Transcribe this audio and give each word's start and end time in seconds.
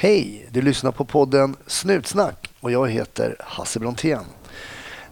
Hej! 0.00 0.46
Du 0.50 0.62
lyssnar 0.62 0.92
på 0.92 1.04
podden 1.04 1.56
Snutsnack 1.66 2.50
och 2.60 2.70
jag 2.70 2.90
heter 2.90 3.36
Hasse 3.40 3.80
Brontén. 3.80 4.24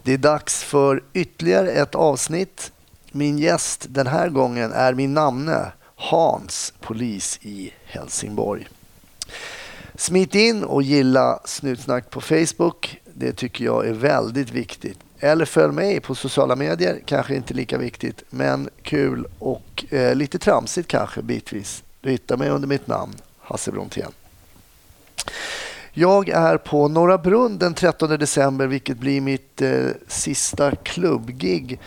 Det 0.03 0.13
är 0.13 0.19
dags 0.19 0.65
för 0.65 1.03
ytterligare 1.13 1.71
ett 1.71 1.95
avsnitt. 1.95 2.73
Min 3.13 3.39
gäst 3.39 3.87
den 3.89 4.07
här 4.07 4.29
gången 4.29 4.73
är 4.73 4.95
min 4.95 5.15
namne 5.15 5.73
Hans, 5.97 6.73
polis 6.81 7.39
i 7.43 7.73
Helsingborg. 7.85 8.69
Smit 9.95 10.35
in 10.35 10.65
och 10.65 10.83
gilla 10.83 11.41
Snutsnack 11.45 12.11
på 12.11 12.21
Facebook. 12.21 13.01
Det 13.15 13.33
tycker 13.33 13.65
jag 13.65 13.87
är 13.87 13.93
väldigt 13.93 14.51
viktigt. 14.51 14.99
Eller 15.19 15.45
följ 15.45 15.73
mig 15.73 16.01
på 16.01 16.15
sociala 16.15 16.57
medier, 16.57 17.01
kanske 17.05 17.37
inte 17.37 17.55
lika 17.55 17.79
viktigt, 17.79 18.23
men 18.31 18.69
kul 18.83 19.27
och 19.39 19.85
eh, 19.91 20.15
lite 20.15 20.39
tramsigt 20.39 20.89
kanske 20.89 21.23
bitvis. 21.23 21.83
Du 22.01 22.11
hittar 22.11 22.37
mig 22.37 22.51
under 22.51 22.69
mitt 22.69 22.87
namn, 22.87 23.15
Hasse 23.39 23.73
Brontén. 23.73 24.13
Jag 25.93 26.29
är 26.29 26.57
på 26.57 26.89
Norra 26.89 27.19
Brunn 27.19 27.59
den 27.59 27.75
13 27.75 28.09
december, 28.09 28.67
vilket 28.67 28.99
blir 28.99 29.21
mitt 29.21 29.63
eh, 29.63 29.87
sista 30.09 30.71
klubbgig 30.71 31.81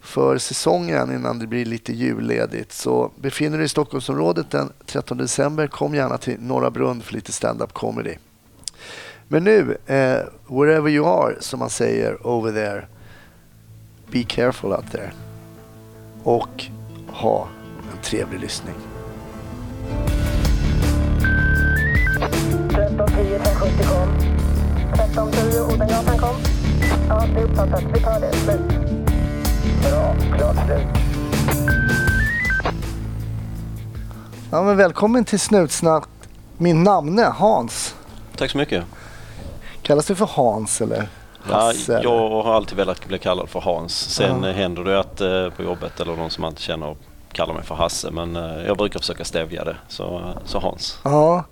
för 0.00 0.38
säsongen 0.38 1.12
innan 1.14 1.38
det 1.38 1.46
blir 1.46 1.64
lite 1.64 1.92
julledigt. 1.92 2.72
Så 2.72 3.10
befinner 3.16 3.50
du 3.50 3.56
dig 3.56 3.64
i 3.64 3.68
Stockholmsområdet 3.68 4.50
den 4.50 4.72
13 4.86 5.18
december, 5.18 5.66
kom 5.66 5.94
gärna 5.94 6.18
till 6.18 6.40
Norra 6.40 6.70
Brunn 6.70 7.00
för 7.00 7.14
lite 7.14 7.32
stand-up 7.32 7.72
comedy. 7.72 8.14
Men 9.28 9.44
nu, 9.44 9.76
eh, 9.86 10.20
wherever 10.46 10.90
you 10.90 11.06
are, 11.06 11.34
som 11.40 11.58
man 11.58 11.70
säger 11.70 12.26
over 12.26 12.52
there, 12.52 12.86
be 14.10 14.22
careful 14.22 14.72
out 14.72 14.90
there. 14.92 15.12
Och 16.22 16.64
ha 17.08 17.48
en 17.92 18.02
trevlig 18.02 18.40
lyssning. 18.40 18.74
1310 24.92 25.60
Odengatan 25.74 26.18
kom. 26.18 26.34
Ja, 27.08 27.24
det 27.34 27.40
är 27.40 27.44
uppfattat. 27.44 27.82
Vi 27.94 28.00
tar 28.00 28.20
det. 28.20 28.32
Slut. 28.32 28.60
Bra. 29.82 30.14
Klart 30.38 30.56
slut. 30.66 30.86
Ja, 34.50 34.62
men 34.62 34.76
välkommen 34.76 35.24
till 35.24 35.40
Snutsnack. 35.40 36.04
Min 36.58 36.82
namne 36.82 37.22
Hans. 37.22 37.94
Tack 38.36 38.50
så 38.50 38.58
mycket. 38.58 38.84
Kallas 39.82 40.06
du 40.06 40.14
för 40.14 40.26
Hans 40.32 40.80
eller 40.80 41.08
Ja, 41.48 41.54
Hasse? 41.54 41.94
eller? 41.98 42.04
jag 42.04 42.42
har 42.42 42.54
alltid 42.54 42.76
velat 42.76 43.06
bli 43.08 43.18
kallad 43.18 43.48
för 43.48 43.60
Hans. 43.60 43.94
Sen 44.14 44.42
Ja. 44.42 44.52
händer 44.52 44.84
det 44.84 45.00
att 45.00 45.20
eh, 45.20 45.50
på 45.56 45.62
jobbet 45.62 46.00
eller 46.00 46.16
någon 46.16 46.30
som 46.30 46.42
man 46.42 46.50
inte 46.50 46.62
känner 46.62 46.96
kallar 47.32 47.54
mig 47.54 47.62
för 47.62 47.74
Hasse. 47.74 48.10
Men 48.10 48.36
eh, 48.36 48.66
jag 48.66 48.76
brukar 48.76 49.00
försöka 49.00 49.24
stävja 49.24 49.64
det. 49.64 49.76
Så, 49.88 50.18
eh, 50.18 50.36
så 50.44 50.58
Hans. 50.58 50.98
Ja. 51.02 51.44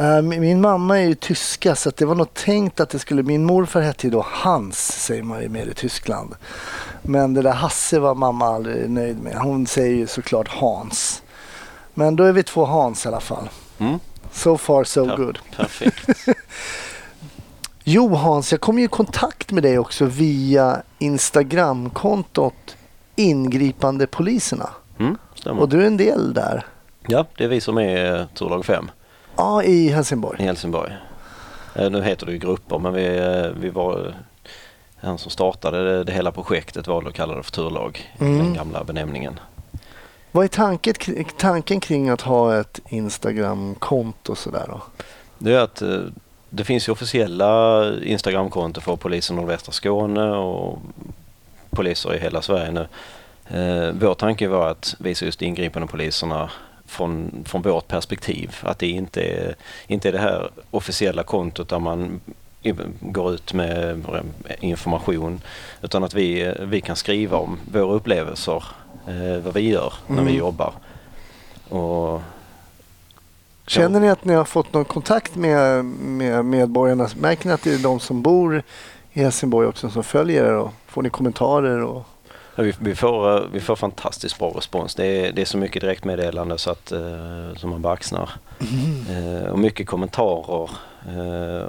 Eh, 0.00 0.22
min- 0.22 0.60
mamma 0.60 0.98
är 0.98 1.02
ju 1.06 1.14
tyska 1.14 1.74
så 1.74 1.90
det 1.96 2.04
var 2.04 2.14
nog 2.14 2.34
tänkt 2.34 2.80
att 2.80 2.90
det 2.90 2.98
skulle... 2.98 3.22
Min 3.22 3.44
morfar 3.44 3.80
hette 3.80 4.06
ju 4.06 4.10
då 4.10 4.24
Hans, 4.28 4.92
säger 5.04 5.22
man 5.22 5.42
ju 5.42 5.48
mer 5.48 5.66
i 5.66 5.74
Tyskland. 5.74 6.34
Men 7.02 7.34
det 7.34 7.42
där 7.42 7.52
Hasse 7.52 7.98
var 7.98 8.14
mamma 8.14 8.46
aldrig 8.46 8.90
nöjd 8.90 9.22
med. 9.22 9.34
Hon 9.36 9.66
säger 9.66 9.96
ju 9.96 10.06
såklart 10.06 10.48
Hans. 10.48 11.22
Men 11.94 12.16
då 12.16 12.24
är 12.24 12.32
vi 12.32 12.42
två 12.42 12.64
Hans 12.64 13.04
i 13.04 13.08
alla 13.08 13.20
fall. 13.20 13.48
Mm, 13.78 13.98
So 14.32 14.56
far 14.58 14.84
so 14.84 15.06
per- 15.06 15.16
good. 15.16 15.38
Perfekt. 15.56 16.08
Jo 17.84 18.14
Hans, 18.14 18.52
jag 18.52 18.60
kom 18.60 18.78
ju 18.78 18.84
i 18.84 18.88
kontakt 18.88 19.50
med 19.52 19.62
dig 19.62 19.78
också 19.78 20.04
via 20.04 20.82
Instagramkontot 20.98 22.76
Ingripande 23.16 24.06
poliserna. 24.06 24.70
Mm. 24.98 25.16
Och 25.58 25.68
du 25.68 25.82
är 25.82 25.86
en 25.86 25.96
del 25.96 26.34
där. 26.34 26.66
Ja, 27.06 27.26
det 27.36 27.44
är 27.44 27.48
vi 27.48 27.60
som 27.60 27.78
är 27.78 28.18
eh, 28.20 28.26
turlag 28.26 28.64
5 28.64 28.90
Ja, 29.36 29.62
i 29.62 29.88
Helsingborg. 29.88 30.40
i 30.40 30.44
Helsingborg. 30.44 30.92
Eh, 31.74 31.90
Nu 31.90 32.02
heter 32.02 32.26
det 32.26 32.32
ju 32.32 32.38
grupper 32.38 32.78
men 32.78 32.92
vi, 32.92 33.18
eh, 33.18 33.60
vi 33.60 33.70
var... 33.70 34.14
Han 35.02 35.18
som 35.18 35.30
startade 35.30 35.84
det, 35.84 36.04
det 36.04 36.12
hela 36.12 36.32
projektet 36.32 36.86
valde 36.86 37.08
att 37.08 37.14
kalla 37.16 37.34
det 37.34 37.42
för 37.42 37.52
turlag. 37.52 38.14
Mm. 38.18 38.38
Den 38.38 38.54
gamla 38.54 38.84
benämningen. 38.84 39.40
Vad 40.32 40.44
är 40.44 40.48
tanken, 40.48 40.94
tanken 41.36 41.80
kring 41.80 42.08
att 42.08 42.20
ha 42.20 42.60
ett 42.60 42.80
Instagramkonto 42.88 44.34
sådär 44.34 44.64
då? 44.68 44.82
Det 45.38 45.52
är 45.54 45.58
att 45.60 45.82
eh, 45.82 46.00
det 46.50 46.64
finns 46.64 46.88
ju 46.88 46.92
officiella 46.92 47.84
Instagramkonton 48.02 48.82
för 48.82 48.96
polisen 48.96 49.36
nordvästra 49.36 49.72
Skåne 49.72 50.30
och 50.30 50.78
poliser 51.70 52.14
i 52.14 52.18
hela 52.18 52.42
Sverige 52.42 52.70
nu. 52.72 52.86
Vår 54.00 54.14
tanke 54.14 54.48
var 54.48 54.68
att 54.70 54.94
visa 54.98 55.24
just 55.24 55.42
ingripande 55.42 55.88
poliserna 55.88 56.50
från, 56.90 57.44
från 57.46 57.62
vårt 57.62 57.88
perspektiv. 57.88 58.56
Att 58.62 58.78
det 58.78 58.88
inte 58.88 59.22
är, 59.22 59.54
inte 59.86 60.08
är 60.08 60.12
det 60.12 60.18
här 60.18 60.50
officiella 60.70 61.22
kontot 61.22 61.68
där 61.68 61.78
man 61.78 62.20
går 63.00 63.34
ut 63.34 63.52
med 63.52 64.04
information 64.60 65.40
utan 65.82 66.04
att 66.04 66.14
vi, 66.14 66.54
vi 66.60 66.80
kan 66.80 66.96
skriva 66.96 67.36
om 67.36 67.58
våra 67.72 67.92
upplevelser, 67.94 68.64
eh, 69.08 69.44
vad 69.44 69.54
vi 69.54 69.60
gör 69.70 69.92
när 70.06 70.16
vi 70.16 70.30
Mm. 70.30 70.34
jobbar. 70.36 70.72
Och 71.68 72.20
Känner 73.66 74.00
ni 74.00 74.08
att 74.10 74.24
ni 74.24 74.34
har 74.34 74.44
fått 74.44 74.72
någon 74.72 74.84
kontakt 74.84 75.36
med, 75.36 75.84
med 75.84 76.44
medborgarna? 76.44 77.08
Märker 77.16 77.46
ni 77.46 77.52
att 77.52 77.62
det 77.62 77.74
är 77.74 77.78
de 77.78 78.00
som 78.00 78.22
bor 78.22 78.62
i 79.12 79.20
Helsingborg 79.20 79.66
också 79.68 79.90
som 79.90 80.04
följer 80.04 80.44
er? 80.44 80.54
Och 80.54 80.70
får 80.86 81.02
ni 81.02 81.10
kommentarer? 81.10 81.82
Och... 81.82 82.06
Vi, 82.60 82.74
vi, 82.78 82.94
får, 82.94 83.36
eh, 83.36 83.44
vi 83.52 83.60
får 83.60 83.76
fantastiskt 83.76 84.38
bra 84.38 84.48
respons. 84.56 84.94
Det 84.94 85.06
är, 85.06 85.32
det 85.32 85.42
är 85.42 85.46
så 85.46 85.58
mycket 85.58 85.82
direktmeddelande 85.82 86.58
så 86.58 86.70
att 86.70 86.92
eh, 86.92 87.54
som 87.56 87.70
man 87.70 87.82
bara 87.82 87.92
axnar. 87.92 88.30
Eh, 89.10 89.50
och 89.50 89.58
mycket 89.58 89.86
kommentarer 89.86 90.70
eh, 91.08 91.68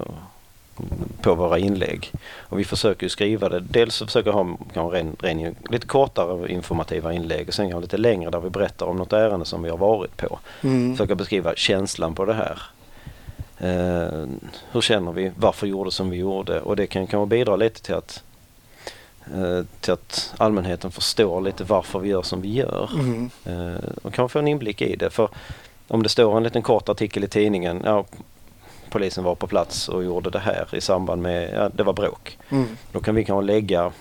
på 1.21 1.35
våra 1.35 1.59
inlägg. 1.59 2.11
Och 2.39 2.59
vi 2.59 2.63
försöker 2.63 3.07
skriva 3.07 3.49
det. 3.49 3.59
Dels 3.59 3.95
så 3.95 4.05
försöker 4.05 4.31
ha 4.31 4.57
ren, 4.91 5.15
ren, 5.19 5.55
lite 5.69 5.87
kortare 5.87 6.51
informativa 6.51 7.13
inlägg 7.13 7.47
och 7.47 7.53
sen 7.53 7.69
kanske 7.69 7.81
lite 7.81 7.97
längre 7.97 8.29
där 8.29 8.39
vi 8.39 8.49
berättar 8.49 8.85
om 8.85 8.97
något 8.97 9.13
ärende 9.13 9.45
som 9.45 9.63
vi 9.63 9.69
har 9.69 9.77
varit 9.77 10.17
på. 10.17 10.39
Mm. 10.61 10.95
Försöka 10.95 11.15
beskriva 11.15 11.55
känslan 11.55 12.15
på 12.15 12.25
det 12.25 12.33
här. 12.33 12.61
Eh, 13.57 14.25
hur 14.71 14.81
känner 14.81 15.11
vi? 15.11 15.31
Varför 15.35 15.67
gjorde 15.67 15.91
som 15.91 16.09
vi 16.09 16.17
gjorde? 16.17 16.61
Och 16.61 16.75
det 16.75 16.87
kan 16.87 17.07
kanske 17.07 17.35
bidra 17.35 17.55
lite 17.55 17.81
till 17.81 17.95
att, 17.95 18.23
till 19.79 19.93
att 19.93 20.33
allmänheten 20.37 20.91
förstår 20.91 21.41
lite 21.41 21.63
varför 21.63 21.99
vi 21.99 22.09
gör 22.09 22.21
som 22.21 22.41
vi 22.41 22.53
gör. 22.53 22.89
Mm. 22.93 23.29
Eh, 23.45 23.89
och 24.01 24.13
kan 24.13 24.29
få 24.29 24.39
en 24.39 24.47
inblick 24.47 24.81
i 24.81 24.95
det. 24.95 25.09
För 25.09 25.29
om 25.87 26.03
det 26.03 26.09
står 26.09 26.37
en 26.37 26.43
liten 26.43 26.61
kort 26.61 26.89
artikel 26.89 27.23
i 27.23 27.27
tidningen, 27.27 27.81
ja, 27.85 28.05
polisen 28.89 29.23
var 29.23 29.35
på 29.35 29.47
plats 29.47 29.89
och 29.89 30.03
gjorde 30.03 30.29
det 30.29 30.39
här 30.39 30.75
i 30.75 30.81
samband 30.81 31.21
med, 31.21 31.53
ja, 31.53 31.69
det 31.69 31.83
var 31.83 31.93
bråk. 31.93 32.37
Mm. 32.49 32.77
Då 32.91 32.99
kan 32.99 33.15
vi 33.15 33.25
kanske 33.25 33.45
lägga, 33.45 33.91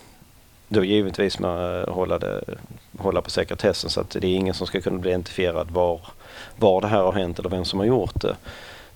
då 0.69 0.85
givetvis 0.85 1.39
med 1.39 1.51
att 1.51 1.89
hålla, 1.89 2.19
det, 2.19 2.45
hålla 2.99 3.23
på 3.23 3.31
sekretessen 3.31 3.91
så 3.91 4.01
att 4.01 4.11
det 4.11 4.27
är 4.27 4.37
ingen 4.37 4.55
som 4.55 4.67
ska 4.67 4.81
kunna 4.81 4.99
bli 4.99 5.11
identifierad 5.11 5.71
var, 5.71 6.01
var 6.57 6.81
det 6.81 6.89
här 6.89 7.03
har 7.03 7.13
hänt 7.13 7.39
eller 7.39 7.49
vem 7.49 7.65
som 7.65 7.79
har 7.79 7.87
gjort 7.87 8.21
det. 8.21 8.37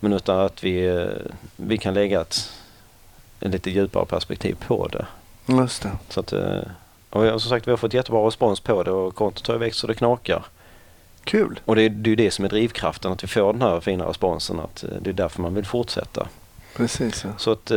Men 0.00 0.12
utan 0.12 0.40
att 0.40 0.64
vi, 0.64 0.86
eh, 0.86 1.06
vi 1.56 1.78
kan 1.78 1.94
lägga 1.94 2.20
ett, 2.20 2.50
ett 3.40 3.52
lite 3.52 3.70
djupare 3.70 4.06
perspektiv 4.06 4.56
på 4.66 4.88
det. 4.88 5.06
Just 5.46 5.82
det. 5.82 5.90
Så 6.08 6.20
att, 6.20 6.32
eh, 6.32 6.62
och 7.10 7.42
som 7.42 7.50
sagt 7.50 7.66
vi 7.66 7.70
har 7.70 7.76
fått 7.76 7.94
jättebra 7.94 8.26
respons 8.26 8.60
på 8.60 8.82
det 8.82 8.90
och 8.90 9.14
kontot 9.14 9.46
har 9.46 9.56
växt 9.56 9.78
så 9.78 9.86
det 9.86 9.94
knakar. 9.94 10.44
Kul. 11.24 11.60
Och 11.64 11.76
det 11.76 11.82
är 11.82 11.88
det 11.88 12.10
är 12.10 12.16
det 12.16 12.30
som 12.30 12.44
är 12.44 12.48
drivkraften, 12.48 13.12
att 13.12 13.24
vi 13.24 13.28
får 13.28 13.52
den 13.52 13.62
här 13.62 13.80
fina 13.80 14.08
responsen. 14.08 14.60
Att 14.60 14.84
eh, 14.84 14.90
det 15.00 15.10
är 15.10 15.14
därför 15.14 15.42
man 15.42 15.54
vill 15.54 15.64
fortsätta. 15.64 16.28
Precis. 16.76 17.24
Ja. 17.24 17.30
Så 17.38 17.52
att 17.52 17.70
eh, 17.70 17.76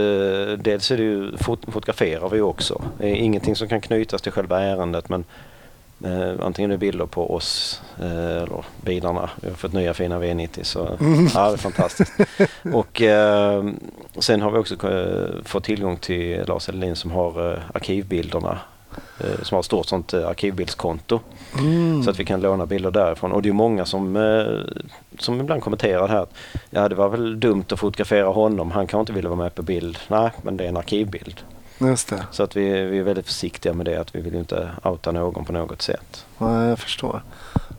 dels 0.57 0.91
är 0.91 0.97
det 0.97 1.03
ju, 1.03 1.37
fot, 1.37 1.59
fotograferar 1.67 2.29
vi 2.29 2.41
också. 2.41 2.81
Det 2.97 3.09
är 3.09 3.15
ingenting 3.15 3.55
som 3.55 3.67
kan 3.67 3.81
knytas 3.81 4.21
till 4.21 4.31
själva 4.31 4.61
ärendet 4.61 5.09
men 5.09 5.23
eh, 6.03 6.45
antingen 6.45 6.69
det 6.69 6.75
är 6.75 6.77
bilder 6.77 7.05
på 7.05 7.35
oss 7.35 7.81
eh, 7.99 8.37
eller 8.37 8.65
bilarna. 8.81 9.29
Vi 9.41 9.49
har 9.49 9.55
fått 9.55 9.73
nya 9.73 9.93
fina 9.93 10.19
V90 10.19 10.63
så 10.63 10.79
ja, 11.33 11.47
det 11.47 11.53
är 11.53 11.57
fantastiskt. 11.57 12.13
Och 12.73 13.01
eh, 13.01 13.65
sen 14.17 14.41
har 14.41 14.51
vi 14.51 14.57
också 14.57 14.89
eh, 14.89 15.43
fått 15.43 15.63
tillgång 15.63 15.97
till 15.97 16.43
Lars 16.47 16.67
Helin 16.67 16.95
som 16.95 17.11
har 17.11 17.51
eh, 17.53 17.59
arkivbilderna. 17.73 18.59
Eh, 19.19 19.43
som 19.43 19.55
har 19.55 19.59
ett 19.59 19.65
stort 19.65 19.85
sånt 19.85 20.13
arkivbildskonto. 20.13 21.19
Mm. 21.59 22.03
Så 22.03 22.09
att 22.09 22.19
vi 22.19 22.25
kan 22.25 22.41
låna 22.41 22.65
bilder 22.65 22.91
därifrån. 22.91 23.31
Och 23.31 23.41
det 23.41 23.49
är 23.49 23.53
många 23.53 23.85
som, 23.85 24.15
som 25.19 25.41
ibland 25.41 25.63
kommenterar 25.63 26.07
här 26.07 26.21
att 26.21 26.33
ja, 26.69 26.89
det 26.89 26.95
var 26.95 27.09
väl 27.09 27.39
dumt 27.39 27.65
att 27.71 27.79
fotografera 27.79 28.27
honom. 28.27 28.71
Han 28.71 28.87
kanske 28.87 28.99
inte 28.99 29.13
ville 29.13 29.29
vara 29.29 29.39
med 29.39 29.55
på 29.55 29.61
bild. 29.61 29.97
Nej, 30.07 30.31
men 30.41 30.57
det 30.57 30.63
är 30.63 30.69
en 30.69 30.77
arkivbild. 30.77 31.41
Just 31.79 32.09
det. 32.09 32.25
Så 32.31 32.43
att 32.43 32.55
vi, 32.55 32.69
vi 32.83 32.97
är 32.99 33.03
väldigt 33.03 33.25
försiktiga 33.25 33.73
med 33.73 33.85
det. 33.85 34.01
Att 34.01 34.15
vi 34.15 34.21
vill 34.21 34.35
inte 34.35 34.69
outa 34.83 35.11
någon 35.11 35.45
på 35.45 35.53
något 35.53 35.81
sätt. 35.81 36.25
Ja, 36.37 36.65
jag 36.65 36.79
förstår. 36.79 37.21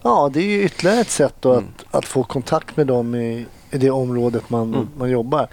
Ja, 0.03 0.31
det 0.33 0.41
är 0.41 0.45
ju 0.45 0.62
ytterligare 0.65 1.00
ett 1.00 1.11
sätt 1.11 1.45
Mm. 1.45 1.56
att, 1.59 1.95
att 1.95 2.05
få 2.05 2.23
kontakt 2.23 2.77
med 2.77 2.87
dem 2.87 3.15
i, 3.15 3.47
i 3.71 3.79
det 3.79 3.91
området 3.91 4.50
man, 4.50 4.75
Mm. 4.75 4.89
man 4.99 5.11
jobbar. 5.11 5.49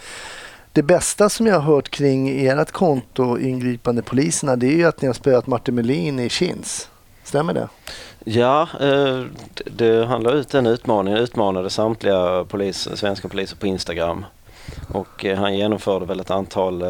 Det 0.71 0.83
bästa 0.83 1.29
som 1.29 1.47
jag 1.47 1.55
har 1.59 1.75
hört 1.75 1.89
kring 1.89 2.45
ert 2.47 2.71
konto, 2.71 3.37
ingripande 3.39 4.01
poliserna, 4.01 4.55
det 4.55 4.67
är 4.67 4.75
ju 4.77 4.85
att 4.85 5.01
ni 5.01 5.07
har 5.07 5.13
spöat 5.13 5.47
Martin 5.47 5.75
Melin 5.75 6.19
i 6.19 6.29
Kins. 6.29 6.89
Stämmer 7.23 7.53
det? 7.53 7.67
Ja, 8.23 8.67
eh, 8.79 9.23
det, 9.65 10.05
handlar 10.05 10.33
ut 10.35 10.49
den 10.49 10.65
utmaningen. 10.67 11.19
Utmanade 11.19 11.69
samtliga 11.69 12.45
polis, 12.49 12.87
svenska 12.95 13.27
poliser 13.27 13.55
på 13.57 13.67
Instagram. 13.67 14.25
Och 14.93 15.25
eh, 15.25 15.37
han 15.37 15.57
genomförde 15.57 16.05
väl 16.05 16.19
ett 16.19 16.31
antal 16.31 16.83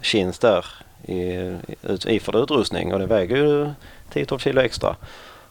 chins 0.00 0.38
där 0.38 0.64
i, 1.02 1.22
i, 1.22 1.58
iförd 2.06 2.34
utrustning 2.34 2.92
och 2.92 2.98
det 2.98 3.06
väger 3.06 3.36
ju 3.36 3.70
10-12 4.12 4.38
kilo 4.38 4.60
extra. 4.60 4.96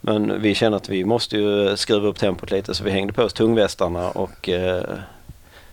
Men 0.02 0.42
vi 0.42 0.56
kände 0.56 0.78
att 0.78 0.90
vi 0.90 1.06
måste 1.06 1.38
ju 1.38 1.78
skruva 1.78 2.08
upp 2.08 2.20
tempot 2.20 2.52
lite 2.52 2.74
så 2.74 2.84
vi 2.84 2.92
hängde 2.92 3.14
på 3.14 3.24
oss 3.24 3.34
tungvästarna 3.34 4.10
och 4.10 4.50
eh, 4.50 4.84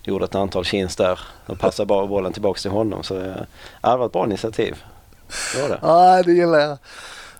gjorde 0.02 0.24
ett 0.24 0.34
antal 0.34 0.64
chins 0.64 0.96
där 0.96 1.20
och 1.46 1.58
passade 1.58 1.86
bara 1.86 2.06
bollen 2.06 2.32
tillbaks 2.32 2.62
till 2.62 2.70
honom. 2.70 3.02
Så 3.02 3.16
eh, 3.16 3.36
det 3.82 3.96
var 3.96 4.06
ett 4.06 4.12
bra 4.12 4.24
initiativ. 4.24 4.82
Det 5.54 5.62
var 5.62 5.68
det. 5.68 5.78
Ja, 5.82 6.22
det 6.22 6.32
gillar 6.32 6.58
jag. 6.58 6.78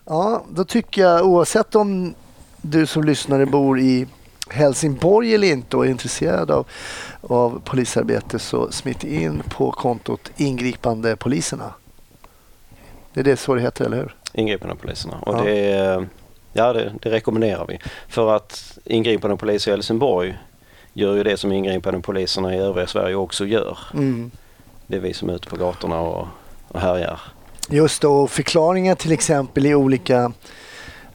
Ja, 0.05 0.45
då 0.51 0.65
tycker 0.65 1.03
jag 1.03 1.27
oavsett 1.27 1.75
om 1.75 2.15
du 2.63 2.87
som 2.87 3.05
lyssnare 3.05 3.47
bor 3.47 3.81
i 3.81 4.07
Helsingborg 4.51 5.35
eller 5.35 5.49
inte 5.53 5.77
och 5.77 5.87
är 5.87 5.91
intresserad 5.91 6.51
av, 6.51 6.67
av 7.21 7.61
polisarbete 7.65 8.39
så 8.39 8.73
smitt 8.73 9.05
in 9.05 9.43
på 9.51 9.73
kontot 9.73 10.31
ingripande 10.37 11.17
poliserna. 11.17 11.75
Det 13.13 13.21
är 13.21 13.25
det 13.25 13.37
så 13.37 13.55
det 13.55 13.61
heter, 13.61 13.85
eller 13.85 13.97
hur? 13.97 14.15
Ingripande 14.33 14.77
poliserna. 14.77 15.17
Och 15.21 15.35
Ja. 15.39 15.43
det, 15.43 16.07
ja, 16.53 16.73
det, 16.73 16.93
det 17.03 17.11
rekommenderar 17.11 17.67
vi. 17.69 17.79
För 18.09 18.37
att 18.37 18.79
ingripande 18.85 19.37
poliser 19.37 19.71
i 19.71 19.75
Helsingborg 19.75 20.39
gör 20.93 21.15
ju 21.15 21.23
det 21.23 21.37
som 21.37 21.53
ingripande 21.53 22.01
poliserna 22.01 22.55
i 22.55 22.59
övriga 22.59 22.87
Sverige 22.87 23.15
också 23.15 23.47
gör. 23.47 23.79
Mm. 23.95 24.31
Det 24.87 24.97
är 24.97 25.01
vi 25.01 25.15
som 25.15 25.29
är 25.31 25.35
ute 25.35 25.49
på 25.49 25.57
gatorna 25.57 26.01
och, 26.01 26.27
och 26.69 26.81
härjar. 26.81 27.21
Just 27.69 28.03
då, 28.03 28.13
och 28.15 28.31
förklaringar 28.31 28.95
till 28.95 29.13
exempel 29.13 29.67
i 29.67 29.75
olika 29.75 30.33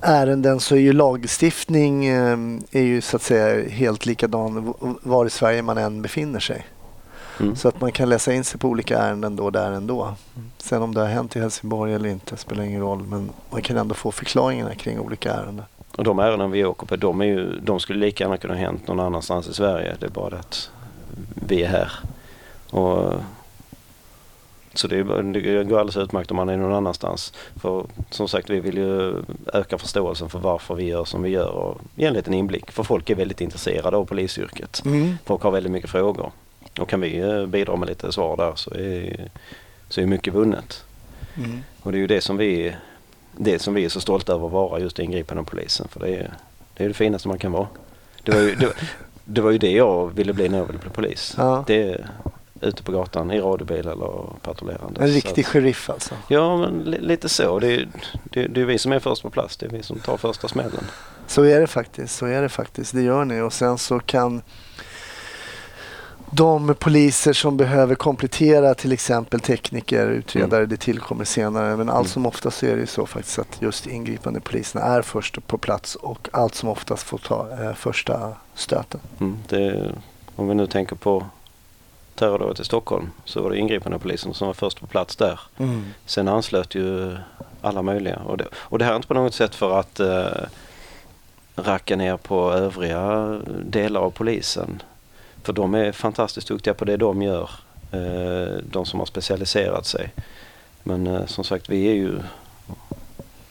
ärenden 0.01 0.59
så 0.59 0.75
är 0.75 0.79
ju 0.79 0.93
lagstiftning 0.93 2.05
eh, 2.05 2.37
är 2.71 2.81
ju 2.81 3.01
så 3.01 3.15
att 3.15 3.21
säga 3.21 3.69
helt 3.69 4.05
likadan 4.05 4.73
var 5.01 5.25
i 5.25 5.29
Sverige 5.29 5.61
man 5.61 5.77
än 5.77 6.01
befinner 6.01 6.39
sig. 6.39 6.65
Mm. 7.39 7.55
Så 7.55 7.67
att 7.67 7.81
man 7.81 7.91
kan 7.91 8.09
läsa 8.09 8.33
in 8.33 8.43
sig 8.43 8.59
på 8.59 8.67
olika 8.67 8.97
ärenden 8.97 9.35
då 9.35 9.49
där 9.49 9.71
ändå. 9.71 10.15
Sen 10.57 10.81
om 10.81 10.93
det 10.93 11.01
har 11.01 11.07
hänt 11.07 11.35
i 11.35 11.39
Helsingborg 11.39 11.93
eller 11.93 12.09
inte 12.09 12.37
spelar 12.37 12.63
ingen 12.63 12.81
roll 12.81 13.03
men 13.09 13.29
man 13.49 13.61
kan 13.61 13.77
ändå 13.77 13.95
få 13.95 14.11
förklaringarna 14.11 14.75
kring 14.75 14.99
olika 14.99 15.33
ärenden. 15.33 15.65
Och 15.97 16.03
de 16.03 16.19
ärenden 16.19 16.51
vi 16.51 16.65
åker 16.65 16.87
på, 16.87 16.95
de, 16.95 17.21
är 17.21 17.25
ju, 17.25 17.59
de 17.59 17.79
skulle 17.79 17.99
lika 17.99 18.23
gärna 18.23 18.37
kunna 18.37 18.53
ha 18.53 18.61
hänt 18.61 18.87
någon 18.87 18.99
annanstans 18.99 19.47
i 19.47 19.53
Sverige. 19.53 19.95
Det 19.99 20.05
är 20.05 20.09
bara 20.09 20.29
det 20.29 20.39
att 20.39 20.69
vi 21.33 21.63
är 21.63 21.67
här. 21.67 21.91
Och, 22.69 23.13
så 24.73 24.87
det, 24.87 25.03
det 25.03 25.63
går 25.63 25.79
alldeles 25.79 25.97
utmärkt 25.97 26.31
om 26.31 26.37
man 26.37 26.49
är 26.49 26.57
någon 26.57 26.73
annanstans. 26.73 27.33
För 27.55 27.85
som 28.09 28.27
sagt, 28.27 28.49
vi 28.49 28.59
vill 28.59 28.77
ju 28.77 29.23
öka 29.53 29.77
förståelsen 29.77 30.29
för 30.29 30.39
varför 30.39 30.75
vi 30.75 30.83
gör 30.83 31.05
som 31.05 31.23
vi 31.23 31.29
gör 31.29 31.49
och 31.49 31.81
ge 31.95 32.05
en 32.05 32.13
liten 32.13 32.33
inblick. 32.33 32.71
För 32.71 32.83
folk 32.83 33.09
är 33.09 33.15
väldigt 33.15 33.41
intresserade 33.41 33.97
av 33.97 34.05
polisyrket. 34.05 34.83
Folk 35.25 35.41
har 35.41 35.51
väldigt 35.51 35.71
mycket 35.71 35.89
frågor. 35.89 36.31
Och 36.79 36.89
kan 36.89 37.01
vi 37.01 37.19
eh, 37.19 37.45
bidra 37.45 37.75
med 37.75 37.89
lite 37.89 38.11
svar 38.11 38.37
där 38.37 38.51
så 38.55 38.73
är, 38.73 39.29
så 39.89 40.01
är 40.01 40.05
mycket 40.05 40.33
vunnet. 40.33 40.83
Mm. 41.37 41.63
Och 41.81 41.91
det 41.91 41.97
är 41.97 41.99
ju 41.99 42.07
det 42.07 42.21
som 42.21 42.37
vi, 42.37 42.75
det 43.37 43.59
som 43.59 43.73
vi 43.73 43.85
är 43.85 43.89
så 43.89 44.01
stolta 44.01 44.33
över 44.33 44.45
att 44.45 44.51
vara 44.51 44.79
just 44.79 44.99
ingripande 44.99 45.43
polisen. 45.43 45.87
För 45.87 45.99
det 45.99 46.15
är, 46.15 46.33
det 46.73 46.83
är 46.83 46.87
det 46.87 46.93
finaste 46.93 47.27
man 47.27 47.39
kan 47.39 47.51
vara. 47.51 47.67
Det 48.23 48.31
var 48.31 48.41
ju 48.41 48.55
det, 48.55 48.73
det, 49.25 49.41
var 49.41 49.51
ju 49.51 49.57
det 49.57 49.71
jag 49.71 50.15
ville 50.15 50.33
bli 50.33 50.49
när 50.49 50.57
jag 50.57 50.65
ville 50.65 50.79
bli 50.79 50.89
polis. 50.89 51.33
Ja. 51.37 51.63
Det 51.67 52.05
ute 52.61 52.83
på 52.83 52.91
gatan 52.91 53.31
i 53.31 53.41
radiobil 53.41 53.87
eller 53.87 54.23
patrullerande. 54.41 55.01
En 55.01 55.07
riktig 55.07 55.45
sheriff 55.45 55.89
alltså. 55.89 56.15
Ja, 56.27 56.57
men 56.57 56.79
li, 56.79 56.97
lite 57.01 57.29
så. 57.29 57.59
Det 57.59 57.73
är, 57.73 57.87
det, 58.23 58.47
det 58.47 58.61
är 58.61 58.65
vi 58.65 58.77
som 58.77 58.91
är 58.91 58.99
först 58.99 59.21
på 59.21 59.29
plats. 59.29 59.57
Det 59.57 59.65
är 59.65 59.69
vi 59.69 59.83
som 59.83 59.99
tar 59.99 60.17
första 60.17 60.47
smällen. 60.47 60.83
Så 61.27 61.43
är 61.43 61.59
det 61.59 61.67
faktiskt. 61.67 62.15
Så 62.15 62.25
är 62.25 62.41
det 62.41 62.49
faktiskt. 62.49 62.93
Det 62.93 63.01
gör 63.01 63.25
ni. 63.25 63.41
Och 63.41 63.53
sen 63.53 63.77
så 63.77 63.99
kan 63.99 64.41
de 66.31 66.75
poliser 66.79 67.33
som 67.33 67.57
behöver 67.57 67.95
komplettera 67.95 68.73
till 68.75 68.91
exempel 68.91 69.39
tekniker, 69.39 70.07
utredare, 70.07 70.65
det 70.65 70.77
tillkommer 70.77 71.25
senare. 71.25 71.77
Men 71.77 71.89
allt 71.89 71.97
Mm. 72.05 72.07
som 72.07 72.25
oftast 72.25 72.57
så 72.57 72.65
är 72.65 72.73
det 72.75 72.79
ju 72.81 72.87
så 72.87 73.05
faktiskt 73.05 73.39
att 73.39 73.61
just 73.61 73.87
ingripande 73.87 74.39
poliserna 74.39 74.85
är 74.85 75.01
först 75.01 75.47
på 75.47 75.57
plats 75.57 75.95
och 75.95 76.29
allt 76.31 76.55
som 76.55 76.69
oftast 76.69 77.03
får 77.03 77.17
ta 77.17 77.47
eh, 77.61 77.73
första 77.73 78.33
stöten. 78.53 78.99
Mm, 79.19 79.37
det, 79.47 79.91
om 80.35 80.47
vi 80.47 80.55
nu 80.55 80.67
tänker 80.67 80.95
på 80.95 81.25
terrordådet 82.19 82.59
i 82.59 82.63
Stockholm 82.63 83.09
så 83.25 83.41
var 83.41 83.49
det 83.49 83.57
ingripande 83.57 83.99
polisen 83.99 84.33
som 84.33 84.47
var 84.47 84.53
först 84.53 84.79
på 84.79 84.87
plats 84.87 85.15
där. 85.15 85.39
Sen 86.05 86.27
anslöt 86.27 86.75
ju 86.75 87.17
alla 87.61 87.81
möjliga. 87.81 88.15
Och 88.15 88.37
det, 88.37 88.45
och 88.55 88.79
det 88.79 88.85
här 88.85 88.91
är 88.91 88.95
inte 88.95 89.07
på 89.07 89.13
något 89.13 89.33
sätt 89.33 89.55
för 89.55 89.79
att 89.79 89.99
eh, 89.99 90.27
racka 91.55 91.95
ner 91.95 92.17
på 92.17 92.51
övriga 92.51 93.39
delar 93.65 94.01
av 94.01 94.11
polisen. 94.11 94.81
För 95.43 95.53
de 95.53 95.75
är 95.75 95.91
fantastiskt 95.91 96.47
duktiga 96.47 96.73
på 96.73 96.85
det 96.85 96.97
de 96.97 97.21
gör. 97.21 97.49
Eh, 97.91 98.57
de 98.71 98.85
som 98.85 98.99
har 98.99 99.05
specialiserat 99.05 99.85
sig. 99.85 100.13
Men 100.83 101.07
eh, 101.07 101.25
som 101.25 101.43
sagt, 101.43 101.69
vi 101.69 101.87
är 101.87 101.93
ju 101.93 102.19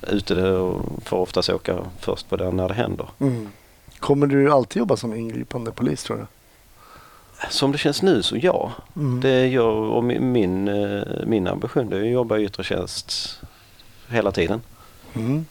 ute 0.03 0.49
och 0.49 0.83
får 1.05 1.17
oftast 1.17 1.51
åka 1.51 1.77
först 2.01 2.29
på 2.29 2.37
det 2.37 2.51
när 2.51 2.69
det 2.69 2.75
händer. 2.75 3.07
Kommer 3.99 4.27
du 4.27 4.53
alltid 4.53 4.81
jobba 4.81 4.97
som 4.97 5.15
ingripande 5.15 5.73
polis 5.73 6.05
tror 6.05 6.17
du? 6.17 6.27
Som 7.51 7.73
det 7.73 7.79
känns 7.79 8.03
nu 8.03 8.23
så 8.23 8.37
ja. 8.37 8.73
Mm. 8.97 9.21
Det 9.21 9.47
gör, 9.47 9.71
och 9.71 10.05
min, 10.05 10.33
min, 10.33 10.69
eh, 10.69 11.03
min 11.27 11.47
ambition 11.47 11.91
det 11.91 11.97
är 11.97 12.03
att 12.03 12.11
jobba 12.11 12.39
i 12.39 12.45
yttre 12.45 12.65
tjänst 12.65 13.41
hela 14.09 14.33
tiden. 14.33 14.61
Mm. 15.15 15.47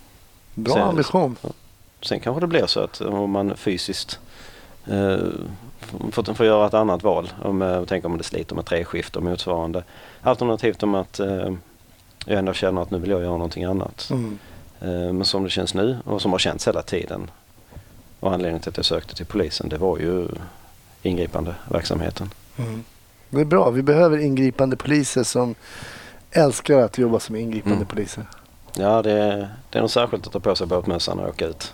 Bra 0.53 0.73
Sen- 0.73 0.83
ambition. 0.83 1.35
Sen 2.01 2.19
kanske 2.19 2.41
det 2.41 2.47
blir 2.47 2.65
så 2.65 2.79
att 2.79 3.01
om 3.01 3.31
man 3.31 3.55
fysiskt 3.55 4.19
eh, 4.85 5.17
får, 6.11 6.33
får 6.33 6.45
göra 6.45 6.67
ett 6.67 6.73
annat 6.73 7.03
val. 7.03 7.29
Om 7.43 7.85
tänker 7.87 8.09
om 8.09 8.17
det 8.17 8.23
sliter 8.23 8.55
med 8.55 8.65
treskift 8.65 9.15
och 9.15 9.23
motsvarande. 9.23 9.83
Alternativt 10.21 10.83
om 10.83 10.95
att 10.95 11.19
eh, 11.19 11.53
jag 12.25 12.39
ändå 12.39 12.53
känner 12.53 12.81
att 12.81 12.91
nu 12.91 12.97
vill 12.97 13.09
jag 13.09 13.21
göra 13.21 13.31
någonting 13.31 13.63
annat. 13.63 14.09
Mm. 14.11 14.39
Eh, 14.81 15.13
men 15.13 15.25
som 15.25 15.43
det 15.43 15.49
känns 15.49 15.73
nu 15.73 15.97
och 16.05 16.21
som 16.21 16.31
har 16.31 16.39
känts 16.39 16.67
hela 16.67 16.81
tiden. 16.81 17.31
Och 18.19 18.33
anledningen 18.33 18.61
till 18.61 18.69
att 18.69 18.77
jag 18.77 18.85
sökte 18.85 19.15
till 19.15 19.25
polisen 19.25 19.69
det 19.69 19.77
var 19.77 19.97
ju 19.97 20.27
ingripande 21.01 21.55
verksamheten. 21.71 22.29
Mm. 22.57 22.83
Det 23.29 23.41
är 23.41 23.45
bra. 23.45 23.69
Vi 23.69 23.81
behöver 23.81 24.17
ingripande 24.17 24.75
poliser 24.75 25.23
som 25.23 25.55
älskar 26.31 26.77
att 26.79 26.97
jobba 26.97 27.19
som 27.19 27.35
ingripande 27.35 27.75
Mm. 27.75 27.87
poliser. 27.87 28.23
Ja 28.73 29.01
det, 29.01 29.49
det 29.69 29.77
är 29.77 29.81
nog 29.81 29.89
särskilt 29.91 30.27
att 30.27 30.33
ta 30.33 30.39
på 30.39 30.55
sig 30.55 30.67
båtmössan 30.67 31.19
och 31.19 31.29
åka 31.29 31.45
ut. 31.47 31.73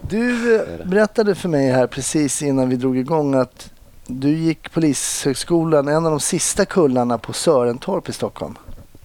Du 0.00 0.54
eh, 0.56 0.60
är 0.80 0.84
berättade 0.84 1.34
för 1.34 1.48
mig 1.48 1.70
här 1.70 1.86
precis 1.86 2.42
innan 2.42 2.68
vi 2.68 2.76
drog 2.76 2.98
igång 2.98 3.34
att 3.34 3.70
du 4.06 4.30
gick 4.30 4.72
Polishögskolan, 4.72 5.88
en 5.88 6.04
av 6.06 6.10
de 6.10 6.20
sista 6.20 6.64
kullarna 6.64 7.18
på 7.18 7.32
Sörentorp 7.32 8.08
i 8.08 8.12
Stockholm. 8.12 8.58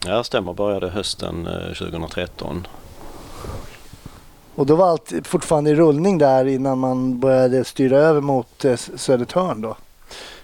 Ja 0.06 0.24
stämmer, 0.24 0.54
började 0.54 0.90
hösten 0.90 1.48
eh, 1.48 1.74
2013. 1.74 2.68
Och 4.56 4.66
då 4.66 4.76
var 4.76 4.88
allt 4.90 5.14
fortfarande 5.24 5.70
i 5.70 5.76
rullning 5.76 6.18
där 6.18 6.46
innan 6.46 6.80
man 6.80 7.20
började 7.20 7.66
styra 7.66 7.98
över 7.98 8.22
mot 8.22 8.66
eh, 8.66 8.76
Södertörn 8.76 9.62
då. 9.62 9.78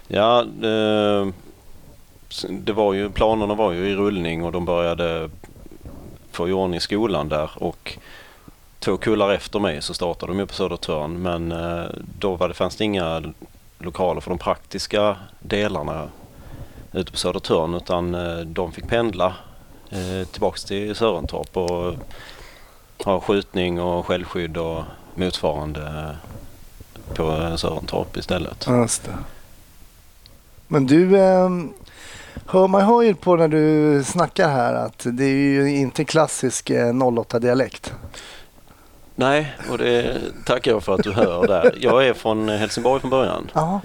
Ja, 0.08 0.40
eh, 0.40 1.28
det 2.50 2.72
var 2.72 2.92
ju, 2.92 3.10
planerna 3.10 3.54
var 3.54 3.72
ju 3.72 3.88
i 3.88 3.94
rullning 3.94 4.44
och 4.44 4.52
de 4.52 4.64
började 4.64 5.30
få 6.32 6.48
i 6.48 6.52
ordning 6.52 6.80
skolan 6.80 7.28
där 7.28 7.50
och 7.54 7.98
två 8.78 8.96
kullar 8.96 9.32
efter 9.32 9.58
mig 9.58 9.82
så 9.82 9.94
startade 9.94 10.32
de 10.32 10.38
ju 10.38 10.46
på 10.46 10.54
Södertörn 10.54 11.22
men 11.22 11.52
eh, 11.52 11.84
då 12.18 12.36
var 12.36 12.48
det, 12.48 12.54
fanns 12.54 12.76
det 12.76 12.84
inga 12.84 13.22
lokaler 13.78 14.20
för 14.20 14.30
de 14.30 14.38
praktiska 14.38 15.16
delarna 15.40 16.08
ute 16.92 17.12
på 17.12 17.18
Södertörn 17.18 17.74
utan 17.74 18.16
de 18.46 18.72
fick 18.72 18.88
pendla 18.88 19.34
tillbaks 20.32 20.64
till 20.64 20.94
Sörentorp 20.94 21.56
och 21.56 21.94
ha 23.04 23.20
skjutning 23.20 23.80
och 23.80 24.06
självskydd 24.06 24.56
och 24.56 24.82
motsvarande 25.14 25.80
eh, 25.80 27.14
på 27.14 27.22
eh, 27.32 27.56
Sörentorp 27.56 28.16
istället. 28.16 28.66
Just 28.68 29.04
det. 29.04 29.18
Men 30.68 30.86
du, 30.86 31.18
eh, 31.18 31.48
hör, 32.46 32.68
man 32.68 32.82
hör 32.82 33.02
ju 33.02 33.14
på 33.14 33.36
när 33.36 33.48
du 33.48 34.04
snackar 34.04 34.48
här 34.48 34.74
att 34.74 35.06
det 35.12 35.24
är 35.24 35.28
ju 35.36 35.70
inte 35.76 36.04
klassisk 36.04 36.70
eh, 36.70 36.86
08-dialekt. 36.92 37.92
Nej, 39.14 39.54
och 39.70 39.78
det 39.78 40.18
tackar 40.46 40.70
jag 40.70 40.82
för 40.82 40.94
att 40.94 41.02
du 41.02 41.12
hör 41.12 41.46
där. 41.46 41.74
Jag 41.80 42.06
är 42.06 42.12
från 42.14 42.48
Helsingborg 42.48 43.00
från 43.00 43.10
början 43.10 43.50
Ja. 43.54 43.80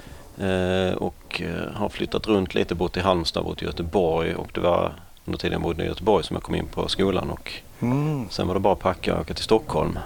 eh, 0.46 0.94
och 0.94 1.42
eh, 1.42 1.72
har 1.74 1.88
flyttat 1.88 2.26
runt 2.26 2.54
lite, 2.54 2.74
bott 2.74 2.96
i 2.96 3.00
Halmstad, 3.00 3.44
bott 3.44 3.62
i 3.62 3.64
Göteborg 3.64 4.34
och 4.34 4.48
det 4.54 4.60
var 4.60 4.92
under 5.28 5.38
tiden 5.38 5.52
jag 5.52 5.62
bodde 5.62 5.84
i 5.84 5.86
Göteborg 5.86 6.24
som 6.24 6.34
jag 6.36 6.42
kom 6.42 6.54
in 6.54 6.66
på 6.66 6.88
skolan 6.88 7.30
och 7.30 7.52
Mm. 7.80 8.26
sen 8.30 8.46
var 8.46 8.54
det 8.54 8.60
bara 8.60 8.72
att 8.72 8.78
packa 8.78 9.14
och 9.14 9.20
åka 9.20 9.34
till 9.34 9.44
Stockholm. 9.44 9.98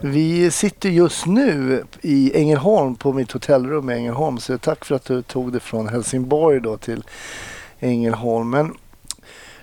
Vi 0.00 0.50
sitter 0.50 0.88
just 0.88 1.26
nu 1.26 1.84
i 2.02 2.32
Ängelholm 2.40 2.94
på 2.94 3.12
mitt 3.12 3.32
hotellrum 3.32 3.90
i 3.90 3.94
Ängelholm. 3.94 4.38
Så 4.38 4.58
tack 4.58 4.84
för 4.84 4.94
att 4.94 5.04
du 5.04 5.22
tog 5.22 5.52
det 5.52 5.60
från 5.60 5.88
Helsingborg 5.88 6.60
då 6.60 6.76
till 6.76 7.02
Ängelholm. 7.80 8.50
Men 8.50 8.74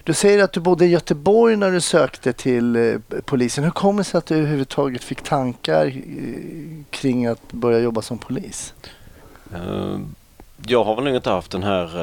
du 0.03 0.13
säger 0.13 0.43
att 0.43 0.53
du 0.53 0.59
bodde 0.59 0.85
i 0.85 0.89
Göteborg 0.89 1.55
när 1.55 1.71
du 1.71 1.81
sökte 1.81 2.33
till 2.33 2.75
eh, 2.75 2.95
polisen. 3.25 3.63
Hur 3.63 3.71
kommer 3.71 3.97
det 3.99 4.03
sig 4.03 4.17
att 4.17 4.25
du 4.25 4.35
överhuvudtaget 4.35 5.03
fick 5.03 5.21
tankar 5.21 5.85
eh, 5.87 5.93
kring 6.89 7.25
att 7.25 7.51
börja 7.51 7.79
jobba 7.79 8.01
som 8.01 8.17
polis? 8.17 8.73
Eh, 9.53 9.99
Jag 10.67 10.83
har 10.83 10.95
väl 10.95 11.15
inte 11.15 11.29
haft 11.29 11.51
den 11.51 11.63
här 11.63 11.97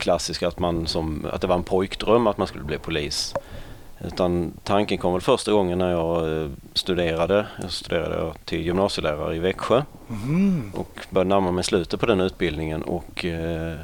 klassiska 0.00 0.48
att, 0.48 0.58
man 0.58 0.86
som, 0.86 1.26
att 1.32 1.40
det 1.40 1.46
var 1.46 1.56
en 1.56 1.62
pojkdröm 1.62 2.26
att 2.26 2.38
man 2.38 2.46
skulle 2.46 2.64
bli 2.64 2.78
polis. 2.78 3.34
Utan 4.04 4.52
tanken 4.64 4.98
kom 4.98 5.12
väl 5.12 5.20
första 5.20 5.52
gången 5.52 5.78
när 5.78 5.90
jag 5.90 6.42
eh, 6.42 6.48
studerade. 6.74 7.46
Jag 7.62 7.70
studerade 7.72 8.32
till 8.44 8.66
gymnasielärare 8.66 9.36
i 9.36 9.38
Växjö 9.38 9.82
Mm. 10.10 10.72
och 10.74 11.06
började 11.10 11.28
närma 11.28 11.50
mig 11.50 11.64
slutet 11.64 12.00
på 12.00 12.06
den 12.06 12.20
utbildningen 12.20 12.82
och 12.82 13.24
eh, 13.24 13.74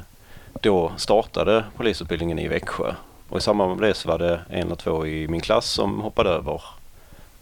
då 0.61 0.91
startade 0.97 1.63
polisutbildningen 1.77 2.39
i 2.39 2.47
Växjö. 2.47 2.93
Och 3.29 3.37
i 3.37 3.41
samband 3.41 3.79
med 3.79 3.89
det 3.89 3.93
så 3.93 4.07
var 4.07 4.17
det 4.17 4.39
en 4.49 4.65
eller 4.65 4.75
två 4.75 5.05
i 5.07 5.27
min 5.27 5.41
klass 5.41 5.65
som 5.65 5.99
hoppade 6.01 6.29
över 6.29 6.61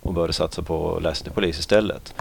och 0.01 0.13
började 0.13 0.33
satsa 0.33 0.62
på 0.62 0.95
att 0.95 1.03
läsa 1.03 1.24
till 1.24 1.33
polis 1.33 1.59
istället. 1.59 2.13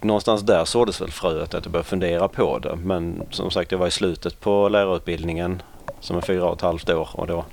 Någonstans 0.00 0.42
där 0.42 0.64
såddes 0.64 1.00
väl 1.00 1.10
fröet 1.10 1.54
att 1.54 1.64
jag 1.64 1.72
började 1.72 1.88
fundera 1.88 2.28
på 2.28 2.58
det. 2.58 2.76
Men 2.76 3.22
som 3.30 3.50
sagt, 3.50 3.72
jag 3.72 3.78
var 3.78 3.86
i 3.86 3.90
slutet 3.90 4.40
på 4.40 4.68
lärarutbildningen 4.68 5.62
som 6.00 6.16
är 6.16 6.20
fyra 6.20 6.44
och 6.44 6.56
ett 6.56 6.62
halvt 6.62 6.90
år 6.90 7.08
och 7.12 7.26
då 7.26 7.44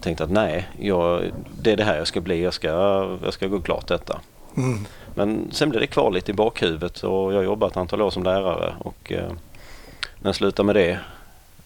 tänkte 0.00 0.24
att 0.24 0.30
nej, 0.30 0.68
jag, 0.80 1.22
det 1.62 1.72
är 1.72 1.76
det 1.76 1.84
här 1.84 1.96
jag 1.96 2.06
ska 2.06 2.20
bli. 2.20 2.42
Jag 2.42 2.54
ska, 2.54 2.68
jag 3.24 3.32
ska 3.32 3.46
gå 3.46 3.60
klart 3.60 3.86
detta. 3.86 4.20
Mm. 4.56 4.86
Men 5.14 5.48
sen 5.52 5.70
blev 5.70 5.80
det 5.80 5.86
kvar 5.86 6.10
lite 6.10 6.30
i 6.30 6.34
bakhuvudet 6.34 7.02
och 7.02 7.32
jag 7.32 7.38
har 7.38 7.44
jobbat 7.44 7.70
ett 7.70 7.76
antal 7.76 8.02
år 8.02 8.10
som 8.10 8.22
lärare 8.22 8.74
och 8.78 9.12
eh, 9.12 9.32
när 10.18 10.28
jag 10.28 10.34
slutade 10.34 10.66
med 10.66 10.76
det 10.76 10.98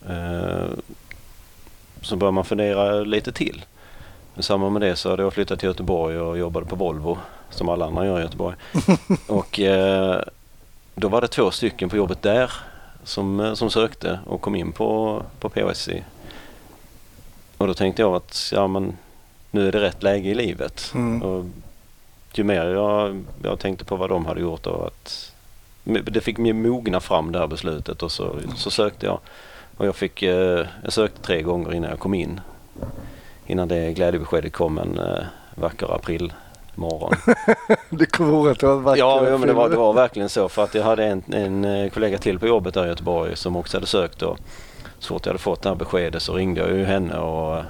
eh, 0.08 0.66
så 2.02 2.16
började 2.16 2.34
man 2.34 2.44
fundera 2.44 3.00
lite 3.00 3.32
till. 3.32 3.64
I 4.36 4.42
samband 4.42 4.72
med 4.72 4.82
det 4.82 4.96
så 4.96 5.10
hade 5.10 5.22
jag 5.22 5.32
flyttat 5.32 5.58
till 5.58 5.66
Göteborg 5.66 6.18
och 6.18 6.38
jobbade 6.38 6.66
på 6.66 6.76
Volvo 6.76 7.18
som 7.54 7.68
alla 7.68 7.86
andra 7.86 8.06
gör 8.06 8.18
i 8.18 8.22
Göteborg. 8.22 8.56
och 9.28 9.60
eh, 9.60 10.22
då 10.94 11.08
var 11.08 11.20
det 11.20 11.28
två 11.28 11.50
stycken 11.50 11.88
på 11.88 11.96
jobbet 11.96 12.22
där 12.22 12.52
som, 13.04 13.40
eh, 13.40 13.54
som 13.54 13.70
sökte 13.70 14.20
och 14.26 14.40
kom 14.40 14.54
in 14.54 14.72
på, 14.72 15.22
på 15.40 15.48
POSI. 15.48 16.04
Och 17.56 17.66
då 17.66 17.74
tänkte 17.74 18.02
jag 18.02 18.14
att 18.14 18.50
ja, 18.54 18.66
men, 18.66 18.96
nu 19.50 19.68
är 19.68 19.72
det 19.72 19.80
rätt 19.80 20.02
läge 20.02 20.28
i 20.28 20.34
livet. 20.34 20.92
Mm. 20.94 21.22
Och 21.22 21.44
ju 22.34 22.44
mer 22.44 22.66
jag, 22.66 23.24
jag 23.42 23.58
tänkte 23.58 23.84
på 23.84 23.96
vad 23.96 24.10
de 24.10 24.26
hade 24.26 24.40
gjort 24.40 24.66
och 24.66 24.86
att 24.86 25.32
det 25.84 26.20
fick 26.20 26.38
mig 26.38 26.52
mogna 26.52 27.00
fram 27.00 27.32
det 27.32 27.38
här 27.38 27.46
beslutet 27.46 28.02
och 28.02 28.12
så, 28.12 28.36
så 28.56 28.70
sökte 28.70 29.06
jag. 29.06 29.18
Och 29.76 29.86
jag, 29.86 29.96
fick, 29.96 30.22
eh, 30.22 30.66
jag 30.82 30.92
sökte 30.92 31.22
tre 31.22 31.42
gånger 31.42 31.74
innan 31.74 31.90
jag 31.90 31.98
kom 31.98 32.14
in. 32.14 32.40
Innan 33.46 33.68
det 33.68 33.92
glädjebeskedet 33.92 34.52
kom 34.52 34.78
en 34.78 34.98
eh, 34.98 35.24
vacker 35.54 35.94
aprilmorgon. 35.94 36.38
Att 38.50 38.58
det 38.58 38.66
var 38.66 38.76
vackert. 38.76 38.98
ja, 38.98 39.28
ja 39.28 39.38
men 39.38 39.48
det 39.48 39.54
var, 39.54 39.68
det 39.68 39.76
var 39.76 39.92
verkligen 39.92 40.28
så 40.28 40.48
för 40.48 40.64
att 40.64 40.74
jag 40.74 40.82
hade 40.82 41.04
en, 41.04 41.22
en 41.32 41.64
eh, 41.64 41.90
kollega 41.90 42.18
till 42.18 42.38
på 42.38 42.46
jobbet 42.46 42.74
där 42.74 42.84
i 42.84 42.88
Göteborg 42.88 43.36
som 43.36 43.56
också 43.56 43.76
hade 43.76 43.86
sökt 43.86 44.22
och 44.22 44.38
så 44.98 45.08
fort 45.08 45.26
jag 45.26 45.30
hade 45.30 45.42
fått 45.42 45.62
det 45.62 45.68
här 45.68 45.76
beskedet 45.76 46.22
så 46.22 46.34
ringde 46.34 46.60
jag 46.60 46.70
ju 46.70 46.84
henne 46.84 47.18
och 47.18 47.62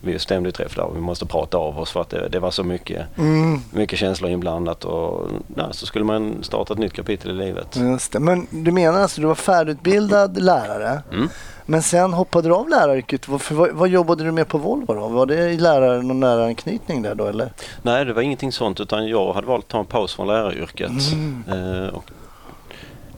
vi 0.00 0.18
stämde 0.18 0.48
ju 0.48 0.52
träff 0.52 0.74
där 0.76 0.88
vi 0.94 1.00
måste 1.00 1.26
prata 1.26 1.58
av 1.58 1.78
oss 1.78 1.90
för 1.90 2.00
att 2.00 2.10
det, 2.10 2.28
det 2.28 2.38
var 2.40 2.50
så 2.50 2.64
mycket 2.64 3.06
Mm. 3.18 3.60
mycket 3.72 3.98
känslor 3.98 4.30
inblandat 4.30 4.84
och 4.84 5.28
ja, 5.56 5.72
så 5.72 5.86
skulle 5.86 6.04
man 6.04 6.42
starta 6.42 6.72
ett 6.72 6.78
nytt 6.78 6.92
kapitel 6.92 7.30
i 7.30 7.34
livet. 7.34 7.76
Just 7.76 8.12
det. 8.12 8.20
Men 8.20 8.46
du 8.50 8.72
menar 8.72 9.00
alltså 9.00 9.20
du 9.20 9.26
var 9.26 9.34
färdigutbildad 9.34 10.42
lärare 10.42 11.02
Mm. 11.12 11.28
men 11.66 11.82
sen 11.82 12.12
hoppade 12.12 12.48
du 12.48 12.54
av 12.54 12.68
läraryrket. 12.68 13.28
Vad, 13.28 13.40
vad 13.72 13.88
jobbade 13.88 14.24
du 14.24 14.32
med 14.32 14.48
på 14.48 14.58
Volvo 14.58 14.94
då? 14.94 15.08
Var 15.08 15.26
det 15.26 15.60
lärare, 15.60 16.02
någon 16.02 16.20
läraranknytning 16.20 17.02
där 17.02 17.14
då 17.14 17.26
eller? 17.26 17.52
Nej, 17.82 18.04
det 18.04 18.12
var 18.12 18.22
ingenting 18.22 18.52
sånt 18.52 18.80
utan 18.80 19.08
jag 19.08 19.32
hade 19.32 19.46
valt 19.46 19.64
att 19.64 19.68
ta 19.70 19.78
en 19.78 19.86
paus 19.86 20.14
från 20.14 20.26
läraryrket. 20.26 20.90
Mm. 21.12 21.44
Eh, 21.84 21.90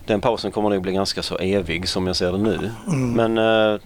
den 0.06 0.20
pausen 0.20 0.50
kommer 0.50 0.70
nog 0.70 0.82
bli 0.82 0.92
ganska 0.92 1.22
så 1.22 1.36
evig 1.36 1.88
som 1.88 2.06
jag 2.06 2.16
ser 2.16 2.32
det 2.32 2.38
nu. 2.38 2.70
Mm. 2.86 3.12
Men 3.32 3.38
eh, 3.72 3.80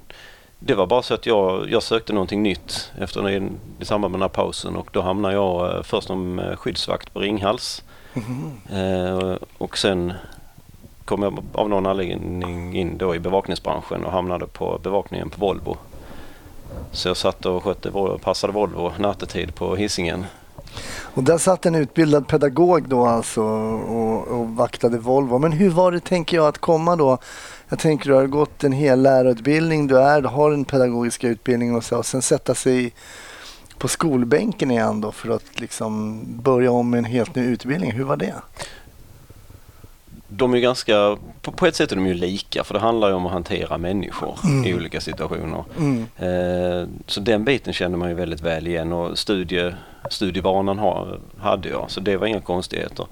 det 0.58 0.74
var 0.74 0.86
bara 0.86 1.02
så 1.02 1.14
att 1.14 1.26
jag, 1.26 1.70
jag 1.70 1.82
sökte 1.82 2.12
någonting 2.12 2.42
nytt 2.42 2.92
efter 2.98 3.22
den, 3.22 3.58
i 3.78 3.84
samband 3.84 4.12
med 4.12 4.20
den 4.20 4.22
här 4.22 4.34
pausen 4.34 4.76
och 4.76 4.88
då 4.92 5.00
hamnade 5.00 5.34
jag 5.34 5.76
eh, 5.76 5.82
först 5.82 6.06
som 6.06 6.38
eh, 6.38 6.56
skyddsvakt 6.56 7.12
på 7.12 7.20
Ringhals. 7.20 7.82
Eh, 8.70 9.36
och 9.58 9.78
sen 9.78 10.12
kom 11.04 11.22
jag 11.22 11.44
av 11.52 11.68
någon 11.68 11.86
anledning 11.86 12.76
in 12.76 12.98
då 12.98 13.14
i 13.14 13.18
bevakningsbranschen 13.18 14.04
och 14.04 14.12
hamnade 14.12 14.46
på 14.46 14.80
bevakningen 14.82 15.30
på 15.30 15.40
Volvo. 15.40 15.76
Så 16.92 17.08
jag 17.08 17.16
satt 17.16 17.46
och 17.46 17.64
skötte, 17.64 17.92
passade 18.22 18.52
Volvo 18.52 18.92
nattetid 18.98 19.54
på 19.54 19.76
hissingen. 19.76 20.26
Och 21.14 21.22
där 21.22 21.38
satt 21.38 21.66
en 21.66 21.74
utbildad 21.74 22.28
pedagog 22.28 22.88
då 22.88 23.06
alltså 23.06 23.42
och, 23.42 24.28
och 24.28 24.48
vaktade 24.48 24.98
Volvo. 24.98 25.38
Men 25.38 25.52
hur 25.52 25.70
var 25.70 25.92
det 25.92 26.00
tänker 26.00 26.36
jag 26.36 26.46
att 26.46 26.58
komma 26.58 26.96
då? 26.96 27.18
Jag 27.68 27.78
tänker 27.78 28.10
du 28.10 28.14
har 28.14 28.26
gått 28.26 28.64
en 28.64 28.72
hel 28.72 29.02
lärarutbildning, 29.02 29.86
du 29.86 29.98
är, 29.98 30.20
du 30.20 30.28
har 30.28 30.50
den 30.50 30.64
pedagogiska 30.64 31.28
utbildningen 31.28 31.74
och 31.74 31.84
så 31.84 31.98
och 31.98 32.06
sen 32.06 32.22
sätta 32.22 32.54
sig 32.54 32.92
på 33.78 33.88
skolbänken 33.88 34.70
igen 34.70 35.00
då 35.00 35.12
för 35.12 35.30
att 35.30 35.60
liksom 35.60 36.22
börja 36.42 36.70
om 36.70 36.90
med 36.90 36.98
en 36.98 37.04
helt 37.04 37.34
ny 37.34 37.42
utbildning. 37.42 37.92
Hur 37.92 38.04
var 38.04 38.16
det? 38.16 38.34
De 40.28 40.54
är 40.54 40.58
ganska, 40.58 41.16
på, 41.42 41.66
ett 41.66 41.76
sätt 41.76 41.92
är 41.92 41.96
de 41.96 42.06
ju 42.06 42.14
lika 42.14 42.64
för 42.64 42.74
det 42.74 42.80
handlar 42.80 43.08
ju 43.08 43.14
om 43.14 43.26
att 43.26 43.32
hantera 43.32 43.78
människor 43.78 44.38
i 44.64 44.74
olika 44.74 45.00
situationer. 45.00 45.64
Mm. 45.78 46.06
Eh, 46.16 46.88
så 47.06 47.20
den 47.20 47.44
biten 47.44 47.72
kände 47.72 47.98
man 47.98 48.08
ju 48.08 48.14
väldigt 48.14 48.40
väl 48.40 48.66
igen 48.66 48.92
och 48.92 49.18
studie, 49.18 49.74
studievanan 50.10 50.78
hade 51.38 51.68
jag 51.68 51.90
så 51.90 52.00
det 52.00 52.16
var 52.16 52.26
inga 52.26 52.40
konstigheter. 52.40 53.06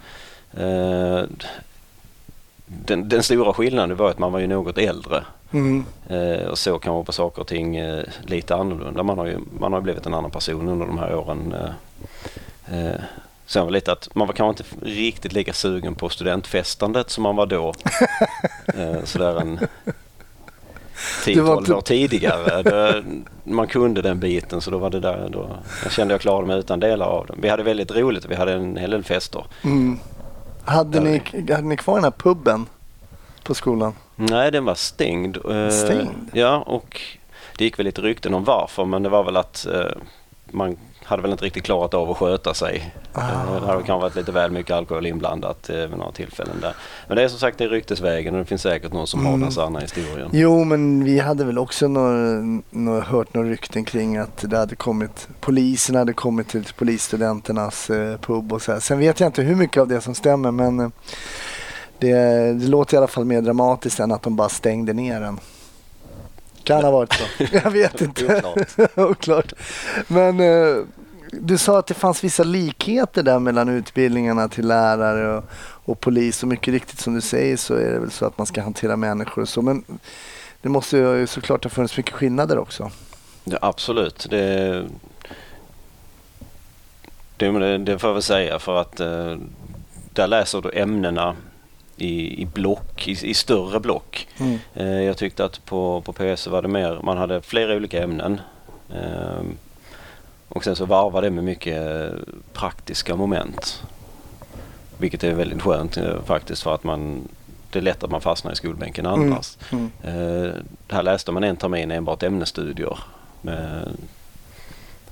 Den, 2.66 3.09
den 3.09 3.23
stora 3.23 3.52
skillnaden 3.52 3.97
var 3.97 4.11
att 4.11 4.18
man 4.18 4.33
var 4.33 4.40
ju 4.40 4.47
något 4.47 4.78
äldre 4.78 5.25
Mm. 5.52 5.85
eh, 6.09 6.47
och 6.47 6.59
så 6.59 6.78
kanske 6.78 7.06
på 7.06 7.12
saker 7.12 7.40
och 7.40 7.47
ting 7.49 7.76
eh, 7.76 8.04
lite 8.23 8.54
annorlunda. 8.54 9.02
Man 9.02 9.18
har 9.18 9.26
ju 9.26 9.38
man 9.61 9.73
har 9.73 9.80
blivit 9.80 10.06
en 10.06 10.14
annan 10.14 10.30
person 10.30 10.68
under 10.68 10.87
de 10.87 10.99
här 10.99 11.14
åren. 11.14 11.54
Eh, 12.68 12.78
eh, 12.87 12.94
Sen 13.47 13.64
var 13.64 13.71
lite 13.71 13.92
att 13.92 14.14
man 14.14 14.26
var 14.26 14.35
kanske 14.35 14.62
inte 14.62 14.87
riktigt 14.90 15.33
lika 15.33 15.52
sugen 15.52 15.94
på 15.94 16.09
studentfestandet 16.09 17.11
som 17.11 17.23
man 17.23 17.37
var 17.37 17.47
då. 17.47 17.75
eh, 18.75 19.04
sådär 19.04 19.40
en 19.40 19.59
Det 21.25 21.40
var 21.40 21.56
10-12 21.56 21.59
inte- 21.59 21.75
år 21.75 21.80
tidigare. 21.80 22.62
Det, 22.62 23.04
man 23.44 23.66
kunde 23.66 24.02
den 24.02 24.21
biten 24.21 24.61
så 24.61 24.71
då 24.71 24.78
var 24.78 24.90
det 24.90 25.00
där. 25.00 25.28
Då, 25.33 25.49
jag 25.83 25.92
kände 25.92 26.14
jag 26.14 26.21
klarade 26.21 26.47
mig 26.47 26.59
utan 26.59 26.80
delar 26.80 27.06
av 27.06 27.26
det. 27.26 27.35
Vi 27.42 27.49
hade 27.49 27.62
väldigt 27.62 27.90
roligt 27.90 28.25
vi 28.28 28.35
hade 28.35 28.52
en 28.52 28.76
hel 28.76 28.90
del 28.90 29.04
fester. 29.04 29.44
Mm. 29.64 29.99
Hade, 30.64 31.00
ni, 31.00 31.23
hade 31.52 31.62
ni 31.62 31.76
kvar 31.76 31.94
den 31.94 32.04
här 32.04 32.11
puben 32.11 32.66
på 33.42 33.54
skolan? 33.54 33.94
Nej, 34.16 34.50
den 34.50 34.64
var 34.64 34.75
stängd. 34.75 35.37
Eh, 35.37 35.68
Stängd? 35.71 36.30
Ja, 36.33 36.56
och 36.66 37.00
det 37.59 37.64
gick 37.64 37.78
väl 37.78 37.87
lite 37.87 38.02
rykten 38.02 38.35
om 38.35 38.44
varför 38.44 38.85
men 38.85 39.02
det 39.02 39.09
var 39.09 39.25
väl 39.25 39.37
att 39.37 39.66
eh, 39.66 39.85
man 40.50 40.76
hade 41.04 41.23
väl 41.23 41.30
inte 41.32 41.44
riktigt 41.44 41.64
klarat 41.64 41.94
av 41.94 42.11
att 42.11 42.16
sköta 42.16 42.54
sig. 42.54 42.94
Ah. 43.12 43.20
Eh, 43.30 43.61
Det 43.61 43.66
hade 43.66 43.82
kanske 43.82 43.92
varit 44.02 44.16
lite 44.16 44.32
väl 44.32 44.50
mycket 44.50 44.76
alkohol 44.76 45.06
inblandat 45.06 45.70
eh, 45.70 45.76
vid 45.76 45.99
några 45.99 46.12
tillfällen 46.12 46.56
där. 46.61 46.75
Men 47.08 47.16
det 47.16 47.23
är 47.23 47.28
som 47.28 47.38
sagt 47.38 47.58
det 47.58 47.64
är 47.64 47.68
ryktesvägen 47.68 48.34
och 48.34 48.40
det 48.40 48.46
finns 48.46 48.62
säkert 48.62 48.92
någon 48.92 49.06
som 49.06 49.20
har 49.20 49.28
Mm. 49.32 49.40
den 49.40 49.52
sanna 49.52 49.78
historien. 49.80 50.28
Jo, 50.32 50.64
men 50.64 51.04
vi 51.04 51.18
hade 51.18 51.44
väl 51.44 51.58
också 51.58 51.88
några, 51.88 52.40
några, 52.70 53.00
hört 53.00 53.34
några 53.34 53.49
rykten 53.49 53.84
kring 53.84 54.16
att 54.16 54.44
det 54.50 54.58
hade 54.58 54.76
kommit, 54.76 55.28
polisen 55.40 55.96
hade 55.96 56.12
kommit 56.12 56.49
till 56.49 56.64
polisstudenternas 56.78 57.90
eh, 57.90 58.16
pub 58.18 58.52
och 58.52 58.62
så 58.62 58.73
här. 58.73 58.80
Sen 58.80 58.99
vet 58.99 59.20
jag 59.20 59.28
inte 59.28 59.42
hur 59.42 59.54
mycket 59.56 59.80
av 59.80 59.88
det 59.88 60.00
som 60.00 60.14
stämmer, 60.14 60.50
men 60.50 60.92
det, 61.99 62.52
det 62.52 62.66
låter 62.68 62.94
i 62.94 62.99
alla 62.99 63.06
fall 63.06 63.25
mer 63.25 63.40
dramatiskt 63.40 64.00
än 64.00 64.12
att 64.12 64.23
de 64.23 64.37
bara 64.37 64.49
stängde 64.49 64.92
ner 64.92 65.20
den. 65.20 65.38
Kan 66.64 66.85
ha 66.85 66.90
varit 66.90 67.12
så. 67.12 67.25
Jag 67.52 67.71
vet 67.71 68.00
inte. 68.00 68.25
Oklart. 68.25 68.78
Oklart. 68.99 69.52
Men 70.09 70.40
eh, 70.40 70.76
du 71.33 71.59
sa 71.59 71.78
att 71.78 71.87
det 71.87 71.94
fanns 71.94 72.25
vissa 72.25 72.44
likheter 72.44 73.23
där 73.23 73.38
mellan 73.38 73.68
utbildningarna 73.68 74.49
till 74.49 74.66
lärare 74.66 75.37
och, 75.37 75.44
och 75.85 76.00
polis. 76.00 76.42
Och 76.42 76.49
mycket 76.49 76.75
riktigt 76.75 77.00
som 77.00 77.14
du 77.14 77.21
säger 77.21 77.56
så 77.56 77.75
är 77.75 77.92
det 77.92 77.99
väl 77.99 78.11
så 78.11 78.26
att 78.26 78.38
man 78.38 78.47
ska 78.47 78.62
hantera 78.62 78.97
människor 78.97 79.42
och 79.42 79.49
så. 79.49 79.62
Men 79.62 79.85
det 80.62 80.68
måste 80.68 80.97
ju 80.97 81.26
såklart 81.26 81.64
ha 81.64 81.71
funnits 81.71 81.97
mycket 81.97 82.14
skillnader 82.14 82.59
också. 82.59 82.90
Ja, 83.44 83.59
absolut. 83.61 84.26
Det, 84.30 84.85
det, 87.37 87.78
det, 87.78 87.99
får 87.99 88.11
jag 88.11 88.14
väl 88.14 88.23
säga 88.23 88.59
för 88.59 88.80
att 88.80 89.00
eh, 89.00 89.37
där 90.12 90.26
läser 90.26 90.61
du 90.61 90.71
ämnena 90.71 91.37
i, 91.96 92.42
i 92.42 92.46
block, 92.46 93.08
i, 93.08 93.30
i 93.30 93.34
större 93.34 93.80
block. 93.80 94.28
Mm. 94.38 94.58
Eh, 94.74 95.02
jag 95.02 95.16
tyckte 95.16 95.44
att 95.44 95.64
på, 95.64 96.00
på 96.00 96.12
PS 96.12 96.46
var 96.46 96.62
det 96.62 96.68
mer, 96.68 97.00
man 97.02 97.18
hade 97.18 97.42
flera 97.42 97.76
olika 97.76 98.02
ämnen. 98.02 98.40
Eh, 98.94 99.42
och 100.48 100.64
sen 100.64 100.76
så 100.76 100.84
varvade 100.84 101.26
det 101.26 101.30
med 101.30 101.44
mycket 101.44 102.12
praktiska 102.52 103.16
moment. 103.16 103.82
Vilket 104.98 105.24
är 105.24 105.34
väldigt 105.34 105.62
skönt 105.62 105.96
eh, 105.96 106.22
faktiskt 106.24 106.62
för 106.62 106.74
att 106.74 106.84
man 106.84 107.28
det 107.74 107.80
är 107.80 107.82
lätt 107.82 108.04
att 108.04 108.10
man 108.10 108.20
fastnar 108.20 108.52
i 108.52 108.56
skolbänken 108.56 109.06
annars. 109.06 109.56
Mm. 109.72 109.90
Eh, 110.02 110.54
här 110.88 111.02
läste 111.02 111.32
man 111.32 111.44
en 111.44 111.56
termin 111.56 111.90
enbart 111.90 112.22
ämnesstudier. 112.22 112.98
Med, 113.40 113.88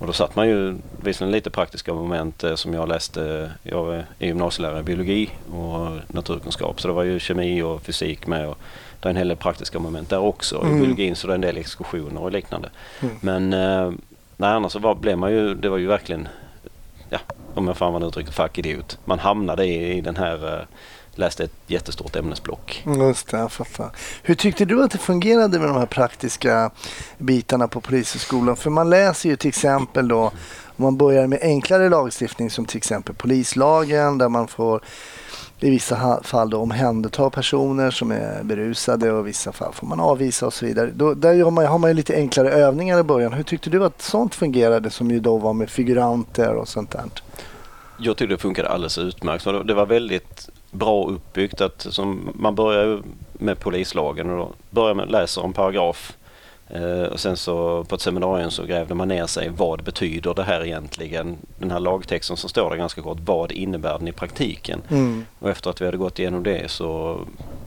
Och 0.02 0.08
då 0.08 0.12
satt 0.12 0.36
man 0.36 0.48
ju 0.48 0.76
visserligen 1.02 1.32
lite 1.32 1.50
praktiska 1.50 1.94
moment 1.94 2.44
eh, 2.44 2.54
som 2.54 2.74
jag 2.74 2.88
läste. 2.88 3.52
Jag 3.62 3.94
är 3.94 4.06
gymnasielärare 4.18 4.80
i 4.80 4.82
biologi 4.82 5.30
och 5.52 6.14
naturkunskap 6.14 6.80
så 6.80 6.88
det 6.88 6.94
var 6.94 7.02
ju 7.02 7.18
kemi 7.18 7.62
och 7.62 7.82
fysik 7.82 8.26
med. 8.26 8.48
Och 8.48 8.58
det 9.00 9.08
är 9.08 9.10
en 9.10 9.16
hel 9.16 9.28
del 9.28 9.36
praktiska 9.36 9.78
moment 9.78 10.10
där 10.10 10.18
också. 10.18 10.62
Mm. 10.62 10.76
I 10.76 10.80
biologin 10.80 11.16
så 11.16 11.26
det 11.26 11.32
är 11.32 11.34
en 11.34 11.40
del 11.40 11.56
exkursioner 11.56 12.22
och 12.22 12.32
liknande. 12.32 12.70
Mm. 13.00 13.14
Men 13.20 13.52
eh, 13.52 13.92
nej, 14.36 14.50
annars 14.50 14.72
så 14.72 14.78
var, 14.78 14.94
blev 14.94 15.18
man 15.18 15.32
ju, 15.32 15.54
det 15.54 15.68
var 15.68 15.78
ju 15.78 15.86
verkligen, 15.86 16.28
ja, 17.10 17.18
om 17.54 17.66
jag 17.66 17.76
får 17.76 17.86
använda 17.86 18.08
uttrycket 18.08 18.34
fackidiot. 18.34 18.98
Man 19.04 19.18
hamnade 19.18 19.66
i, 19.66 19.98
i 19.98 20.00
den 20.00 20.16
här, 20.16 20.58
eh, 20.58 20.64
läste 21.14 21.44
ett 21.44 21.54
jättestort 21.66 22.16
ämnesblock. 22.16 22.84
Just 22.86 23.28
det, 23.28 23.38
jag 23.38 23.52
fattar. 23.52 23.90
Hur 24.22 24.34
tyckte 24.34 24.64
du 24.64 24.82
att 24.82 24.90
det 24.90 24.98
fungerade 24.98 25.58
med 25.58 25.68
de 25.68 25.76
här 25.76 25.86
praktiska 25.86 26.70
bitarna 27.18 27.68
på 27.68 27.80
Polishögskolan? 27.80 28.56
För 28.56 28.70
man 28.70 28.90
läser 28.90 29.28
ju 29.28 29.36
till 29.36 29.48
exempel 29.48 30.08
då, 30.08 30.20
om 30.76 30.82
man 30.84 30.96
börjar 30.96 31.26
med 31.26 31.38
enklare 31.42 31.88
lagstiftning 31.88 32.50
som 32.50 32.66
till 32.66 32.76
exempel 32.76 33.14
polislagen 33.14 34.18
där 34.18 34.28
man 34.28 34.48
får 34.48 34.82
i 35.60 35.70
vissa 35.70 36.22
fall 36.22 36.50
då 36.50 36.58
omhänderta 36.58 37.30
personer 37.30 37.90
som 37.90 38.10
är 38.10 38.42
berusade 38.42 39.12
och 39.12 39.20
i 39.20 39.22
vissa 39.22 39.52
fall 39.52 39.72
får 39.72 39.86
man 39.86 40.00
avvisa 40.00 40.46
och 40.46 40.52
så 40.52 40.66
vidare. 40.66 40.90
Då, 40.94 41.14
där 41.14 41.44
har 41.44 41.50
man, 41.50 41.66
har 41.66 41.78
man 41.78 41.90
ju 41.90 41.94
lite 41.94 42.14
enklare 42.14 42.50
övningar 42.50 42.98
i 42.98 43.02
början. 43.02 43.32
Hur 43.32 43.42
tyckte 43.42 43.70
du 43.70 43.84
att 43.84 44.02
sånt 44.02 44.34
fungerade 44.34 44.90
som 44.90 45.10
ju 45.10 45.20
då 45.20 45.38
var 45.38 45.52
med 45.52 45.70
figuranter 45.70 46.54
och 46.54 46.68
sånt 46.68 46.90
där? 46.90 47.02
Jag 47.98 48.16
tyckte 48.16 48.34
det 48.34 48.38
funkade 48.38 48.68
alldeles 48.68 48.98
utmärkt. 48.98 49.44
Det 49.44 49.74
var 49.74 49.86
väldigt 49.86 50.48
bra 50.72 51.06
uppbyggt. 51.08 51.60
Att, 51.60 51.86
som, 51.90 52.28
man 52.34 52.54
börjar 52.54 53.02
med 53.32 53.58
polislagen 53.58 54.30
och 54.30 54.36
då 54.38 54.52
börjar 54.70 55.02
att 55.02 55.10
läsa 55.10 55.42
en 55.42 55.52
paragraf. 55.52 56.16
Eh, 56.68 57.02
och 57.02 57.20
sen 57.20 57.36
så 57.36 57.84
på 57.84 57.94
ett 57.94 58.00
seminarium 58.00 58.50
så 58.50 58.64
grävde 58.64 58.94
man 58.94 59.08
ner 59.08 59.26
sig. 59.26 59.48
Vad 59.48 59.82
betyder 59.82 60.34
det 60.34 60.42
här 60.42 60.64
egentligen? 60.64 61.36
Den 61.58 61.70
här 61.70 61.80
lagtexten 61.80 62.36
som 62.36 62.50
står 62.50 62.70
där 62.70 62.76
ganska 62.76 63.02
kort. 63.02 63.18
Vad 63.24 63.52
innebär 63.52 63.98
den 63.98 64.08
i 64.08 64.12
praktiken? 64.12 64.82
Mm. 64.90 65.24
Och 65.38 65.50
efter 65.50 65.70
att 65.70 65.80
vi 65.80 65.84
hade 65.84 65.96
gått 65.96 66.18
igenom 66.18 66.42
det 66.42 66.70
så 66.70 67.18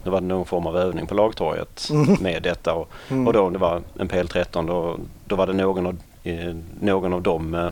det 0.04 0.10
var 0.10 0.22
det 0.22 0.28
någon 0.28 0.46
form 0.46 0.68
av 0.68 0.78
övning 0.78 1.08
på 1.08 1.16
lagtorget 1.16 1.88
Mm. 1.92 2.18
med 2.22 2.44
detta. 2.44 2.74
Och, 2.74 2.90
Mm. 3.10 3.28
och 3.28 3.34
då 3.34 3.42
om 3.42 3.54
det 3.54 3.60
var 3.60 3.82
en 4.00 4.08
PL13 4.10 4.68
då, 4.68 4.98
då 5.26 5.36
var 5.36 5.48
det 5.48 5.54
någon 5.54 5.86
av, 5.88 5.98
eh, 6.24 6.56
någon 6.80 7.14
av 7.14 7.22
de 7.22 7.56
eh, 7.56 7.70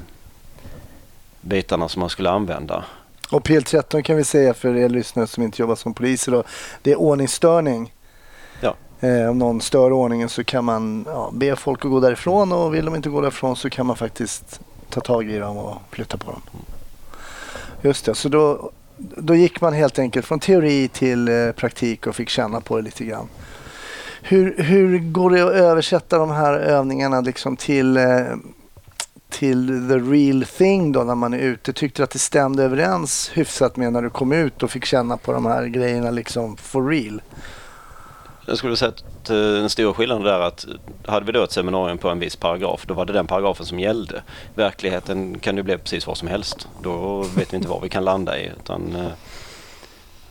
bitarna 1.42 1.90
som 1.90 2.00
man 2.00 2.10
skulle 2.10 2.30
använda. 2.30 2.84
Och 3.34 3.44
PL13 3.44 4.02
kan 4.02 4.18
vi 4.18 4.24
säga 4.24 4.54
för 4.54 4.76
er 4.76 4.90
lyssnare 4.90 5.28
som 5.28 5.44
inte 5.44 5.62
jobbar 5.62 5.76
som 5.76 5.94
poliser 5.94 6.32
då, 6.32 6.44
det 6.82 6.92
är 6.92 6.96
ordningsstörning. 6.96 7.94
Ja. 8.62 8.76
Eh, 9.00 9.30
om 9.30 9.38
någon 9.38 9.62
stör 9.62 9.92
ordningen 9.92 10.30
så 10.30 10.44
kan 10.44 10.66
man 10.66 11.06
ja, 11.08 11.32
be 11.34 11.56
folk 11.56 11.86
att 11.86 11.92
gå 11.92 12.00
därifrån 12.00 12.52
och 12.52 12.74
vill 12.74 12.86
de 12.86 12.96
inte 12.96 13.10
gå 13.10 13.22
därifrån 13.22 13.56
så 13.56 13.70
kan 13.70 13.86
man 13.86 13.96
faktiskt 13.96 14.60
ta 14.90 15.02
tag 15.02 15.32
i 15.32 15.38
dem 15.38 15.58
och 15.58 15.78
flytta 15.92 16.18
på 16.18 16.32
dem. 16.32 16.42
Just 17.82 18.06
det, 18.06 18.16
så 18.16 18.30
då, 18.30 18.72
då 18.98 19.36
gick 19.36 19.62
man 19.62 19.74
helt 19.74 20.00
enkelt 20.00 20.26
från 20.26 20.40
teori 20.40 20.88
till 20.88 21.28
eh, 21.28 21.52
praktik 21.52 22.08
och 22.08 22.16
fick 22.16 22.30
känna 22.30 22.62
på 22.62 22.78
det 22.78 22.82
lite 22.82 23.06
grann. 23.06 23.28
Hur, 24.22 24.64
hur 24.64 25.00
går 25.00 25.30
det 25.30 25.42
att 25.42 25.54
översätta 25.54 26.18
de 26.18 26.32
här 26.32 26.54
övningarna 26.54 27.22
liksom 27.22 27.58
till, 27.58 27.98
eh, 27.98 28.04
till 29.34 29.88
the 29.90 29.98
real 29.98 30.46
thing 30.46 30.92
då 30.92 31.04
när 31.04 31.16
man 31.16 31.34
är 31.34 31.38
ute? 31.38 31.74
Tyckte 31.74 32.02
du 32.02 32.04
att 32.04 32.12
det 32.12 32.20
stämde 32.20 32.64
överens 32.64 33.32
hyfsat 33.34 33.76
med 33.76 33.94
när 33.94 34.02
du 34.02 34.10
kom 34.10 34.32
ut 34.32 34.64
och 34.64 34.72
fick 34.72 34.86
känna 34.86 35.18
på 35.18 35.32
de 35.32 35.46
här 35.46 35.66
grejerna 35.66 36.12
liksom 36.12 36.58
for 36.58 36.88
real? 36.88 37.22
Jag 38.46 38.58
skulle 38.58 38.76
säga 38.76 38.90
att 38.90 39.30
eh, 39.30 39.36
den 39.36 39.70
stora 39.70 39.94
skillnaden 39.94 40.24
där 40.24 40.34
är 40.34 40.40
att 40.40 40.66
hade 41.06 41.26
vi 41.26 41.32
då 41.32 41.44
ett 41.44 41.52
seminarium 41.52 41.98
på 41.98 42.10
en 42.10 42.20
viss 42.20 42.36
paragraf, 42.36 42.86
då 42.88 42.94
var 42.94 43.06
det 43.06 43.14
den 43.14 43.28
paragrafen 43.28 43.66
som 43.66 43.80
gällde. 43.80 44.24
Verkligheten 44.56 45.40
kan 45.40 45.58
ju 45.58 45.64
bli 45.64 45.78
precis 45.78 46.08
vad 46.08 46.18
som 46.18 46.28
helst. 46.28 46.68
Då 46.82 47.22
vet 47.36 47.54
vi 47.54 47.58
inte 47.58 47.70
var 47.70 47.82
vi 47.82 47.90
kan 47.90 48.06
landa 48.06 48.40
i. 48.40 48.52
Utan, 48.60 48.96
eh, 48.96 49.12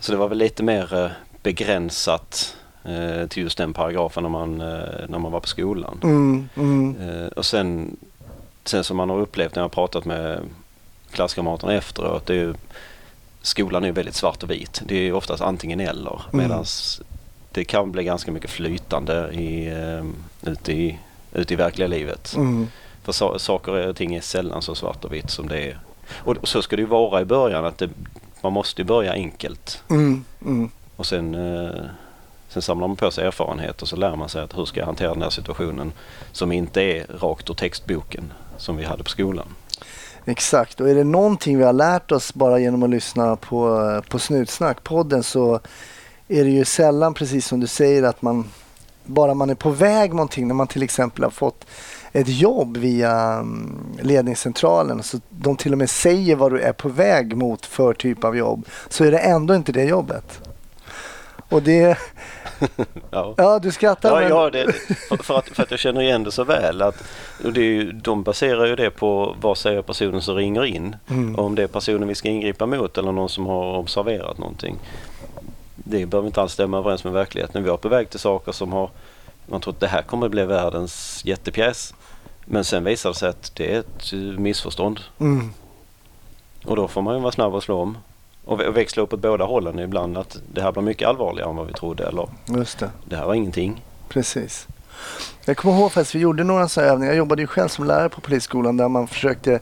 så 0.01 0.13
det 0.13 0.19
var 0.19 0.29
väl 0.29 0.39
lite 0.39 0.63
mer 0.63 1.05
eh, 1.05 1.11
begränsat 1.43 2.57
eh, 2.85 3.27
till 3.29 3.43
just 3.43 3.59
den 3.59 3.73
paragrafen 3.73 4.23
när 4.23 4.31
man, 4.31 4.61
eh, 4.61 5.09
när 5.09 5.19
man 5.19 5.33
var 5.33 5.41
på 5.41 5.49
skolan. 5.49 6.01
Mm, 6.03 6.49
mm, 6.57 6.97
Eh, 7.01 7.27
och 7.27 7.47
sen, 7.47 7.97
sen 8.65 8.85
som 8.85 8.97
man 8.97 9.11
har 9.11 9.19
upplevt 9.21 9.55
när 9.55 9.61
jag 9.63 9.65
har 9.65 9.69
pratat 9.69 10.05
med 10.05 10.41
klasskamraterna 11.11 11.75
efteråt, 11.75 12.27
det 12.27 12.33
är 12.33 12.39
ju, 12.39 12.55
skolan 13.43 13.85
är 13.85 13.93
väldigt 13.93 14.15
svart 14.15 14.43
och 14.43 14.51
vit. 14.51 14.83
Det 14.85 15.09
är 15.09 15.13
oftast 15.13 15.43
antingen 15.43 15.81
eller. 15.81 16.23
Mm. 16.33 16.43
Medan 16.49 16.65
det 17.53 17.65
kan 17.65 17.93
bli 17.93 18.05
ganska 18.05 18.33
mycket 18.33 18.51
flytande 18.51 19.31
i, 19.33 19.67
eh, 19.69 20.05
ute, 20.51 20.73
i, 20.73 20.99
ute 21.33 21.55
i 21.55 21.57
verkliga 21.57 21.89
livet. 21.89 22.35
mm, 22.37 22.69
För 23.03 23.13
sa, 23.13 23.39
saker 23.39 23.89
och 23.89 23.97
ting 23.97 24.15
är 24.15 24.21
sällan 24.21 24.63
så 24.63 24.75
svart 24.75 25.05
och 25.05 25.13
vitt 25.13 25.31
som 25.31 25.49
det 25.49 25.61
är. 25.71 25.79
Och 26.15 26.49
så 26.49 26.63
ska 26.63 26.77
det 26.77 26.83
ju 26.83 26.89
vara 26.89 27.21
i 27.21 27.25
början. 27.25 27.65
att 27.65 27.79
det, 27.79 27.91
Man 28.41 28.53
måste 28.53 28.83
ju 28.83 28.87
börja 28.87 29.13
enkelt. 29.13 29.83
mm, 29.91 30.25
mm. 30.45 30.71
Och 30.97 31.07
sen, 31.07 31.35
eh, 31.35 31.85
sen 32.49 32.63
samlar 32.63 32.89
man 32.89 32.97
på 32.97 33.11
sig 33.11 33.27
erfarenhet 33.27 33.83
och 33.83 33.89
så 33.89 33.97
lär 33.97 34.17
man 34.17 34.29
sig 34.29 34.43
att 34.43 34.59
hur 34.59 34.65
ska 34.65 34.81
jag 34.81 34.87
hantera 34.87 35.13
den 35.13 35.23
här 35.23 35.31
situationen 35.31 35.93
som 36.33 36.53
inte 36.53 36.83
är 36.83 37.07
rakt 37.21 37.51
ur 37.51 37.55
textboken 37.55 38.33
som 38.63 38.77
vi 38.77 38.85
hade 38.85 39.03
på 39.05 39.11
skolan. 39.11 39.47
Exakt, 40.25 40.81
och 40.81 40.91
är 40.91 40.95
det 40.95 41.05
någonting 41.05 41.59
vi 41.59 41.65
har 41.65 41.73
lärt 41.73 42.13
oss 42.13 42.35
bara 42.35 42.59
genom 42.59 42.83
att 42.83 42.91
lyssna 42.91 43.37
på, 43.37 43.69
på 44.09 44.19
Snutsnack-podden 44.19 45.23
så 45.23 45.61
är 46.29 46.45
det 46.45 46.51
ju 46.51 46.65
sällan, 46.65 47.15
precis 47.15 47.47
som 47.47 47.61
du 47.61 47.67
säger, 47.67 48.03
att 48.03 48.23
man 48.23 48.45
bara 49.05 49.35
man 49.35 49.51
är 49.51 49.55
på 49.55 49.71
väg 49.71 50.15
någonting, 50.15 50.49
när 50.49 50.55
man 50.55 50.67
till 50.67 50.83
exempel 50.83 51.25
har 51.25 51.31
fått 51.31 51.67
ett 52.13 52.29
jobb 52.29 52.77
via 52.77 53.13
mm, 53.13 53.97
ledningscentralen, 54.01 55.03
så 55.03 55.21
de 55.31 55.57
till 55.57 55.73
och 55.73 55.79
med 55.79 55.91
säger 55.91 56.37
vad 56.37 56.53
du 56.53 56.61
är 56.61 56.73
på 56.73 56.89
väg 56.89 57.37
mot 57.37 57.67
för 57.67 57.95
typ 57.95 58.25
av 58.25 58.37
jobb, 58.37 58.67
så 58.89 59.05
är 59.05 59.11
det 59.11 59.19
ändå 59.19 59.55
inte 59.55 59.73
det 59.73 59.85
jobbet. 59.85 60.52
Och 61.53 61.63
det, 61.63 61.99
Ja. 63.11 63.35
ja 63.37 63.59
du 63.59 63.73
skrattar 63.73 64.09
Ja, 64.09 64.21
men... 64.21 64.29
ja 64.29 64.51
det, 64.51 64.73
för, 65.23 65.39
att, 65.39 65.49
för 65.49 65.63
att 65.63 65.71
jag 65.71 65.81
känner 65.81 66.01
igen 66.01 66.25
det 66.25 66.33
så 66.33 66.45
väl. 66.45 66.83
Att, 66.83 67.05
och 67.45 67.53
det 67.53 67.61
är 67.61 67.65
ju, 67.65 67.93
de 67.93 68.23
baserar 68.23 68.67
ju 68.67 68.77
det 68.77 68.91
på 68.91 69.37
vad 69.41 69.59
säger 69.59 69.83
personen 69.83 70.23
som 70.23 70.37
ringer 70.37 70.65
in. 70.65 70.97
Mm. 71.11 71.39
Om 71.39 71.55
det 71.55 71.63
är 71.63 71.67
personen 71.67 72.09
vi 72.09 72.15
ska 72.15 72.29
ingripa 72.29 72.67
mot 72.67 72.99
eller 72.99 73.13
någon 73.13 73.29
som 73.29 73.47
har 73.47 73.79
observerat 73.79 74.39
någonting. 74.39 74.79
Det 75.75 76.07
behöver 76.07 76.27
inte 76.27 76.43
alls 76.43 76.53
stämma 76.53 76.79
överens 76.79 77.05
med 77.05 77.13
verkligheten. 77.13 77.65
Vi 77.65 77.71
är 77.71 77.77
på 77.77 77.89
väg 77.89 78.11
till 78.11 78.21
saker 78.21 78.53
som 78.53 78.73
har 78.73 78.91
man 79.47 79.61
tror 79.61 79.75
att 79.75 79.81
det 79.81 79.87
här 79.87 80.03
kommer 80.03 80.27
att 80.27 80.33
bli 80.33 80.45
världens 80.45 81.23
jättepjäs. 81.25 81.95
Men 82.45 82.65
sen 82.65 82.85
visar 82.85 83.11
det 83.11 83.17
sig 83.17 83.29
att 83.29 83.53
det 83.55 83.75
är 83.75 83.79
ett 83.79 84.13
missförstånd. 84.39 85.01
Mm. 85.19 85.53
Och 86.65 86.77
då 86.77 86.89
får 86.89 87.03
man 87.03 87.15
ju 87.15 87.21
vara 87.21 87.33
snabb 87.33 87.55
och 87.55 87.63
slå 87.63 87.81
om. 87.81 87.99
Och 88.45 88.61
vä- 88.61 88.67
och 88.67 88.77
växla 88.77 89.03
upp 89.03 89.13
åt 89.13 89.21
båda 89.21 89.45
hållen 89.45 89.79
ibland. 89.79 90.19
Att 90.19 90.39
det 90.55 90.63
här 90.63 90.73
blir 90.73 90.83
mycket 90.83 91.09
allvarligare 91.09 91.51
än 91.51 91.57
vad 91.57 91.67
vi 91.67 91.73
trodde. 91.73 92.07
Eller 92.07 92.29
Just 92.57 92.79
det. 92.79 92.91
det 93.05 93.17
här 93.17 93.27
var 93.27 93.35
ingenting. 93.35 93.85
Precis. 94.09 94.67
Jag 95.45 95.57
kommer 95.57 95.79
ihåg 95.79 95.93
faktiskt, 95.93 96.15
vi 96.15 96.19
gjorde 96.19 96.45
några 96.45 96.69
sådana 96.69 96.93
övningar. 96.93 97.13
Jag 97.13 97.19
jobbade 97.19 97.43
ju 97.43 97.47
själv 97.47 97.69
som 97.69 97.85
lärare 97.87 98.09
på 98.09 98.21
polisskolan 98.21 98.77
där 98.77 98.89
man 98.89 99.07
försökte 99.07 99.61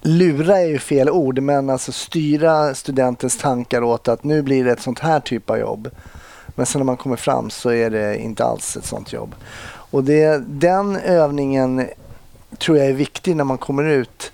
lura 0.00 0.58
är 0.60 0.66
ju 0.66 0.78
fel 0.78 1.10
ord, 1.10 1.38
men 1.38 1.70
alltså 1.70 1.92
styra 1.92 2.74
studentens 2.74 3.38
tankar 3.38 3.82
åt 3.82 4.08
att 4.08 4.24
nu 4.24 4.42
blir 4.42 4.64
det 4.64 4.70
ett 4.72 4.82
sånt 4.82 4.98
här 4.98 5.20
typ 5.20 5.50
av 5.50 5.58
jobb. 5.58 5.90
Men 6.54 6.66
sen 6.66 6.78
när 6.78 6.84
man 6.84 6.96
kommer 6.96 7.16
fram 7.16 7.50
så 7.50 7.70
är 7.70 7.90
det 7.90 8.18
inte 8.18 8.44
alls 8.44 8.76
ett 8.76 8.84
sånt 8.84 9.12
jobb. 9.12 9.34
Och 9.64 10.04
det, 10.04 10.42
den 10.48 10.96
övningen 10.96 11.86
tror 12.58 12.78
jag 12.78 12.86
är 12.86 12.92
viktig 12.92 13.36
när 13.36 13.44
man 13.44 13.58
kommer 13.58 13.84
ut. 13.84 14.32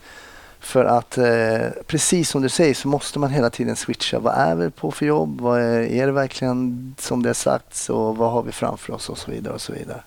För 0.61 0.85
att 0.85 1.19
eh, 1.19 1.83
precis 1.87 2.31
som 2.31 2.43
du 2.43 2.49
säger 2.49 2.75
så 2.75 2.89
måste 2.89 3.19
man 3.19 3.31
hela 3.31 3.51
tiden 3.51 3.77
switcha. 3.77 4.19
Vad 4.19 4.35
är 4.35 4.55
vi 4.55 4.71
på 4.71 4.91
för 4.91 5.07
jobb? 5.07 5.41
Vad 5.41 5.61
är, 5.61 5.81
är 5.81 6.07
det 6.07 6.13
verkligen 6.13 6.95
som 6.99 7.23
det 7.23 7.29
är 7.31 7.35
sagts? 7.35 7.91
Och 7.91 8.17
vad 8.17 8.31
har 8.33 8.43
vi 8.43 8.53
framför 8.53 8.93
oss? 8.93 9.09
Och 9.09 9.19
så 9.19 9.31
vidare. 9.31 9.55
och 9.55 9.61
så 9.61 9.73
vidare. 9.73 10.03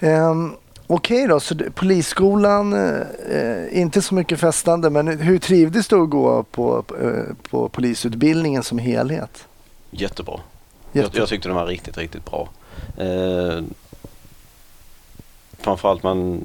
Ehm, 0.00 0.52
Okej 0.88 1.26
då, 1.26 1.40
så 1.40 1.54
polisskolan, 1.74 2.72
eh, 3.30 3.78
inte 3.80 4.02
så 4.02 4.14
mycket 4.14 4.40
festande, 4.40 4.90
men 4.90 5.08
hur 5.08 5.38
trivdes 5.38 5.88
du 5.88 6.02
att 6.02 6.10
gå 6.10 6.42
på, 6.42 6.84
eh, 7.02 7.34
på 7.50 7.68
polisutbildningen 7.68 8.62
som 8.62 8.78
helhet? 8.78 9.44
Jättebra. 9.90 10.40
Jag, 10.92 11.02
Jätte- 11.04 11.18
jag 11.18 11.28
tyckte 11.28 11.48
den 11.48 11.56
var 11.56 11.66
riktigt, 11.66 11.98
riktigt 11.98 12.24
bra. 12.24 12.48
Eh, 12.96 13.62
framförallt 15.58 16.02
man, 16.02 16.42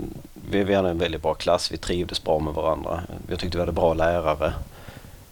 vi, 0.51 0.63
vi 0.63 0.73
hade 0.73 0.89
en 0.89 0.97
väldigt 0.97 1.21
bra 1.21 1.33
klass. 1.33 1.71
Vi 1.71 1.77
trivdes 1.77 2.23
bra 2.23 2.39
med 2.39 2.53
varandra. 2.53 3.03
Jag 3.27 3.39
tyckte 3.39 3.57
vi 3.57 3.61
hade 3.61 3.71
bra 3.71 3.93
lärare. 3.93 4.53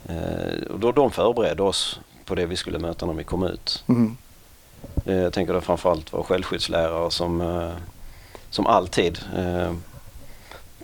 Eh, 0.08 0.71
och 0.71 0.79
då 0.79 0.91
de 0.91 1.12
förberedde 1.12 1.63
oss 1.63 1.99
på 2.25 2.36
det 2.36 2.45
vi 2.45 2.55
skulle 2.55 2.79
möta 2.79 3.05
när 3.05 3.13
vi 3.13 3.23
kom 3.23 3.43
ut. 3.43 3.84
Mm. 3.88 4.17
Eh, 5.05 5.15
jag 5.15 5.34
tänker 5.34 5.53
då 5.53 5.62
framförallt 5.62 6.13
vår 6.13 6.23
självskyddslärare 6.23 7.12
som, 7.12 7.41
eh, 7.41 7.71
som 8.49 8.67
alltid 8.67 9.19
eh, 9.38 9.73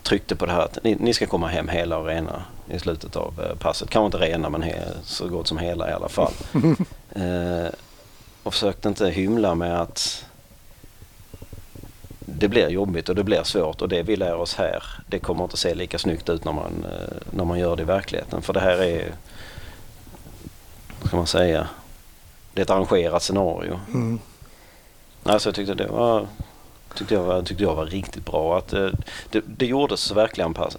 tryckte 0.04 0.36
på 0.36 0.46
det 0.46 0.52
här 0.52 0.62
att 0.62 0.84
ni, 0.84 0.96
ni 1.00 1.14
ska 1.14 1.26
komma 1.26 1.48
hem 1.48 1.68
hela 1.68 1.98
och 1.98 2.06
rena 2.06 2.44
i 2.70 2.80
slutet 2.80 3.16
av 3.16 3.34
eh, 3.42 3.56
passet. 3.58 3.90
Kanske 3.90 4.06
inte 4.06 4.28
rena 4.28 4.50
men 4.50 4.64
he, 4.64 4.82
så 5.04 5.28
gott 5.28 5.48
som 5.48 5.58
hela 5.58 5.90
i 5.90 5.94
alla 5.94 6.10
fall. 6.10 6.34
Eh, 7.16 7.68
och 8.44 8.54
försökte 8.54 8.90
inte 8.90 9.10
hymla 9.10 9.56
med 9.56 9.82
att 9.82 10.25
det 12.26 12.48
blir 12.48 12.70
jobbigt 12.70 13.10
och 13.10 13.16
det 13.16 13.24
blir 13.24 13.44
svårt 13.44 13.82
och 13.82 13.90
det 13.90 14.04
vi 14.04 14.16
lär 14.16 14.36
oss 14.36 14.56
här 14.56 14.84
det 15.08 15.20
kommer 15.20 15.44
inte 15.44 15.58
se 15.58 15.76
lika 15.76 15.98
snyggt 15.98 16.30
ut 16.30 16.46
när 16.46 16.54
man, 16.54 16.86
eh, 16.92 17.18
när 17.32 17.46
man 17.46 17.60
gör 17.60 17.76
det 17.76 17.82
i 17.82 17.86
verkligheten. 17.86 18.42
För 18.42 18.54
det 18.54 18.60
här 18.60 18.84
är, 18.84 19.12
vad 21.00 21.08
ska 21.08 21.18
man 21.18 21.28
säga, 21.28 21.68
det 22.54 22.62
är 22.62 22.64
ett 22.64 22.70
arrangerat 22.70 23.24
scenario. 23.24 23.80
Mm. 23.88 24.20
Alltså 25.24 25.50
jag 25.50 25.56
tyckte 25.56 25.74
det 25.74 25.88
var, 25.88 26.28
tyckte 26.96 27.14
jag 27.14 27.24
var, 27.24 27.42
tyckte 27.42 27.64
jag 27.64 27.76
var 27.76 27.86
riktigt 27.86 28.26
bra. 28.26 28.58
Att, 28.58 28.74
eh, 28.74 28.88
det, 29.30 29.42
det 29.58 29.66
gjordes 29.66 30.00
så 30.00 30.14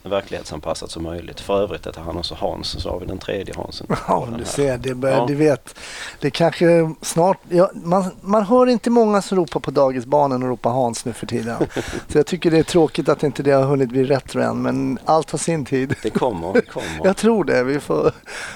verklighetsanpassat 0.03 0.91
som 0.91 1.03
möjligt. 1.03 1.41
För 1.41 1.63
övrigt 1.63 1.87
heter 1.87 2.01
han 2.01 2.17
också 2.17 2.35
Hans, 2.35 2.83
så 2.83 2.91
har 2.91 3.01
vi 3.01 3.07
den 3.07 3.19
tredje 3.19 3.55
Hansen. 3.57 3.87
Ja, 4.09 4.29
du 4.39 4.45
ser, 4.45 4.79
det 4.79 4.95
börjar, 4.95 5.17
Ja. 5.17 5.27
du 5.27 5.35
vet. 5.35 5.75
Det 6.21 6.31
kanske 6.31 6.95
snart, 7.03 7.39
ja, 7.49 7.71
man, 7.75 8.05
man 8.21 8.43
hör 8.45 8.67
inte 8.67 8.91
många 8.91 9.23
som 9.23 9.39
ropar 9.39 9.61
på 9.61 9.71
dagisbarnen 9.71 10.43
och 10.43 10.49
ropar 10.49 10.71
Hans 10.71 11.05
nu 11.05 11.13
för 11.13 11.27
tiden. 11.27 11.57
Så 12.09 12.19
jag 12.19 12.27
tycker 12.27 12.51
det 12.51 12.59
är 12.59 12.63
tråkigt 12.63 13.09
att 13.09 13.23
inte 13.23 13.43
det 13.43 13.51
har 13.53 13.65
hunnit 13.65 13.89
bli 13.89 14.05
retro 14.05 14.41
än, 14.43 14.63
men 14.63 14.99
allt 15.05 15.31
har 15.31 15.39
sin 15.39 15.65
tid. 15.65 15.95
Det 16.03 16.11
kommer, 16.11 16.53
det 16.53 16.63
kommer. 16.63 17.01
Jag 17.05 17.17
tror 17.17 17.45
det, 17.45 17.65
vi 17.65 17.81
får, 17.81 18.13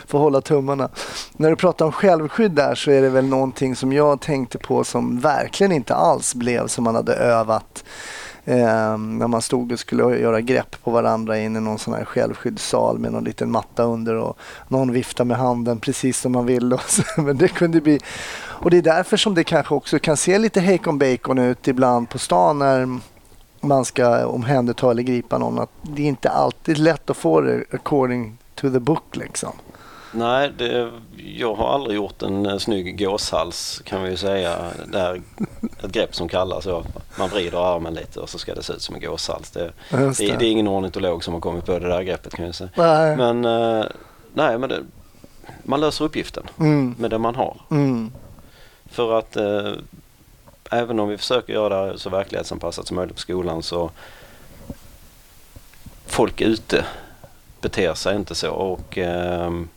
får 0.06 0.18
hålla 0.18 0.40
tummarna. 0.40 0.88
När 1.36 1.50
du 1.50 1.56
pratar 1.56 1.84
om 1.86 1.92
självskydd 1.92 2.52
där 2.52 2.74
så 2.74 2.90
är 2.90 3.02
det 3.02 3.08
väl 3.10 3.24
någonting 3.24 3.76
som 3.76 3.92
jag 3.92 4.20
tänkte 4.20 4.58
på 4.58 4.84
som 4.84 5.20
verkligen 5.20 5.72
inte 5.72 5.94
alls 5.94 6.34
blev 6.34 6.66
som 6.66 6.84
man 6.84 6.94
hade 6.94 7.14
övat. 7.14 7.49
Eh, 8.44 8.98
när 8.98 9.28
man 9.28 9.42
stod 9.42 9.72
och 9.72 9.78
skulle 9.78 10.18
göra 10.18 10.40
grepp 10.40 10.76
på 10.84 10.90
varandra 10.90 11.38
in 11.38 11.56
i 11.56 11.60
någon 11.60 11.78
sån 11.78 11.94
här 11.94 12.04
självskyddssal 12.04 12.98
med 12.98 13.12
någon 13.12 13.24
liten 13.24 13.50
matta 13.50 13.82
under 13.82 14.14
och 14.14 14.38
någon 14.68 14.92
viftar 14.92 15.24
med 15.24 15.36
handen 15.36 15.80
precis 15.80 16.20
som 16.20 16.32
man 16.32 16.46
vill. 16.46 16.72
Och 16.72 16.80
så, 16.80 17.02
men 17.22 17.36
det 17.36 17.48
kunde 17.48 17.80
bli... 17.80 17.98
Och 18.40 18.70
det 18.70 18.78
är 18.78 18.82
därför 18.82 19.16
som 19.16 19.34
det 19.34 19.44
kanske 19.44 19.74
också 19.74 19.98
kan 19.98 20.16
se 20.16 20.38
lite 20.38 20.60
hejkon 20.60 20.98
bacon 20.98 21.38
ut 21.38 21.68
ibland 21.68 22.08
på 22.08 22.18
stan 22.18 22.58
när 22.58 22.98
man 23.60 23.84
ska 23.84 24.26
omhänderta 24.26 24.90
eller 24.90 25.02
gripa 25.02 25.38
någon. 25.38 25.58
Att 25.58 25.70
det 25.82 26.02
är 26.02 26.06
inte 26.06 26.30
alltid 26.30 26.78
lätt 26.78 27.10
att 27.10 27.16
få 27.16 27.40
det 27.40 27.64
according 27.70 28.38
to 28.54 28.70
the 28.70 28.80
book 28.80 29.16
liksom. 29.16 29.52
Nej, 30.12 30.52
det, 30.58 30.90
jag 31.36 31.54
har 31.54 31.74
aldrig 31.74 31.96
gjort 31.96 32.22
en 32.22 32.46
eh, 32.46 32.58
snygg 32.58 32.98
gåshals 32.98 33.82
kan 33.84 34.02
vi 34.02 34.10
ju 34.10 34.16
säga. 34.16 34.58
Det 34.92 34.98
är 34.98 35.22
ett 35.84 35.92
grepp 35.92 36.14
som 36.14 36.28
kallas 36.28 36.64
så. 36.64 36.84
Man 37.18 37.28
vrider 37.28 37.74
armen 37.74 37.94
lite 37.94 38.20
och 38.20 38.28
så 38.28 38.38
ska 38.38 38.54
det 38.54 38.62
se 38.62 38.72
ut 38.72 38.82
som 38.82 38.94
en 38.94 39.00
gåshals. 39.00 39.50
Det, 39.50 39.72
det, 39.90 40.12
det 40.18 40.46
är 40.46 40.50
ingen 40.50 40.68
ornitolog 40.68 41.24
som 41.24 41.34
har 41.34 41.40
kommit 41.40 41.64
på 41.66 41.78
det 41.78 41.88
där 41.88 42.02
greppet 42.02 42.34
kan 42.34 42.46
jag 42.46 42.54
säga. 42.54 42.70
Nej. 42.74 43.16
Men, 43.16 43.44
eh, 43.44 43.84
nej, 44.32 44.58
men 44.58 44.68
det, 44.68 44.80
man 45.62 45.80
löser 45.80 46.04
uppgiften 46.04 46.42
Mm. 46.58 46.94
med 46.98 47.10
det 47.10 47.18
man 47.18 47.34
har. 47.34 47.56
Mm. 47.70 48.12
För 48.90 49.18
att 49.18 49.36
eh, 49.36 49.72
även 50.70 51.00
om 51.00 51.08
vi 51.08 51.16
försöker 51.18 51.52
göra 51.52 51.92
det 51.92 51.98
så 51.98 52.10
verklighetsanpassat 52.10 52.86
som 52.86 52.96
möjligt 52.96 53.14
på 53.16 53.20
skolan 53.20 53.62
så 53.62 53.90
folk 56.06 56.40
ute 56.40 56.84
beter 57.60 57.94
sig 57.94 58.16
inte 58.16 58.34
så 58.34 58.50
och 58.50 58.98
ehm, 58.98 59.68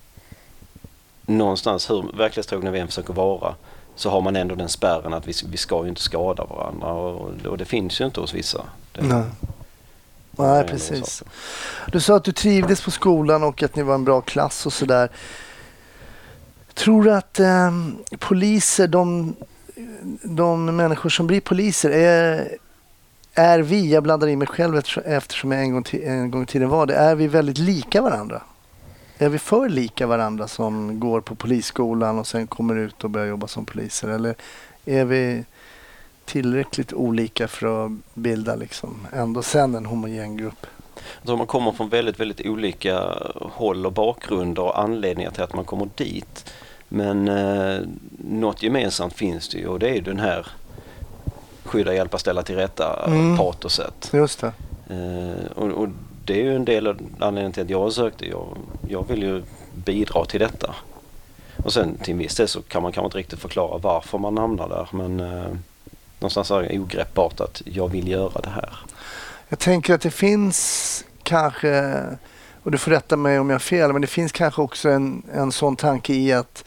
någonstans 1.26 1.90
hur 1.90 2.18
verklighetstrogna 2.18 2.72
vi 2.72 2.80
än 2.80 2.88
försöker 2.88 3.14
vara 3.14 3.56
så 3.96 4.10
har 4.10 4.22
man 4.22 4.36
ändå 4.36 4.56
den 4.56 4.70
spärren 4.70 5.14
att 5.14 5.28
vi, 5.28 5.34
vi 5.52 5.58
ska 5.58 5.84
ju 5.84 5.90
inte 5.90 6.02
skada 6.02 6.46
varandra 6.46 6.88
och, 6.88 7.32
och 7.46 7.58
det 7.58 7.66
finns 7.66 8.02
ju 8.02 8.06
inte 8.06 8.20
hos 8.20 8.34
vissa. 8.34 8.62
Det, 8.92 9.02
Nej. 9.02 9.24
Nej, 10.38 10.68
precis. 10.68 11.24
Du 11.92 12.00
sa 12.02 12.16
att 12.16 12.24
du 12.24 12.32
trivdes 12.32 12.82
på 12.82 12.92
skolan 12.92 13.44
och 13.44 13.64
att 13.64 13.76
ni 13.76 13.84
var 13.84 13.96
en 13.96 14.04
bra 14.06 14.22
klass 14.22 14.66
och 14.66 14.74
sådär. 14.74 15.10
Tror 16.74 17.04
du 17.04 17.14
att 17.14 17.40
ehm, 17.40 17.98
poliser, 18.20 18.88
de, 18.88 19.36
de 20.24 20.66
människor 20.76 21.10
som 21.10 21.28
blir 21.28 21.42
poliser, 21.42 21.90
är, 21.90 22.48
är 23.34 23.60
vi, 23.60 23.94
jag 23.94 24.04
blandar 24.04 24.28
in 24.28 24.40
mig 24.40 24.48
själv 24.48 24.78
eftersom- 25.06 25.52
jag 25.52 25.62
en 25.62 25.72
gång, 25.74 25.84
en 25.92 26.32
gång 26.32 26.44
i 26.44 26.46
tiden 26.46 26.70
var 26.70 26.86
det, 26.86 26.96
är 26.96 27.16
vi 27.16 27.28
väldigt 27.28 27.58
lika 27.58 28.02
varandra? 28.02 28.42
Är 29.18 29.30
vi 29.30 29.40
för 29.40 29.70
lika 29.70 30.08
varandra 30.08 30.48
som 30.48 31.00
går 31.00 31.22
på 31.22 31.36
polisskolan 31.36 32.20
och 32.20 32.28
sen 32.28 32.48
kommer 32.48 32.76
ut 32.76 33.04
och 33.04 33.10
börjar 33.10 33.28
jobba 33.28 33.48
som 33.48 33.66
poliser? 33.66 34.08
Eller 34.08 34.36
är 34.86 35.06
vi 35.06 35.44
tillräckligt 36.26 36.94
olika 36.94 37.48
för 37.48 37.86
att 37.86 37.92
bilda 38.14 38.56
liksom 38.56 39.08
ändå 39.14 39.42
sen 39.44 39.76
en 39.76 39.86
homogen 39.86 40.38
grupp? 40.38 40.66
Tror 41.26 41.38
man 41.38 41.48
kommer 41.48 41.72
från 41.72 41.90
väldigt, 41.90 42.20
väldigt 42.20 42.46
olika 42.48 43.10
håll 43.36 43.86
och 43.86 43.94
bakgrunder 43.94 44.62
och 44.64 44.80
anledningar 44.80 45.32
till 45.32 45.44
att 45.44 45.54
man 45.56 45.66
kommer 45.66 45.90
dit. 45.96 46.54
Men 46.90 47.28
eh, 47.28 47.80
något 48.30 48.64
gemensamt 48.64 49.14
finns 49.14 49.50
det 49.50 49.58
ju 49.58 49.68
och 49.68 49.80
det 49.80 49.98
är 49.98 50.02
den 50.02 50.20
här 50.20 50.48
skydda, 51.64 51.94
hjälpa, 51.94 52.18
ställa 52.18 52.44
till 52.44 52.56
rätta 52.56 53.04
Mm. 53.08 53.38
patoset. 53.38 54.10
Just 54.14 54.40
det. 54.42 54.54
Eh, 54.90 55.52
och, 55.58 55.68
och 55.72 55.88
det 56.26 56.34
är 56.34 56.44
ju 56.44 56.56
en 56.56 56.66
del 56.66 56.88
av 56.88 56.98
anledningen 57.20 57.52
till 57.52 57.64
att 57.64 57.70
jag 57.70 57.94
sökte. 57.94 58.30
Jag, 58.30 58.58
jag 58.88 59.08
vill 59.08 59.24
ju 59.24 59.44
bidra 59.74 60.26
till 60.26 60.40
detta. 60.40 60.76
Och 61.64 61.74
sen 61.74 61.98
till 61.98 62.12
en 62.12 62.18
viss 62.18 62.36
del 62.36 62.48
så 62.48 62.62
kan 62.62 62.82
man 62.84 62.92
kanske 62.92 63.06
inte 63.08 63.18
riktigt 63.18 63.40
förklara 63.40 63.78
varför 63.78 64.18
man 64.18 64.38
hamnar 64.38 64.70
där 64.70 64.88
men 64.92 65.20
eh, 65.20 65.54
någonstans 66.20 66.52
är 66.52 66.62
det 66.62 66.80
ogreppbart 66.80 67.40
att 67.40 67.62
jag 67.66 67.88
vill 67.88 68.08
göra 68.08 68.42
det 68.42 68.50
här. 68.50 68.70
Jag 69.50 69.60
tänker 69.60 69.94
att 69.94 70.02
det 70.02 70.12
finns 70.12 71.06
kanske, 71.24 72.04
och 72.64 72.72
du 72.72 72.78
får 72.78 72.92
rätta 72.92 73.18
mig 73.18 73.40
om 73.40 73.50
jag 73.50 73.56
har 73.56 73.60
fel, 73.60 73.94
men 73.94 74.02
det 74.02 74.08
finns 74.08 74.32
kanske 74.32 74.62
också 74.62 74.90
en, 74.90 75.24
en 75.34 75.52
sån 75.52 75.76
tanke 75.76 76.14
i 76.14 76.34
att 76.34 76.64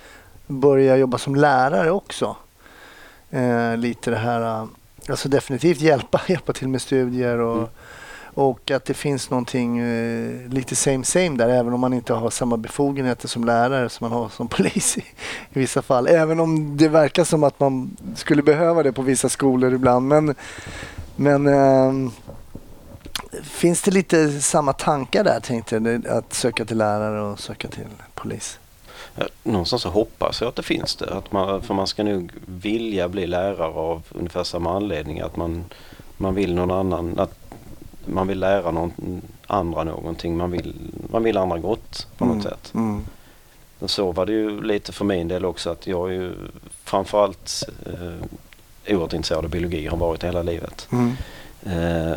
börja 0.46 0.96
jobba 0.96 1.18
som 1.18 1.36
lärare 1.36 1.90
också. 1.90 2.36
Eh, 3.30 3.76
lite 3.76 4.10
det 4.10 4.16
här, 4.16 4.40
eh, 4.40 4.66
alltså 5.08 5.28
definitivt 5.28 5.80
hjälpa, 5.80 6.20
hjälpa 6.28 6.52
till 6.52 6.68
med 6.68 6.82
studier 6.82 7.38
och, 7.38 7.56
Mm 7.56 7.68
och 8.36 8.70
att 8.70 8.84
det 8.84 8.94
finns 8.94 9.30
någonting 9.30 9.78
eh, 9.78 10.48
lite 10.48 10.76
same 10.76 11.04
same 11.04 11.28
där, 11.28 11.48
även 11.48 11.72
om 11.72 11.80
man 11.80 11.92
inte 11.92 12.14
har 12.14 12.30
samma 12.30 12.56
befogenheter 12.56 13.28
som 13.28 13.44
lärare 13.44 13.88
som 13.88 14.08
man 14.08 14.18
har 14.18 14.28
som 14.28 14.48
polis 14.56 14.98
i, 14.98 15.00
i 15.00 15.58
vissa 15.58 15.82
fall. 15.82 16.06
Även 16.06 16.40
om 16.40 16.76
det 16.76 16.88
verkar 16.88 17.24
som 17.24 17.44
att 17.44 17.60
man 17.60 17.96
skulle 18.14 18.42
behöva 18.42 18.82
det 18.82 18.92
på 18.92 19.02
vissa 19.02 19.28
skolor 19.28 19.74
ibland. 19.74 20.08
Men, 20.08 20.34
men 21.16 21.46
eh, 21.46 22.12
Finns 23.42 23.82
det 23.82 23.90
lite 23.90 24.40
samma 24.40 24.72
tankar 24.72 25.24
där 25.24 25.40
tänkte 25.40 25.76
jag, 25.76 26.06
att 26.06 26.32
söka 26.32 26.64
till 26.64 26.78
lärare 26.78 27.22
och 27.22 27.40
söka 27.40 27.68
till 27.68 27.84
polis? 28.14 28.58
Någonstans 29.42 29.82
så 29.82 29.88
hoppas 29.88 30.40
jag 30.40 30.48
att 30.48 30.56
det 30.56 30.62
finns 30.62 30.96
det. 30.96 31.14
Att 31.14 31.32
man, 31.32 31.62
för 31.62 31.74
man 31.74 31.86
ska 31.86 32.04
nog 32.04 32.32
vilja 32.46 33.08
bli 33.08 33.26
lärare 33.26 33.64
av 33.64 34.02
ungefär 34.08 34.44
samma 34.44 34.76
anledning. 34.76 35.20
Att 35.20 35.36
man, 35.36 35.64
man 36.16 36.34
vill 36.34 36.54
någon 36.54 36.70
annan, 36.70 37.18
att 37.18 37.45
man 38.06 38.26
vill 38.26 38.38
lära 38.40 38.70
någon 38.70 39.22
andra 39.46 39.84
någonting. 39.84 40.36
Man 40.36 40.50
vill, 40.50 40.74
man 41.10 41.22
vill 41.22 41.36
andra 41.36 41.58
gott 41.58 42.06
på 42.18 42.24
något 42.24 42.34
Mm, 42.34 42.42
sätt. 42.42 42.72
Mm. 42.74 43.04
Så 43.86 44.12
var 44.12 44.26
det 44.26 44.32
ju 44.32 44.62
lite 44.62 44.92
för 44.92 45.04
min 45.04 45.28
del 45.28 45.44
också 45.44 45.70
att 45.70 45.86
jag 45.86 46.08
är 46.10 46.12
ju 46.14 46.32
framförallt 46.84 47.62
eh, 47.86 48.94
oerhört 48.94 49.12
intresserad 49.12 49.44
av 49.44 49.50
biologi, 49.50 49.86
har 49.86 49.96
varit 49.96 50.24
hela 50.24 50.42
livet. 50.42 50.88
Mm. 50.92 51.12
Eh, 51.66 52.16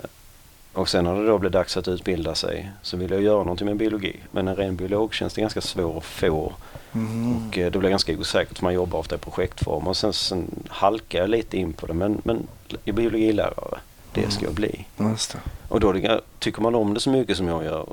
och 0.73 0.89
sen 0.89 1.03
när 1.03 1.15
det 1.15 1.27
då 1.27 1.37
blev 1.37 1.51
dags 1.51 1.77
att 1.77 1.87
utbilda 1.87 2.35
sig 2.35 2.71
så 2.81 2.97
ville 2.97 3.15
jag 3.15 3.23
göra 3.23 3.37
någonting 3.43 3.67
med 3.67 3.77
biologi. 3.77 4.15
Men 4.31 4.47
en 4.47 4.55
ren 4.55 4.75
biologtjänst 4.75 5.37
är 5.37 5.41
ganska 5.41 5.61
svår 5.61 5.97
att 5.97 6.03
få 6.03 6.53
Mm. 6.93 7.47
och 7.47 7.57
eh, 7.57 7.71
det 7.71 7.79
blev 7.79 7.89
ganska 7.89 8.17
osäkert 8.17 8.57
för 8.57 8.63
man 8.63 8.73
jobbar 8.73 8.99
ofta 8.99 9.15
i 9.15 9.17
projektform 9.17 9.87
och 9.87 9.97
sen, 9.97 10.13
sen 10.13 10.63
halkade 10.67 11.23
jag 11.23 11.29
lite 11.29 11.57
in 11.57 11.73
på 11.73 11.85
det 11.85 11.93
men, 11.93 12.21
men 12.23 12.47
jag 12.67 12.79
är 12.85 12.91
biologilärare, 12.93 13.77
det 14.13 14.31
ska 14.31 14.45
jag 14.45 14.53
bli. 14.53 14.85
Det. 14.97 15.35
Och 15.67 15.79
då 15.79 15.91
det, 15.91 16.21
tycker 16.39 16.61
man 16.61 16.75
om 16.75 16.93
det 16.93 16.99
så 16.99 17.09
mycket 17.09 17.37
som 17.37 17.47
jag 17.47 17.63
gör 17.63 17.85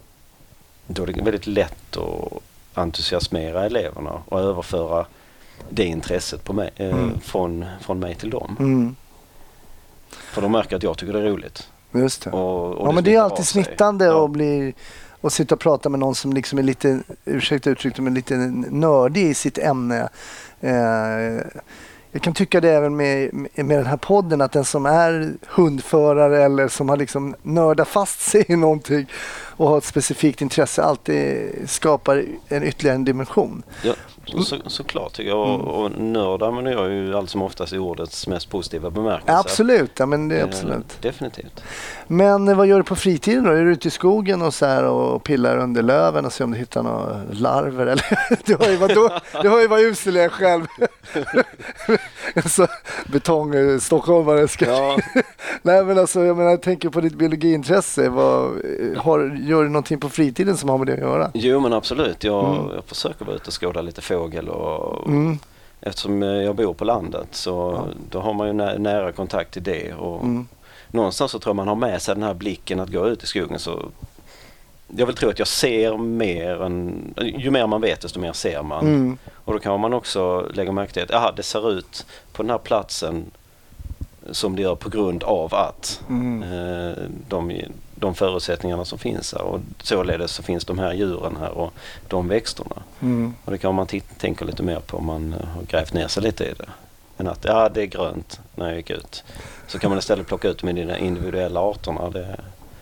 då 0.87 1.03
är 1.03 1.07
det 1.07 1.23
väldigt 1.23 1.47
lätt 1.47 1.97
att 1.97 2.33
entusiasmera 2.75 3.67
eleverna 3.67 4.23
och 4.29 4.41
överföra 4.41 5.07
det 5.71 5.85
intresset 5.85 6.45
på 6.45 6.53
mig, 6.53 6.71
eh, 6.77 6.87
Mm. 6.91 7.21
från, 7.21 7.65
från 7.81 7.99
mig 7.99 8.15
till 8.15 8.31
dem. 8.31 8.57
Mm. 8.59 8.97
För 10.11 10.43
de 10.43 10.53
märker 10.53 10.77
att 10.77 10.83
jag 10.83 10.99
tycker 10.99 11.13
det 11.13 11.19
är 11.19 11.23
roligt. 11.25 11.69
Just 11.93 12.23
det. 12.25 12.31
Och, 12.31 12.75
och 12.75 12.89
ja, 12.89 12.93
men 12.93 13.05
det 13.05 13.15
är 13.15 13.21
alltid 13.21 13.47
smittande 13.47 14.05
Ja. 14.05 14.25
att 14.25 14.31
bli 14.31 14.75
och 15.21 15.33
sitta 15.33 15.55
och 15.55 15.61
prata 15.61 15.89
med 15.89 16.01
någon 16.01 16.15
som 16.15 16.33
liksom 16.33 16.59
är 16.59 16.63
lite, 16.63 17.01
ursäkta 17.25 17.71
uttrycket, 17.71 18.03
men 18.05 18.15
lite 18.15 18.37
nördig 18.71 19.27
i 19.27 19.35
sitt 19.35 19.59
ämne. 19.59 20.09
Eh, 20.61 21.47
jag 22.17 22.23
kan 22.23 22.35
tycka 22.35 22.61
det 22.61 22.71
även 22.71 22.97
med, 22.97 23.35
med 23.55 23.79
den 23.79 23.87
här 23.87 23.97
podden 23.97 24.41
att 24.41 24.53
den 24.53 24.65
som 24.65 24.87
är 24.87 25.35
hundförare 25.47 26.45
eller 26.45 26.69
som 26.69 26.89
har 26.89 26.97
liksom 26.97 27.35
nördat 27.43 27.89
fast 27.89 28.21
sig 28.21 28.45
i 28.49 28.57
någonting 28.57 29.07
och 29.57 29.69
har 29.69 29.79
ett 29.79 29.85
specifikt 29.85 30.43
intresse 30.43 30.83
alltid 30.83 31.51
skapar 31.67 32.25
en 32.49 32.63
ytterligare 32.63 32.95
en 32.95 33.05
dimension. 33.05 33.63
Ja, 33.83 33.95
så, 34.27 34.43
så, 34.43 34.57
såklart 34.67 35.13
tycker 35.13 35.31
jag. 35.31 35.49
Mm. 35.49 35.61
Och, 35.61 35.85
och 35.85 35.99
nörd 35.99 36.43
använder 36.43 36.73
jag 36.73 36.93
ju 36.93 37.17
allt 37.17 37.31
som 37.31 37.43
oftast 37.43 37.73
i 37.73 37.79
ordets 37.79 38.27
mest 38.27 38.51
positiva 38.51 38.91
bemärkelse. 38.91 39.39
Absolut, 39.39 39.93
ja, 39.99 40.07
men 40.07 40.29
det 40.29 40.37
Eh, 40.39 40.45
absolut. 40.45 41.03
Definitivt. 41.03 41.63
Men 42.07 42.49
eh, 42.49 42.57
vad 42.57 42.67
gör 42.67 42.79
du 42.79 42.85
på 42.85 42.97
fritiden 42.97 43.45
då? 43.45 43.51
Är 43.51 43.65
du 43.65 43.73
ute 43.73 43.89
i 43.89 43.91
skogen 43.91 44.43
och, 44.43 44.55
så 44.55 44.87
och 44.87 45.25
pillar 45.25 45.59
under 45.59 45.83
löven 45.83 46.25
och 46.25 46.33
ser 46.33 46.45
om 46.45 46.51
du 46.51 46.59
hittar 46.59 46.83
några 46.83 47.23
larver? 47.33 47.87
Eller? 47.93 48.45
Du 48.47 48.57
har 48.57 48.69
ju 48.69 48.77
varit, 48.77 48.95
då, 48.95 49.11
du 49.43 49.49
har 49.49 49.61
ju 49.61 49.69
varit 49.69 49.85
usel 49.85 50.17
är 50.17 50.29
själv. 50.29 50.67
så 52.47 52.67
betong 53.07 53.55
eh. 53.55 53.79
Ja, 54.61 54.99
Nej 55.63 55.85
men 55.85 55.99
alltså 55.99 56.25
jag 56.25 56.37
menar 56.37 56.51
jag 56.51 56.63
tänker 56.63 56.89
på 56.89 57.01
ditt 57.01 57.15
biologiintresse. 57.15 58.09
Vad, 58.09 58.63
har, 58.97 59.39
gör 59.41 59.63
du 59.63 59.69
någonting 59.69 60.01
på 60.01 60.09
fritiden 60.09 60.57
som 60.57 60.69
har 60.69 60.79
med 60.79 60.87
det 60.87 60.93
att 60.93 60.99
göra? 60.99 61.31
jo 61.35 61.61
men 61.61 61.73
absolut. 61.73 62.25
Jag, 62.25 62.47
Mm. 62.47 62.75
jag 62.75 62.85
försöker 62.85 63.25
vara 63.25 63.37
ute 63.37 63.47
och 63.47 63.61
skåda 63.61 63.83
lite 63.83 64.01
fågel 64.19 64.49
och 64.49 65.07
Mm. 65.07 65.39
eftersom 65.81 66.23
eh, 66.23 66.29
jag 66.29 66.57
bor 66.57 66.75
på 66.75 66.85
landet 66.85 67.29
så 67.31 67.73
Ja. 67.77 67.87
då 68.11 68.21
har 68.21 68.33
man 68.35 68.47
ju 68.47 68.53
nä, 68.53 68.79
nära 68.79 69.13
kontakt 69.13 69.53
till 69.53 69.63
det. 69.63 69.95
Och 69.95 70.23
Mm. 70.23 70.49
Någonstans 70.91 71.31
så 71.33 71.39
tror 71.39 71.51
jag 71.51 71.57
man 71.57 71.69
har 71.69 71.75
med 71.77 72.03
sig 72.03 72.15
den 72.15 72.23
här 72.25 72.35
blicken 72.35 72.81
att 72.81 72.93
gå 72.93 73.09
ut 73.09 73.23
i 73.23 73.27
skogen. 73.27 73.59
Så 73.59 73.83
jag 74.97 75.07
vill 75.07 75.15
tro 75.17 75.29
att 75.31 75.39
jag 75.39 75.49
ser 75.49 75.97
mer 75.97 76.63
än, 76.63 77.15
ju 77.39 77.51
mer 77.51 77.67
man 77.67 77.81
vet 77.81 78.01
desto 78.01 78.21
mer 78.21 78.33
ser 78.33 78.63
man. 78.63 78.87
Mm. 78.87 79.19
Och 79.45 79.53
då 79.53 79.59
kan 79.59 79.81
man 79.81 79.93
också 79.93 80.47
lägga 80.55 80.73
märke 80.73 80.93
till 80.93 81.03
att 81.03 81.11
aha, 81.11 81.33
det 81.37 81.43
ser 81.43 81.73
ut 81.73 82.07
på 82.33 82.43
den 82.43 82.51
här 82.51 82.59
platsen 82.59 83.25
som 84.31 84.57
det 84.57 84.63
gör 84.63 84.75
på 84.75 84.89
grund 84.89 85.23
av 85.25 85.55
att 85.55 86.01
Mm. 86.09 86.43
eh, 86.43 86.97
de, 87.29 87.53
de 87.97 88.15
förutsättningarna 88.15 88.85
som 88.85 88.99
finns 88.99 89.33
här. 89.33 89.43
Och 89.43 89.61
således 89.83 90.31
så 90.31 90.43
finns 90.43 90.65
de 90.65 90.79
här 90.79 90.93
djuren 90.93 91.37
här 91.41 91.51
och 91.51 91.73
de 92.09 92.29
växterna. 92.29 92.83
Mm. 93.01 93.35
Och 93.45 93.53
det 93.53 93.59
kan 93.59 93.75
man 93.75 93.87
tänka 94.19 94.45
lite 94.45 94.63
mer 94.63 94.81
på 94.81 94.97
om 94.97 95.05
man 95.07 95.33
eh, 95.33 95.49
har 95.49 95.63
grävt 95.63 95.93
ner 95.93 96.09
sig 96.09 96.23
lite 96.23 96.45
i 96.45 96.53
det. 96.59 96.69
Än 97.19 97.29
att 97.29 97.45
ja, 97.45 97.69
det 97.69 97.83
är 97.83 97.87
grönt 97.87 98.41
när 98.55 98.67
jag 98.67 98.77
gick 98.77 98.91
ut. 98.91 99.25
Så 99.67 99.79
kan 99.79 99.91
man 99.91 99.99
istället 99.99 100.27
plocka 100.27 100.49
ut 100.49 100.63
med 100.63 100.75
de 100.75 100.97
individuella 100.97 101.61
arterna. 101.61 102.11
Det, 102.11 102.37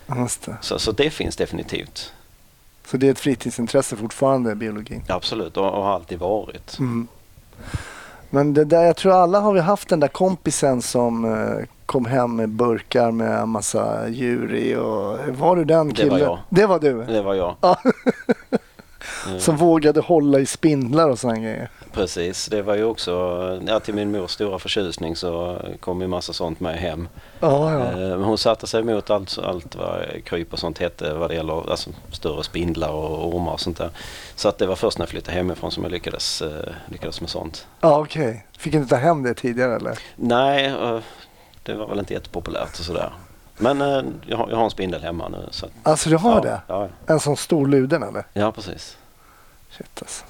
det. 0.07 0.57
så, 0.61 0.79
så 0.79 0.93
det 0.93 1.11
finns 1.11 1.37
definitivt. 1.37 2.13
Så 2.87 2.97
det 2.97 3.07
är 3.07 3.11
ett 3.11 3.19
fritidsintresse 3.19 3.97
fortfarande, 3.97 4.55
biologin? 4.55 5.05
Absolut, 5.09 5.57
och, 5.57 5.65
och 5.65 5.85
har 5.85 5.95
alltid 5.95 6.19
varit. 6.19 6.79
Mm. 6.79 7.09
Men 8.31 8.55
det 8.55 8.65
där, 8.65 8.83
jag 8.83 8.97
tror 8.97 9.13
alla 9.13 9.41
har 9.41 9.53
vi 9.53 9.61
haft 9.61 9.89
den 9.89 10.01
där 10.01 10.09
kompisen 10.09 10.83
som 10.83 11.25
eh, 11.25 11.65
kom 11.87 12.05
hem 12.07 12.37
med 12.37 12.49
burkar 12.49 13.11
med 13.11 13.39
en 13.41 13.49
massa 13.49 14.09
djur 14.09 14.55
i. 14.55 14.77
Och, 14.77 15.19
var 15.39 15.57
du 15.57 15.65
den 15.65 15.89
Det 15.89 15.95
killen? 15.95 16.11
var 16.11 16.19
jag. 16.19 16.39
Det 16.49 16.67
var 16.67 16.79
du? 16.79 17.05
Det 17.05 17.23
var 17.23 17.35
jag. 17.35 17.55
Ja. 17.61 17.77
Eh, 17.85 17.91
Som 19.39 19.57
vågade 19.57 20.01
hålla 20.01 20.39
i 20.39 20.47
spindlar 20.47 21.09
och 21.11 21.19
sådana 21.19 21.39
grejer. 21.39 21.69
Precis, 21.93 22.47
det 22.47 22.63
var 22.63 22.75
ju 22.75 22.85
också, 22.85 23.13
ja, 23.67 23.81
till 23.81 23.95
min 23.95 24.13
mors 24.13 24.31
stora 24.31 24.59
förtjusning 24.59 25.17
så 25.17 25.59
kom 25.81 26.01
ju 26.01 26.07
massa 26.07 26.33
sånt 26.33 26.61
med 26.61 26.77
hem. 26.77 27.09
Ja, 27.41 27.73
ja. 27.73 27.81
Eh, 27.91 27.97
Men 27.97 28.23
hon 28.23 28.39
satte 28.39 28.67
sig 28.67 28.81
emot 28.81 29.11
allt, 29.11 29.39
allt 29.39 29.77
vad 29.77 30.01
kryp 30.25 30.53
och 30.53 30.59
sånt 30.59 30.79
hette 30.79 31.15
vad 31.15 31.31
det 31.31 31.35
gäller 31.35 31.71
alltså, 31.71 31.91
större 32.13 32.45
spindlar 32.45 32.91
och 32.91 33.35
ormar 33.37 33.53
och 33.53 33.61
sånt 33.61 33.79
där. 33.79 33.91
Så 34.35 34.49
att 34.49 34.59
det 34.59 34.67
var 34.67 34.77
först 34.77 34.99
när 34.99 35.03
jag 35.03 35.11
flyttade 35.11 35.37
hemifrån 35.37 35.71
som 35.71 35.83
jag 35.83 35.93
lyckades, 35.93 36.43
eh, 36.43 36.73
lyckades 36.87 37.21
med 37.21 37.31
sånt. 37.31 37.67
ja 37.81 37.99
okej. 38.01 38.47
Fick 38.59 38.75
inte 38.75 38.89
ta 38.89 38.97
hem 38.97 39.23
det 39.23 39.35
tidigare 39.35 39.77
eller? 39.77 39.99
Nej, 40.17 40.67
eh, 40.67 40.99
det 41.65 41.75
var 41.75 41.87
väl 41.87 41.99
inte 41.99 42.15
jättepopulärt 42.15 42.79
och 42.79 42.85
sådär. 42.85 43.13
Men 43.57 43.81
eh, 43.81 44.03
jag, 44.27 44.37
har, 44.37 44.51
jag 44.51 44.57
har 44.57 44.65
en 44.65 44.71
spindel 44.71 45.03
hemma 45.03 45.29
nu. 45.29 45.47
Så 45.51 45.67
att, 45.67 45.73
Alltså 45.83 46.11
du 46.11 46.17
har 46.17 46.35
ja, 46.35 46.41
det? 46.41 46.61
Ja, 46.67 46.89
En 47.07 47.21
sån 47.21 47.37
stor 47.37 47.67
luden 47.67 48.03
eller? 48.03 48.25
ja, 48.33 48.53
precis. 48.53 48.97
Shit 49.71 49.91
alltså. 49.99 50.25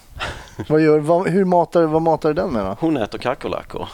vad 0.68 0.80
gör, 0.80 0.98
vad, 0.98 1.28
hur 1.28 1.44
matar, 1.44 1.82
vad 1.82 2.02
matar 2.02 2.28
du 2.28 2.34
den 2.34 2.50
med 2.50 2.64
då? 2.64 2.76
Hon 2.80 2.96
äter 2.96 3.18
kackerlackor. 3.18 3.88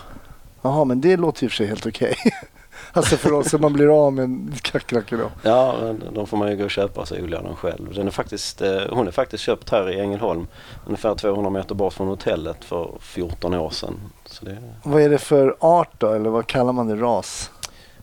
Jaha, 0.62 0.84
men 0.84 1.00
det 1.00 1.16
låter 1.16 1.46
och 1.46 1.50
för 1.50 1.56
sig 1.56 1.66
helt 1.66 1.86
okej. 1.86 2.16
alltså 2.92 3.16
för 3.16 3.32
oss 3.32 3.50
som 3.50 3.60
man 3.60 3.72
blir 3.72 4.06
av 4.06 4.12
med 4.12 4.58
kackerlackor 4.62 5.16
då. 5.16 5.30
Ja, 5.42 5.74
men 5.82 6.02
de 6.14 6.26
får 6.26 6.36
man 6.36 6.50
ju 6.50 6.56
gå 6.56 6.64
och 6.64 6.70
köpa 6.70 7.06
så 7.06 7.16
odlar 7.16 7.42
den 7.42 7.56
själv. 7.56 7.94
Den 7.94 8.06
är 8.06 8.10
faktiskt, 8.10 8.62
eh, 8.62 8.80
hon 8.90 9.06
är 9.06 9.12
faktiskt 9.12 9.42
köpt 9.44 9.70
här 9.70 9.90
i 9.90 10.00
Ängelholm, 10.00 10.46
ungefär 10.86 11.14
200 11.14 11.50
meter 11.50 11.74
bort 11.74 11.92
från 11.92 12.08
hotellet 12.08 12.64
för 12.64 12.90
14 13.00 13.54
år 13.54 13.70
sedan. 13.70 13.94
Så 14.40 14.46
det, 14.46 14.58
Vad 14.82 15.02
är 15.02 15.10
det 15.10 15.18
för 15.18 15.56
art 15.58 15.92
då? 15.98 16.12
Eller 16.12 16.30
vad 16.30 16.46
kallar 16.46 16.72
man 16.72 16.86
det? 16.86 16.96
Ras? 16.96 17.50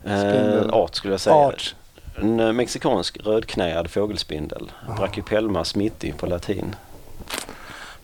Eh, 0.04 0.68
art 0.70 0.96
skulle 0.96 1.14
jag 1.14 1.22
säga. 1.22 1.36
Art. 1.36 1.76
En 2.16 2.40
eh, 2.40 2.54
mexikansk 2.54 3.18
rödknäad 3.24 3.90
fågelspindel. 3.90 4.72
Brachypelma 4.98 5.66
smitti 5.66 6.12
på 6.12 6.26
latin. 6.26 6.76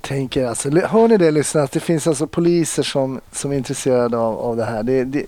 Tänker 0.02 0.46
alltså, 0.46 0.70
hör 0.70 1.08
ni 1.08 1.18
det 1.18 1.32
lyssnare? 1.32 1.64
Att 1.64 1.72
det 1.72 1.80
finns 1.80 2.08
alltså 2.08 2.28
poliser 2.28 2.84
som, 2.84 3.22
som 3.32 3.52
är 3.52 3.56
intresserade 3.56 4.18
av, 4.18 4.40
av 4.40 4.58
det 4.58 4.66
här. 4.66 4.84
Det, 4.84 5.04
det, 5.04 5.26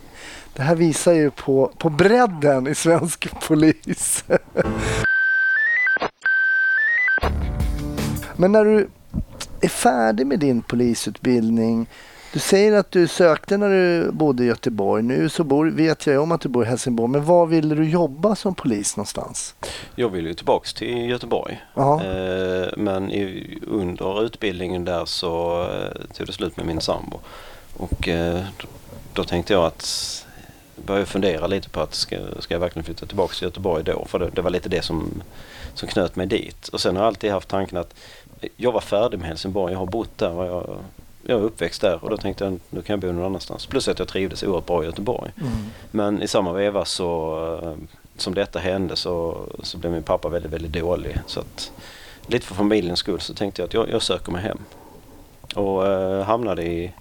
det 0.54 0.62
här 0.62 0.76
visar 0.76 1.14
ju 1.14 1.32
på, 1.32 1.72
på 1.78 1.90
bredden 1.90 2.68
i 2.68 2.76
svensk 2.76 3.28
polis. 3.48 4.24
Men 8.36 8.52
när 8.52 8.66
du 8.66 8.88
är 9.62 9.70
färdig 9.70 10.28
med 10.28 10.40
din 10.40 10.62
polisutbildning. 10.62 11.88
Du 12.36 12.42
säger 12.42 12.74
att 12.74 12.92
du 12.92 13.08
sökte 13.08 13.58
när 13.58 13.70
du 13.70 14.12
bodde 14.12 14.44
i 14.44 14.48
Göteborg. 14.48 15.04
Nu 15.04 15.30
så 15.30 15.44
bor, 15.44 15.66
vet 15.66 16.08
jag 16.08 16.24
om 16.24 16.32
att 16.32 16.42
du 16.42 16.50
bor 16.50 16.64
i 16.64 16.68
Helsingborg. 16.68 17.12
Men 17.12 17.26
var 17.26 17.46
ville 17.46 17.76
du 17.76 17.90
jobba 17.90 18.36
som 18.36 18.56
polis 18.56 18.98
någonstans? 18.98 19.56
Jag 19.96 20.10
vill 20.10 20.28
ju 20.28 20.34
tillbaks 20.34 20.74
till 20.74 21.10
Göteborg. 21.10 21.64
Ja. 21.74 22.04
Eh, 22.04 22.68
men 22.78 23.12
under 23.68 24.24
utbildningen 24.24 24.86
där 24.86 25.06
så 25.06 25.62
eh, 25.62 26.14
tog 26.14 26.28
det 26.28 26.34
slut 26.34 26.58
med 26.58 26.66
min 26.66 26.82
sambo. 26.82 27.20
Och 27.78 28.08
eh, 28.08 28.44
då, 29.14 29.24
tänkte 29.24 29.54
jag 29.54 29.66
att 29.66 30.26
börja 30.86 31.06
fundera 31.06 31.48
lite 31.48 31.70
på 31.70 31.82
att 31.82 31.94
ska, 31.94 32.18
ska 32.40 32.54
jag 32.54 32.60
verkligen 32.60 32.84
flytta 32.84 33.06
tillbaka 33.06 33.34
till 33.34 33.44
Göteborg 33.44 33.84
då? 33.84 34.06
För 34.06 34.20
det, 34.20 34.30
det 34.30 34.42
var 34.42 34.50
lite 34.50 34.70
det 34.70 34.82
som, 34.82 35.22
som 35.74 35.88
knöt 35.88 36.16
mig 36.16 36.28
dit. 36.28 36.68
Och 36.68 36.82
sen 36.82 36.96
har 36.96 37.04
jag 37.04 37.08
alltid 37.08 37.32
haft 37.32 37.50
tanken 37.50 37.78
att 37.78 37.96
jag 38.56 38.72
var 38.72 38.82
färdig 38.82 39.20
med 39.20 39.28
Helsingborg. 39.28 39.74
Jag 39.74 39.80
har 39.80 39.86
bott 39.86 40.18
där 40.18 40.32
och 40.32 40.46
jag, 40.46 40.78
jag 41.28 41.40
är 41.40 41.44
uppväxt 41.44 41.82
där 41.82 42.04
och 42.04 42.10
då 42.10 42.18
tänkte 42.18 42.44
jag 42.44 42.60
nu 42.70 42.82
kan 42.82 42.94
jag 42.94 43.00
bo 43.00 43.12
någon 43.12 43.26
annanstans. 43.26 43.66
Plus 43.66 43.88
att 43.88 44.00
jag 44.00 44.08
trivdes 44.08 44.44
oerhört 44.44 44.66
bra 44.66 44.84
i 44.84 44.86
Göteborg. 44.86 45.32
Mm. 45.42 45.52
Men 45.92 46.22
i 46.22 46.28
samma 46.28 46.54
veva 46.54 46.86
så 46.86 47.40
eh, 47.64 47.74
som 48.18 48.36
detta 48.36 48.60
hände 48.60 48.96
så, 48.96 49.46
så 49.64 49.78
blev 49.78 49.92
min 49.92 50.04
pappa 50.04 50.30
väldigt, 50.30 50.52
väldigt 50.52 50.72
dålig. 50.72 51.18
Så 51.28 51.40
att 51.40 51.72
lite 52.28 52.46
för 52.46 52.56
familjens 52.56 53.00
skull 53.00 53.22
så 53.22 53.34
tänkte 53.34 53.62
jag 53.62 53.68
att 53.68 53.74
jag, 53.74 53.90
jag 53.90 54.02
söker 54.02 54.32
mig 54.32 54.42
hem. 54.42 54.58
Och 55.56 55.88
eh, 55.88 56.24
hamnade 56.24 56.64
i 56.64 56.92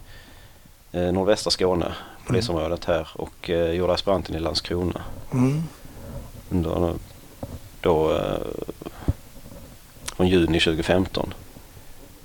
eh, 0.92 1.12
nordvästra 1.12 1.50
Skåne, 1.50 1.92
polisområdet 2.26 2.84
här 2.84 3.08
och 3.14 3.50
eh, 3.50 3.72
gjorde 3.72 3.92
aspiranten 3.92 4.34
i 4.34 4.38
Landskrona. 4.38 5.02
Mm. 5.32 5.62
Under, 6.50 6.94
då, 7.80 8.12
eh, 8.12 8.38
från 10.16 10.28
juni 10.28 10.60
2015. 10.60 11.34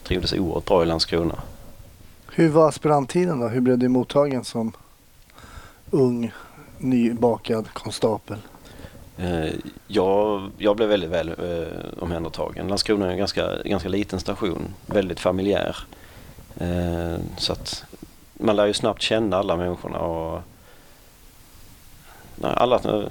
Trivdes 0.04 0.34
oerhört 0.34 0.66
bra 0.66 0.84
i 0.84 0.86
Landskrona. 0.86 1.36
Hur 2.32 2.50
var 2.50 2.68
aspiranttiden 2.70 3.40
då? 3.40 3.48
Hur 3.48 3.62
blev 3.62 3.78
du 3.78 3.88
mottagen 3.88 4.44
som 4.44 4.72
ung, 5.92 6.32
nybakad 6.78 7.74
konstapel? 7.74 8.38
Eh, 9.18 9.54
jag, 9.88 10.52
jag 10.58 10.76
blev 10.76 10.90
väldigt 10.90 11.10
väl 11.10 11.30
eh, 11.30 12.04
omhändertagen. 12.04 12.68
Landskrona 12.68 13.06
är 13.06 13.12
en 13.12 13.18
ganska, 13.18 13.64
ganska 13.66 13.90
liten 13.90 14.20
station, 14.20 14.74
väldigt 14.86 15.20
familjär. 15.20 15.78
Eh, 16.58 17.18
så 17.38 17.54
att 17.54 17.86
man 18.34 18.56
lär 18.56 18.66
ju 18.66 18.74
snabbt 18.74 19.02
känna 19.02 19.38
alla 19.38 19.56
människorna 19.56 20.00
och 20.00 20.42
nej, 22.36 22.54
alla, 22.56 23.10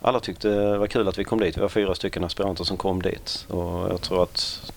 alla 0.00 0.20
tyckte 0.20 0.48
det 0.48 0.78
var 0.78 0.86
kul 0.86 1.08
att 1.08 1.18
vi 1.18 1.24
kom 1.24 1.40
dit. 1.40 1.56
Vi 1.56 1.60
var 1.60 1.68
fyra 1.68 1.94
stycken 1.94 2.24
aspiranter 2.24 2.64
som 2.64 2.76
kom 2.76 3.02
dit 3.02 3.46
och 3.48 3.90
jag 3.90 4.00
tror 4.00 4.22
att 4.22 4.72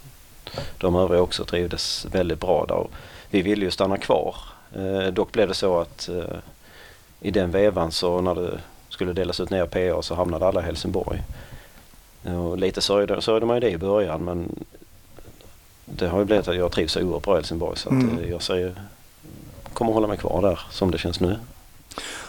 de 0.77 0.95
övriga 0.95 1.21
också 1.21 1.45
trivdes 1.45 2.05
väldigt 2.11 2.39
bra 2.39 2.65
där. 2.67 2.87
Vi 3.33 3.41
ville 3.41 3.65
ju 3.65 3.71
stanna 3.71 3.97
kvar. 3.97 4.35
Eh, 4.75 5.13
dock 5.13 5.31
blev 5.31 5.47
det 5.47 5.53
så 5.53 5.79
att 5.79 6.09
eh, 6.09 6.35
i 7.21 7.31
den 7.31 7.51
vevan 7.51 7.91
så 7.91 8.21
när 8.21 8.35
det 8.35 8.59
skulle 8.89 9.13
delas 9.13 9.39
ut 9.39 9.49
nya 9.49 9.65
PA 9.67 10.01
så 10.01 10.15
hamnade 10.15 10.47
alla 10.47 10.61
i 10.61 10.63
Helsingborg. 10.63 11.23
Och 12.23 12.57
lite 12.57 12.81
sörjde, 12.81 13.21
sörjde 13.21 13.45
man 13.45 13.55
ju 13.55 13.59
det 13.59 13.69
i 13.71 13.77
början 13.77 14.21
men 14.25 14.65
det 15.85 16.07
har 16.07 16.19
ju 16.19 16.25
blivit 16.25 16.47
att 16.47 16.55
jag 16.55 16.71
trivs 16.71 16.97
oerhört 16.97 17.23
bra 17.23 17.33
i 17.33 17.37
Helsingborg 17.37 17.77
så 17.77 17.89
Mm. 17.89 18.19
eh, 18.19 18.29
jag 18.31 18.41
säger, 18.41 18.75
kommer 19.73 19.91
hålla 19.93 20.07
mig 20.07 20.17
kvar 20.17 20.41
där 20.41 20.59
som 20.71 20.91
det 20.91 20.97
känns 20.97 21.19
nu. 21.19 21.39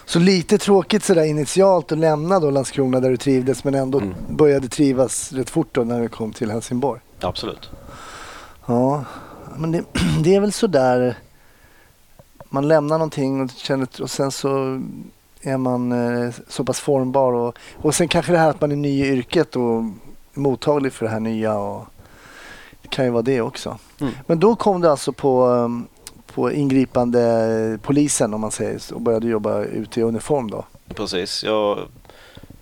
Så 0.04 0.18
lite 0.18 0.58
tråkigt 0.58 1.04
sådär 1.04 1.24
initialt 1.24 1.92
att 1.92 1.98
lämna 1.98 2.40
då 2.40 2.50
Landskrona 2.50 3.00
där 3.00 3.10
du 3.10 3.16
trivdes 3.16 3.64
men 3.64 3.74
ändå 3.74 3.98
Mm. 3.98 4.14
började 4.28 4.68
trivas 4.68 5.32
rätt 5.32 5.50
fort 5.50 5.68
då 5.72 5.84
när 5.84 6.00
du 6.00 6.08
kom 6.08 6.32
till 6.32 6.50
Helsingborg. 6.50 7.00
Absolut. 7.20 7.70
Ja, 8.66 9.04
men 9.56 9.72
det, 9.72 9.84
det 10.24 10.34
är 10.34 10.40
väl 10.40 10.52
sådär. 10.52 11.18
Man 12.50 12.68
lämnar 12.68 12.98
någonting 12.98 13.40
och, 13.40 13.50
känner, 13.50 14.02
och 14.02 14.10
sen 14.10 14.30
så 14.30 14.80
är 15.40 15.56
man 15.56 15.92
eh, 15.92 16.34
så 16.48 16.64
pass 16.64 16.80
formbar 16.80 17.32
och, 17.32 17.58
och 17.76 17.94
sen 17.94 18.08
kanske 18.08 18.32
det 18.32 18.38
här 18.38 18.50
att 18.50 18.60
man 18.60 18.72
är 18.72 18.76
ny 18.76 19.04
i 19.04 19.08
yrket 19.08 19.56
och 19.56 19.84
mottaglig 20.34 20.92
för 20.92 21.06
det 21.06 21.12
här 21.12 21.20
nya. 21.20 21.58
Och 21.58 21.86
det 22.82 22.88
kan 22.88 23.04
ju 23.04 23.10
vara 23.10 23.22
det 23.22 23.40
också. 23.40 23.78
Mm. 24.00 24.12
Men 24.26 24.40
då 24.40 24.56
kom 24.56 24.80
du 24.80 24.88
alltså 24.88 25.12
på, 25.12 25.46
um, 25.46 25.86
på 26.26 26.52
ingripande 26.52 27.78
polisen 27.82 28.34
om 28.34 28.40
man 28.40 28.50
säger 28.50 28.78
så, 28.78 28.94
och 28.94 29.00
började 29.00 29.28
jobba 29.28 29.62
ute 29.62 30.00
i 30.00 30.02
uniform 30.02 30.50
då? 30.50 30.64
Precis. 30.94 31.44
Jag 31.44 31.78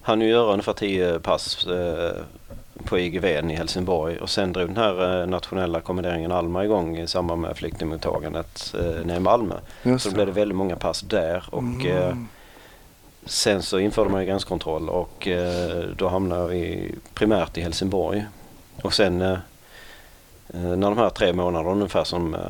hann 0.02 0.20
ju 0.20 0.28
göra 0.28 0.52
ungefär 0.52 0.72
tio 0.72 1.18
pass 1.18 1.66
eh, 1.66 2.22
på 2.82 2.98
IGVn 2.98 3.50
i 3.50 3.54
Helsingborg 3.54 4.18
och 4.18 4.30
sen 4.30 4.52
drog 4.52 4.68
den 4.68 4.76
här 4.76 5.20
eh, 5.22 5.26
nationella 5.26 5.80
kommenderingen 5.80 6.32
Alma 6.32 6.64
igång 6.64 6.98
i 6.98 7.06
samband 7.06 7.40
med 7.40 7.56
flyktingmottagandet 7.56 8.74
eh, 8.78 9.06
nere 9.06 9.16
i 9.16 9.20
Malmö. 9.20 9.54
Just 9.82 10.02
Så 10.04 10.08
då 10.10 10.14
blev 10.14 10.26
det 10.26 10.32
väldigt 10.32 10.56
många 10.56 10.76
pass 10.76 11.00
där 11.00 11.44
och 11.50 11.86
eh, 11.86 12.06
Mm. 12.06 12.28
sen 13.24 13.62
så 13.62 13.78
införde 13.78 14.10
man 14.10 14.20
ju 14.20 14.26
gränskontroll 14.26 14.88
och 14.88 15.28
eh, 15.28 15.84
då 15.96 16.08
hamnade 16.08 16.48
vi 16.48 16.94
primärt 17.14 17.58
i 17.58 17.60
Helsingborg. 17.60 18.24
Och 18.82 18.94
sen 18.94 19.22
eh, 19.22 19.32
eh, 20.54 20.60
när 20.60 20.76
de 20.90 20.98
här 20.98 21.10
tre 21.10 21.32
månaderna 21.32 21.70
ungefär 21.72 22.04
som, 22.04 22.34
eh, 22.34 22.40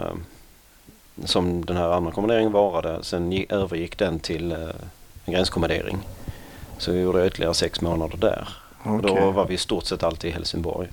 som 1.25 1.65
den 1.65 1.77
här 1.77 1.89
andra 1.91 2.13
kommenderingen 2.13 2.53
varade, 2.53 2.99
sen 3.03 3.33
gi- 3.33 3.47
övergick 3.53 3.99
den 3.99 4.19
till 4.19 4.53
eh, 4.53 4.59
en 5.25 5.33
gränskommendering. 5.35 5.99
Så 6.79 6.93
vi 6.93 7.01
gjorde 7.01 7.27
ytterligare 7.27 7.55
sex 7.55 7.81
månader 7.81 8.17
där. 8.17 8.49
Okej. 8.85 9.15
då 9.15 9.31
var 9.31 9.47
vi 9.47 9.55
i 9.55 9.59
stort 9.59 9.85
sett 9.85 10.03
alltid 10.03 10.31
i 10.31 10.33
Helsingborg. 10.33 10.89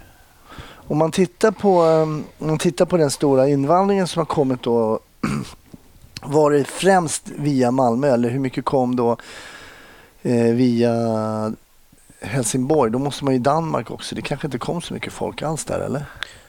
Om 0.90 0.98
man 0.98 1.12
tittar 1.12 1.52
på, 1.52 1.84
um, 1.84 2.24
om 2.40 2.48
man 2.48 2.58
tittar 2.58 2.86
på 2.86 2.98
den 2.98 3.12
stora 3.12 3.48
invandringen 3.48 4.08
som 4.08 4.20
har 4.20 4.26
kommit 4.26 4.64
då. 4.64 5.00
Var 6.22 6.52
det 6.52 6.64
främst 6.64 7.30
via 7.36 7.72
Malmö 7.72 8.14
eller 8.14 8.30
hur 8.30 8.40
mycket 8.40 8.66
kom 8.66 8.96
då 8.96 9.18
eh, 10.22 10.54
via 10.54 10.94
Helsingborg? 12.22 12.92
Då 12.92 13.00
måste 13.00 13.24
man 13.24 13.34
ju 13.34 13.40
i 13.40 13.44
Danmark 13.44 13.92
också. 13.92 14.16
Det 14.16 14.22
kanske 14.22 14.48
inte 14.48 14.58
kom 14.58 14.82
så 14.82 14.94
mycket 14.94 15.14
folk 15.14 15.42
alls 15.42 15.66
där 15.66 15.80
eller? 15.80 16.06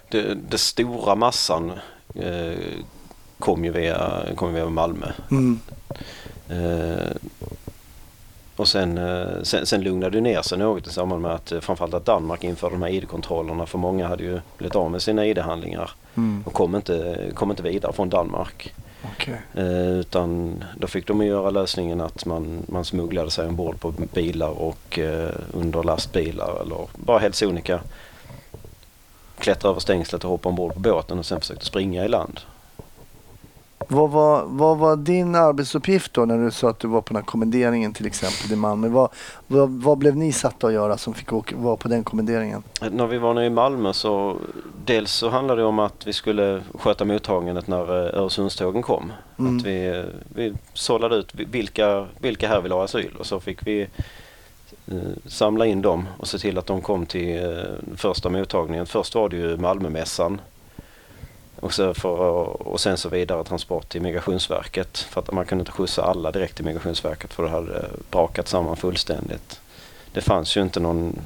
Det, 0.09 0.35
det 0.35 0.59
stora 0.59 1.14
massan 1.14 1.72
eh, 2.14 2.59
kom 3.38 3.64
ju 3.64 3.70
via, 3.70 4.22
kom 4.37 4.55
via 4.55 4.68
Malmö. 4.68 5.12
Mm. 5.31 5.61
Eh, 6.48 7.16
och 8.61 8.68
sen, 8.68 8.99
eh, 8.99 9.42
sen, 9.42 9.66
sen 9.66 9.81
lugnade 9.81 10.16
det 10.16 10.20
ner 10.20 10.42
sig 10.42 10.59
något 10.59 10.87
i 10.87 10.90
samband 10.90 11.23
med 11.23 11.31
att 11.31 11.53
eh, 11.53 11.61
framförallt 11.61 11.94
att 11.94 12.05
Danmark 12.05 12.44
införde 12.44 12.75
de 12.75 12.83
här 12.83 12.90
ID-kontrollerna 12.90 13.66
för 13.66 13.79
många 13.79 14.09
hade 14.09 14.23
ju 14.23 14.40
blivit 14.59 14.77
av 14.77 14.90
med 14.90 15.03
sina 15.03 15.27
ID-handlingar 15.27 15.90
Mm. 16.14 16.42
och 16.46 16.53
kom 16.53 16.75
inte, 16.77 17.16
kom 17.35 17.51
inte 17.51 17.62
vidare 17.62 17.92
från 17.92 18.09
Danmark. 18.09 18.75
Okej. 19.14 19.40
Eh, 19.55 19.90
utan 19.90 20.64
då 20.77 20.87
fick 20.87 21.07
de 21.07 21.27
göra 21.27 21.51
lösningen 21.51 22.01
att 22.01 22.27
man, 22.27 22.62
man 22.68 22.85
smugglade 22.85 23.31
sig 23.31 23.49
ombord 23.49 23.81
på 23.81 23.90
bilar 23.90 24.61
och 24.61 24.99
eh, 24.99 25.31
under 25.53 25.83
lastbilar 25.83 26.62
eller 26.62 26.79
bara 26.96 27.18
helt 27.18 27.35
sonika 27.35 27.81
klättra 29.38 29.70
över 29.70 29.81
stängslet 29.81 30.25
och 30.25 30.31
hoppa 30.31 30.49
ombord 30.49 30.75
på 30.75 30.81
båten 30.81 31.18
och 31.18 31.27
sen 31.27 31.40
försökte 31.40 31.64
springa 31.64 32.05
i 32.05 32.09
land. 32.09 32.40
Vad, 33.88 34.11
var, 34.11 34.45
vad 34.47 34.79
var 34.79 34.97
din 34.97 35.35
arbetsuppgift 35.35 36.14
då 36.14 36.25
när 36.25 36.38
du 36.45 36.51
sa 36.51 36.71
att 36.71 36.79
du 36.79 36.88
var 36.88 37.01
på 37.01 37.09
den 37.09 37.16
här 37.16 37.27
kommenderingen 37.27 37.93
till 37.93 38.07
exempel 38.07 38.53
i 38.53 38.57
Malmö? 38.57 38.88
Vad, 38.88 39.09
vad, 39.47 39.71
vad 39.71 39.99
blev 39.99 40.16
ni 40.16 40.33
satta 40.33 40.66
att 40.66 40.73
göra 40.73 40.97
som 40.97 41.14
fick 41.14 41.33
åka, 41.33 41.57
vara 41.57 41.77
på 41.77 41.88
den 41.88 42.05
kommenderingen? 42.05 42.62
När 42.90 43.07
vi 43.07 43.19
var 43.19 43.35
nere 43.35 43.47
i 43.47 43.51
Malmö 43.51 43.93
så 43.93 44.37
dels 44.85 45.12
så 45.12 45.29
handlade 45.29 45.61
det 45.61 45.66
om 45.66 45.79
att 45.79 46.07
vi 46.07 46.12
skulle 46.12 46.62
sköta 46.75 47.05
mottagandet 47.05 47.66
när 47.66 48.07
eh, 48.07 48.21
Öresundstågen 48.21 48.83
kom. 48.83 49.12
Mm. 49.38 49.57
Att 49.57 49.64
vi, 49.64 49.87
eh, 49.87 50.05
vi 50.35 50.55
sållade 50.75 51.16
ut 51.16 51.35
vilka, 51.35 52.07
vilka 52.19 52.49
här 52.49 52.61
vill 52.61 52.73
ha 52.73 52.85
asyl 52.85 53.16
och 53.19 53.27
så 53.27 53.40
fick 53.40 53.66
vi 53.66 53.81
eh, 54.87 54.97
samla 55.27 55.66
in 55.66 55.83
dem 55.83 56.09
och 56.19 56.29
se 56.29 56.38
till 56.38 56.59
att 56.59 56.66
de 56.66 56.81
kom 56.81 57.07
till 57.07 57.40
första 57.97 58.29
mottagningen. 58.29 58.87
Först 58.87 59.14
var 59.14 59.29
det 59.29 59.37
ju 59.37 59.57
Malmömässan 59.57 60.40
och, 61.61 61.75
så 61.75 61.94
för, 61.94 62.09
och 62.68 62.81
sen 62.81 62.96
så 62.96 63.09
vidare 63.09 63.44
transport 63.44 63.88
till 63.88 64.03
Migrationsverket 64.03 64.99
för 64.99 65.20
att 65.20 65.33
man 65.33 65.46
kunde 65.46 65.62
inte 65.62 65.73
skjutsa 65.73 66.03
alla 66.03 66.31
direkt 66.31 66.57
till 66.57 66.64
Migrationsverket 66.64 67.33
för 67.33 67.42
det 67.42 67.49
hade 67.49 67.85
brakat 68.11 68.49
samman 68.49 68.77
fullständigt. 68.77 69.61
Det 70.12 70.20
fanns 70.20 70.57
ju 70.57 70.62
inte 70.62 70.81
någon 70.81 71.18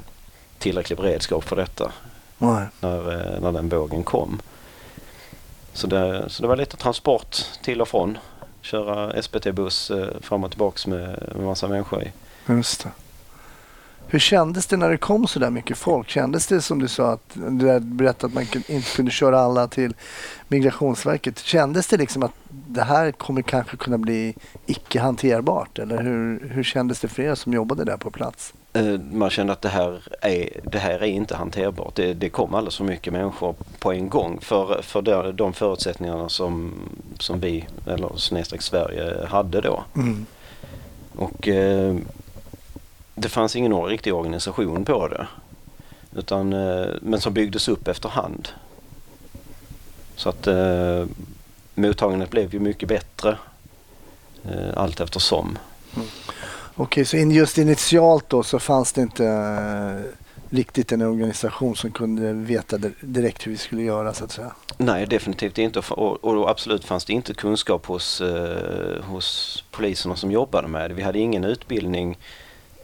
tillräcklig 0.57 0.97
beredskap 0.97 1.43
för 1.43 1.55
detta 1.55 1.91
Nej. 2.37 2.65
när, 2.79 3.11
eh, 3.11 3.41
när 3.41 3.51
den 3.51 3.69
vågen 3.69 4.03
kom. 4.03 4.41
Så 5.73 5.87
det, 5.87 6.29
så 6.29 6.41
det 6.41 6.47
var 6.47 6.55
lite 6.55 6.77
transport 6.77 7.37
till 7.63 7.81
och 7.81 7.87
från. 7.87 8.17
Köra 8.61 9.21
SBT-buss 9.21 9.91
eh, 9.91 10.07
fram 10.21 10.43
och 10.43 10.51
tillbaks 10.51 10.87
med, 10.87 11.31
med 11.35 11.45
massa 11.45 11.67
människor 11.67 12.03
i. 12.03 12.11
Just 12.47 12.83
det. 12.83 12.89
Hur 14.07 14.19
kändes 14.19 14.67
det 14.67 14.77
när 14.77 14.89
det 14.89 14.97
kom 14.97 15.27
så 15.27 15.39
där 15.39 15.49
mycket 15.49 15.77
folk? 15.77 16.09
Kändes 16.09 16.47
det 16.47 16.61
som 16.61 16.79
du 16.79 16.87
sa 16.87 17.11
att 17.11 17.37
du 17.49 17.67
hade 17.67 17.79
berättat 17.79 18.23
att 18.23 18.33
man 18.33 18.43
inte 18.67 18.95
kunde 18.95 19.11
köra 19.11 19.39
alla 19.39 19.67
till 19.67 19.93
Migrationsverket. 20.47 21.39
Kändes 21.39 21.87
det 21.87 21.97
liksom 21.97 22.23
att 22.23 22.31
det 22.49 22.83
här 22.83 23.11
kommer 23.11 23.41
kanske 23.41 23.77
kunna 23.77 23.97
bli 23.97 24.35
icke 24.65 24.99
hanterbart? 24.99 25.79
Eller 25.79 26.03
hur, 26.03 26.49
hur 26.49 26.63
kändes 26.63 26.99
det 26.99 27.07
för 27.07 27.23
er 27.23 27.35
som 27.35 27.53
jobbade 27.53 27.83
där 27.83 27.97
på 27.97 28.11
plats? 28.11 28.53
Eh, 28.73 28.99
Man 29.11 29.29
kände 29.29 29.53
att 29.53 29.61
det 29.61 29.69
här 29.69 30.01
är, 30.21 30.49
det 30.63 30.79
här 30.79 30.99
är 30.99 31.07
inte 31.07 31.35
hanterbart. 31.35 31.95
Det, 31.95 32.13
det 32.13 32.29
kom 32.29 32.53
alldeles 32.53 32.77
för 32.77 32.83
mycket 32.83 33.13
människor 33.13 33.55
på 33.79 33.91
en 33.93 34.09
gång 34.09 34.39
för, 34.41 34.81
för 34.81 35.01
de, 35.01 35.35
de 35.35 35.53
förutsättningarna 35.53 36.29
som, 36.29 36.73
som 37.19 37.39
vi, 37.39 37.65
eller 37.87 38.15
snedstreck 38.15 38.61
Sverige, 38.61 39.27
hade 39.27 39.61
då. 39.61 39.83
Mm. 39.95 40.25
Och 41.15 41.47
eh, 41.47 41.95
det 43.15 43.29
fanns 43.29 43.55
ingen 43.55 43.73
riktig 43.83 44.13
organisation 44.13 44.85
på 44.85 45.07
det. 45.07 45.27
Utan, 46.15 46.53
eh, 46.53 46.87
men 47.01 47.21
som 47.21 47.33
byggdes 47.33 47.67
upp 47.67 47.87
efterhand. 47.87 48.47
Så 50.15 50.29
att 50.29 50.47
eh, 50.47 51.05
mottagandet 51.75 52.29
blev 52.31 52.53
ju 52.53 52.59
mycket 52.59 52.89
bättre 52.89 53.37
eh, 54.43 54.77
allt 54.77 54.99
eftersom. 55.01 55.57
Okej, 56.75 57.05
så 57.05 57.17
in, 57.17 57.31
just 57.31 57.57
initialt 57.57 58.29
då 58.29 58.43
så 58.43 58.59
fanns 58.59 58.93
det 58.93 59.01
inte 59.01 59.25
eh, 59.25 60.11
riktigt 60.49 60.91
en 60.91 61.01
organisation 61.01 61.75
som 61.75 61.91
kunde 61.91 62.33
veta 62.33 62.77
di- 62.77 62.93
direkt 63.01 63.47
hur 63.47 63.51
vi 63.51 63.57
skulle 63.57 63.81
göra 63.81 64.13
så 64.13 64.23
att 64.23 64.31
säga. 64.31 64.51
Nej, 64.77 65.05
definitivt 65.05 65.57
inte. 65.57 65.79
Och, 65.79 66.23
och 66.23 66.49
absolut 66.49 66.85
fanns 66.85 67.05
det 67.05 67.13
inte 67.13 67.33
kunskap 67.33 67.85
hos, 67.85 68.21
eh, 68.21 69.03
hos 69.03 69.63
poliserna 69.71 70.15
som 70.15 70.31
jobbade 70.31 70.67
med 70.67 70.89
det. 70.89 70.93
Vi 70.93 71.01
hade 71.01 71.19
ingen 71.19 71.43
utbildning 71.43 72.17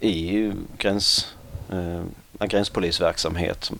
i 0.01 0.51
gräns, 0.77 1.33
eh, 1.71 2.45
gränspolisverksamhet 2.47 3.71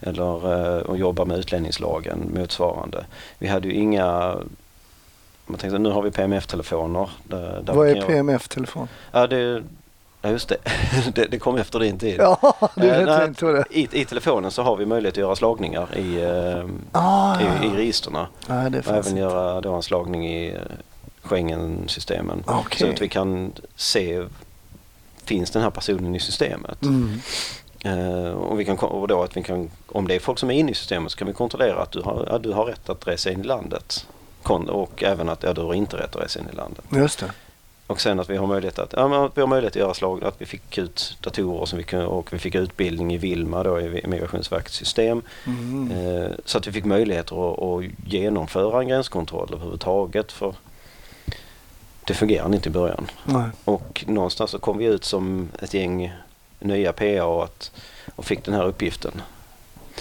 eller 0.00 0.52
eh, 0.78 0.90
att 0.90 0.98
jobba 0.98 1.24
med 1.24 1.38
utlänningslagen 1.38 2.30
motsvarande. 2.34 3.04
Vi 3.38 3.48
hade 3.48 3.68
ju 3.68 3.74
inga 3.74 4.36
man 5.46 5.58
tänkte 5.58 5.78
nu 5.78 5.90
har 5.90 6.02
vi 6.02 6.10
PMF-telefoner. 6.10 7.10
Där, 7.24 7.62
där 7.62 7.74
Vad 7.74 7.88
är 7.88 8.02
PMF-telefon? 8.02 8.88
Ja, 9.12 9.26
det, 9.26 9.62
ja, 10.22 10.30
just 10.30 10.48
det. 10.48 10.56
det. 11.14 11.26
Det 11.30 11.38
kom 11.38 11.56
efter 11.56 11.78
din 11.78 11.98
tid. 11.98 12.16
Ja, 12.18 12.54
du 12.76 12.88
Eh, 12.88 12.98
vet 12.98 13.08
jag 13.08 13.24
inte 13.26 13.44
vad 13.44 13.54
det. 13.54 13.64
I, 13.70 13.88
I 13.92 14.04
telefonen 14.04 14.50
så 14.50 14.62
har 14.62 14.76
vi 14.76 14.86
möjlighet 14.86 15.14
att 15.14 15.18
göra 15.18 15.36
slagningar 15.36 15.98
i, 15.98 16.22
eh, 16.22 16.64
Ah, 16.92 17.40
i, 17.40 17.66
i 17.66 17.70
registren. 17.70 18.26
Nej, 18.46 18.70
det 18.70 18.78
Och 18.78 18.86
även 18.86 19.06
inte. 19.06 19.20
göra 19.20 19.60
då 19.60 19.74
en 19.74 19.82
slagning 19.82 20.26
i 20.28 20.48
eh, 20.54 20.60
Schengen-systemen. 21.22 22.44
Okej. 22.46 22.78
Så 22.86 22.92
att 22.94 23.02
vi 23.02 23.08
kan 23.08 23.52
se, 23.76 24.24
finns 25.32 25.50
den 25.50 25.62
här 25.62 25.70
personen 25.70 26.14
i 26.14 26.20
systemet? 26.20 26.82
Mm. 26.82 27.20
Eh, 27.84 28.32
och, 28.32 28.60
vi 28.60 28.64
kan, 28.64 28.78
och 28.78 29.08
då 29.08 29.22
att 29.22 29.36
vi 29.36 29.42
kan, 29.42 29.70
om 29.86 30.08
det 30.08 30.14
är 30.14 30.20
folk 30.20 30.38
som 30.38 30.50
är 30.50 30.54
inne 30.54 30.70
i 30.70 30.74
systemet 30.74 31.12
så 31.12 31.18
kan 31.18 31.28
vi 31.28 31.34
kontrollera 31.34 31.82
att 31.82 31.92
du 31.92 32.00
har, 32.00 32.24
att 32.24 32.42
du 32.42 32.52
har 32.52 32.64
rätt 32.64 32.88
att 32.88 33.06
resa 33.06 33.30
in 33.30 33.40
i 33.40 33.46
landet. 33.46 34.06
Och 34.68 35.02
även 35.02 35.28
att 35.28 35.42
ja, 35.42 35.52
du 35.52 35.60
har 35.60 35.74
inte 35.74 35.96
rätt 35.96 36.16
att 36.16 36.22
resa 36.22 36.40
in 36.40 36.48
i 36.52 36.56
landet. 36.56 36.84
Just 36.92 37.18
det. 37.18 37.32
Och 37.86 38.00
sen 38.00 38.20
att 38.20 38.30
vi 38.30 38.36
har 38.36 38.46
möjlighet 38.46 38.78
att, 38.78 38.92
ja, 38.92 39.30
vi 39.34 39.40
har 39.40 39.48
möjlighet 39.48 39.72
att 39.72 39.80
göra 39.80 39.94
slag, 39.94 40.24
att 40.24 40.34
vi 40.38 40.46
fick 40.46 40.78
ut 40.78 41.16
datorer 41.20 41.66
som 41.66 41.78
vi 41.78 41.84
kunde, 41.84 42.06
och 42.06 42.32
vi 42.32 42.38
fick 42.38 42.54
utbildning 42.54 43.14
i 43.14 43.18
Vilma 43.18 43.62
då 43.62 43.80
i 43.80 44.06
Migrationsverkets 44.06 44.76
system. 44.76 45.22
Mm. 45.46 45.90
Eh, 45.90 46.30
så 46.44 46.58
att 46.58 46.66
vi 46.66 46.72
fick 46.72 46.84
möjligheter 46.84 47.52
att, 47.52 47.62
att 47.62 48.12
genomföra 48.12 48.80
en 48.80 48.88
gränskontroll 48.88 49.48
överhuvudtaget. 49.52 50.32
För 50.32 50.54
det 52.04 52.14
fungerade 52.14 52.56
inte 52.56 52.68
i 52.68 52.72
början. 52.72 53.10
Nej. 53.24 53.50
Och 53.64 54.04
någonstans 54.08 54.50
så 54.50 54.58
kom 54.58 54.78
vi 54.78 54.84
ut 54.84 55.04
som 55.04 55.48
ett 55.58 55.74
gäng 55.74 56.12
nya 56.58 56.92
PA 56.92 57.24
och, 57.24 57.44
att, 57.44 57.70
och 58.16 58.24
fick 58.24 58.44
den 58.44 58.54
här 58.54 58.66
uppgiften. 58.66 59.22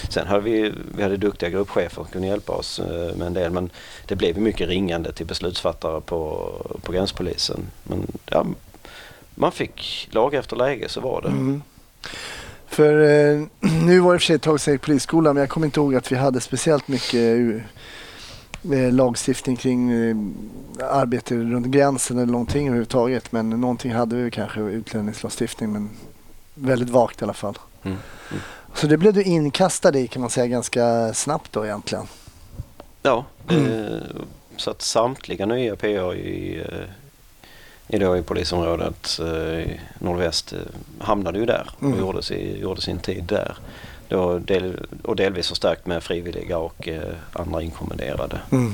Sen 0.10 0.28
hade 0.28 0.42
vi, 0.42 0.74
vi 0.96 1.04
hade 1.04 1.18
duktiga 1.18 1.50
gruppchefer 1.50 1.96
som 1.96 2.06
kunde 2.06 2.28
hjälpa 2.28 2.54
oss 2.54 2.80
eh, 2.80 3.16
med 3.16 3.28
en 3.28 3.34
del 3.34 3.52
men 3.52 3.70
det 4.06 4.16
blev 4.16 4.38
mycket 4.38 4.70
ringande 4.70 5.12
till 5.12 5.26
beslutsfattare 5.26 6.02
på, 6.02 6.52
på 6.82 6.92
gränspolisen. 6.92 7.60
Men 7.84 8.08
ja, 8.26 8.46
man 9.36 9.52
fick 9.52 10.10
lag 10.12 10.34
efter 10.34 10.56
läge 10.56 10.90
så 10.90 11.02
var 11.02 11.22
det. 11.22 11.28
Mm. 11.28 11.62
För 12.68 13.02
eh, 13.02 13.48
nu 13.84 14.00
var 14.00 14.12
det 14.12 14.16
i 14.16 14.18
och 14.18 14.22
för 14.22 14.26
sig 14.26 14.36
ett 14.36 14.42
tag 14.42 14.60
sedan 14.60 14.74
jag 14.74 14.82
polisskolan 14.82 15.36
men 15.36 15.42
jag 15.42 15.50
kommer 15.50 15.68
inte 15.68 15.80
ihåg 15.80 15.96
att 15.96 16.12
vi 16.12 16.16
hade 16.16 16.42
speciellt 16.42 16.88
mycket 16.88 17.62
lagstiftning 18.92 19.56
kring 19.56 19.92
eh, 19.92 20.16
arbete 20.90 21.36
runt 21.36 21.68
gränsen 21.68 22.18
eller 22.18 22.32
någonting 22.32 22.68
överhuvudtaget. 22.68 23.32
Men 23.32 23.50
någonting 23.50 23.94
hade 23.94 24.16
vi 24.16 24.32
kanske 24.32 24.60
utlänningslagstiftning 24.62 25.72
men 25.72 25.90
väldigt 26.54 26.90
vagt 26.90 27.22
i 27.22 27.24
alla 27.24 27.34
fall. 27.34 27.58
Mm. 27.84 27.98
Så 28.76 28.88
det 28.88 28.98
blev 28.98 29.14
du 29.14 29.24
inkastad 29.24 29.98
i 29.98 30.08
kan 30.08 30.22
man 30.22 30.30
säga 30.30 30.48
ganska 30.48 31.14
snabbt 31.14 31.52
då 31.54 31.66
egentligen. 31.66 32.06
Ja, 33.04 33.26
eh, 33.50 33.98
så 34.58 34.72
att 34.72 34.82
samtliga 34.82 35.46
nya 35.46 35.76
PA 35.76 35.88
i, 36.16 36.60
eh, 36.60 37.96
i, 37.96 38.00
då 38.00 38.18
i 38.18 38.22
polisområdet 38.22 39.20
eh, 39.20 39.72
nordväst 40.00 40.54
eh, 40.54 40.60
hamnade 41.00 41.40
ju 41.40 41.46
där 41.46 41.70
och 41.78 41.84
Mm. 41.84 42.00
gjorde, 42.00 42.24
si, 42.24 42.60
gjorde 42.62 42.82
sin 42.82 43.00
tid 43.00 43.24
där. 43.24 43.58
Då 44.12 44.40
del, 44.40 44.86
och 45.04 45.16
delvis 45.16 45.50
förstärkt 45.50 45.86
med 45.86 46.04
frivilliga 46.04 46.58
och 46.58 46.88
eh, 46.88 47.14
andra 47.34 47.62
inkommenderade. 47.62 48.40
Mm. 48.52 48.74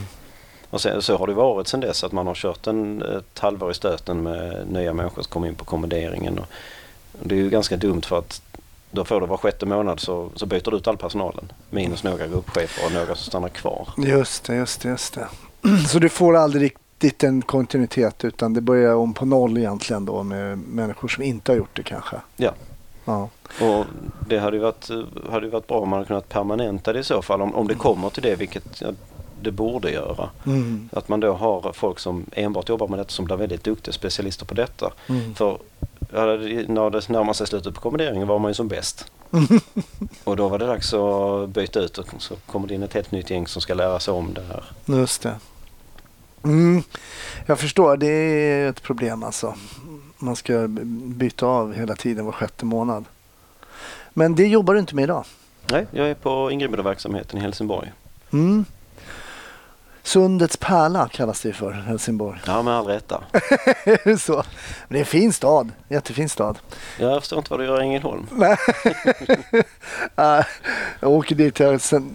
Och 0.69 0.81
sen, 0.81 1.01
så 1.01 1.17
har 1.17 1.27
det 1.27 1.33
varit 1.33 1.67
sen 1.67 1.79
dess 1.79 2.03
att 2.03 2.11
man 2.11 2.27
har 2.27 2.35
kört 2.35 2.67
en, 2.67 3.01
ett 3.01 3.39
halvår 3.39 3.71
i 3.71 3.73
stöten 3.73 4.23
med 4.23 4.67
nya 4.71 4.93
människor 4.93 5.21
som 5.21 5.31
kommer 5.31 5.47
in 5.47 5.55
på 5.55 5.65
kommenderingen. 5.65 6.39
Och 6.39 6.45
det 7.21 7.35
är 7.35 7.39
ju 7.39 7.49
ganska 7.49 7.77
dumt 7.77 8.01
för 8.01 8.19
att 8.19 8.41
då 8.91 9.05
får 9.05 9.21
du 9.21 9.27
var 9.27 9.37
sjätte 9.37 9.65
månad 9.65 9.99
så, 9.99 10.29
så 10.35 10.45
byter 10.45 10.71
du 10.71 10.77
ut 10.77 10.87
all 10.87 10.97
personalen. 10.97 11.51
Minus 11.69 12.03
några 12.03 12.27
gruppchefer 12.27 12.85
och 12.85 12.91
några 12.91 13.15
som 13.15 13.15
stannar 13.15 13.49
kvar. 13.49 13.89
Just 13.97 14.43
det, 14.43 14.55
just 14.55 14.81
det, 14.81 14.89
just 14.89 15.13
det. 15.13 15.27
Så 15.87 15.99
du 15.99 16.09
får 16.09 16.35
aldrig 16.35 16.63
riktigt 16.63 17.23
en 17.23 17.41
kontinuitet 17.41 18.25
utan 18.25 18.53
det 18.53 18.61
börjar 18.61 18.95
om 18.95 19.13
på 19.13 19.25
noll 19.25 19.57
egentligen 19.57 20.05
då 20.05 20.23
med 20.23 20.57
människor 20.57 21.07
som 21.07 21.23
inte 21.23 21.51
har 21.51 21.57
gjort 21.57 21.75
det 21.75 21.83
kanske. 21.83 22.15
Ja. 22.37 22.53
Ja. 23.07 23.29
Och 23.61 23.85
det 24.27 24.39
hade 24.39 24.57
ju 24.57 24.63
varit, 24.63 24.89
hade 25.31 25.47
varit 25.47 25.67
bra 25.67 25.79
om 25.79 25.89
man 25.89 25.97
hade 25.97 26.07
kunnat 26.07 26.29
permanenta 26.29 26.93
det 26.93 26.99
i 26.99 27.03
så 27.03 27.21
fall. 27.21 27.41
Om, 27.41 27.55
om 27.55 27.67
det 27.67 27.75
kommer 27.75 28.09
till 28.09 28.23
det, 28.23 28.35
vilket 28.35 28.83
det 29.41 29.51
borde 29.51 29.91
göra. 29.91 30.29
Mm. 30.45 30.89
Att 30.93 31.09
man 31.09 31.19
då 31.19 31.33
har 31.33 31.73
folk 31.73 31.99
som 31.99 32.25
enbart 32.31 32.69
jobbar 32.69 32.87
med 32.87 32.99
detta 32.99 33.09
som 33.09 33.25
blir 33.25 33.35
väldigt 33.35 33.63
duktiga 33.63 33.93
specialister 33.93 34.45
på 34.45 34.53
detta. 34.53 34.93
Mm. 35.09 35.35
För 35.35 35.57
när 36.09 36.89
det 36.89 37.09
närmar 37.09 37.33
sig 37.33 37.47
slutet 37.47 37.73
på 37.73 37.81
kommenderingen 37.81 38.27
var 38.27 38.39
man 38.39 38.49
ju 38.51 38.55
som 38.55 38.67
bäst. 38.67 39.11
Och 40.23 40.35
då 40.35 40.47
var 40.47 40.59
det 40.59 40.65
dags 40.65 40.93
att 40.93 41.49
byta 41.49 41.79
ut 41.79 41.97
och 41.97 42.07
så 42.17 42.35
kommer 42.35 42.67
det 42.67 42.73
in 42.73 42.83
ett 42.83 42.93
helt 42.93 43.11
nytt 43.11 43.29
gäng 43.29 43.47
som 43.47 43.61
ska 43.61 43.73
lära 43.73 43.99
sig 43.99 44.13
om 44.13 44.33
det 44.33 44.41
här. 44.41 44.63
Just 44.85 45.21
det. 45.21 45.35
Mm. 46.43 46.83
Jag 47.45 47.59
förstår, 47.59 47.97
det 47.97 48.07
är 48.07 48.69
ett 48.69 48.83
problem 48.83 49.23
alltså. 49.23 49.55
Man 50.19 50.35
ska 50.35 50.67
byta 50.67 51.45
av 51.45 51.73
hela 51.73 51.95
tiden 51.95 52.25
var 52.25 52.31
sjätte 52.31 52.65
månad. 52.65 53.05
Men 54.13 54.35
det 54.35 54.47
jobbar 54.47 54.73
du 54.73 54.79
inte 54.79 54.95
med 54.95 55.03
idag? 55.03 55.25
Nej, 55.71 55.87
jag 55.91 56.09
är 56.09 56.13
på 56.13 56.51
ingripandeverksamheten 56.51 57.39
i 57.39 57.41
Helsingborg. 57.41 57.91
Mm. 58.33 58.65
Sundets 60.07 60.57
pärla 60.57 61.09
kallas 61.11 61.41
det 61.41 61.53
för 61.53 61.71
Helsingborg. 61.71 62.39
Ja, 62.45 62.61
med 62.61 62.73
all 62.73 62.85
rätta. 62.85 63.23
Så? 64.19 64.33
Men 64.33 64.43
det 64.87 64.97
är 64.97 64.99
en 64.99 65.05
fin 65.05 65.33
stad. 65.33 65.71
Jättefin 65.89 66.29
stad. 66.29 66.57
Jag 66.99 67.21
förstår 67.21 67.39
inte 67.39 67.51
vad 67.51 67.59
du 67.59 67.65
gör 67.65 67.81
i 67.81 67.83
Ängelholm. 67.83 68.27
Jag 70.99 71.11
åker 71.11 71.35
dit 71.35 71.59
jag 71.59 71.81
sen, 71.81 72.13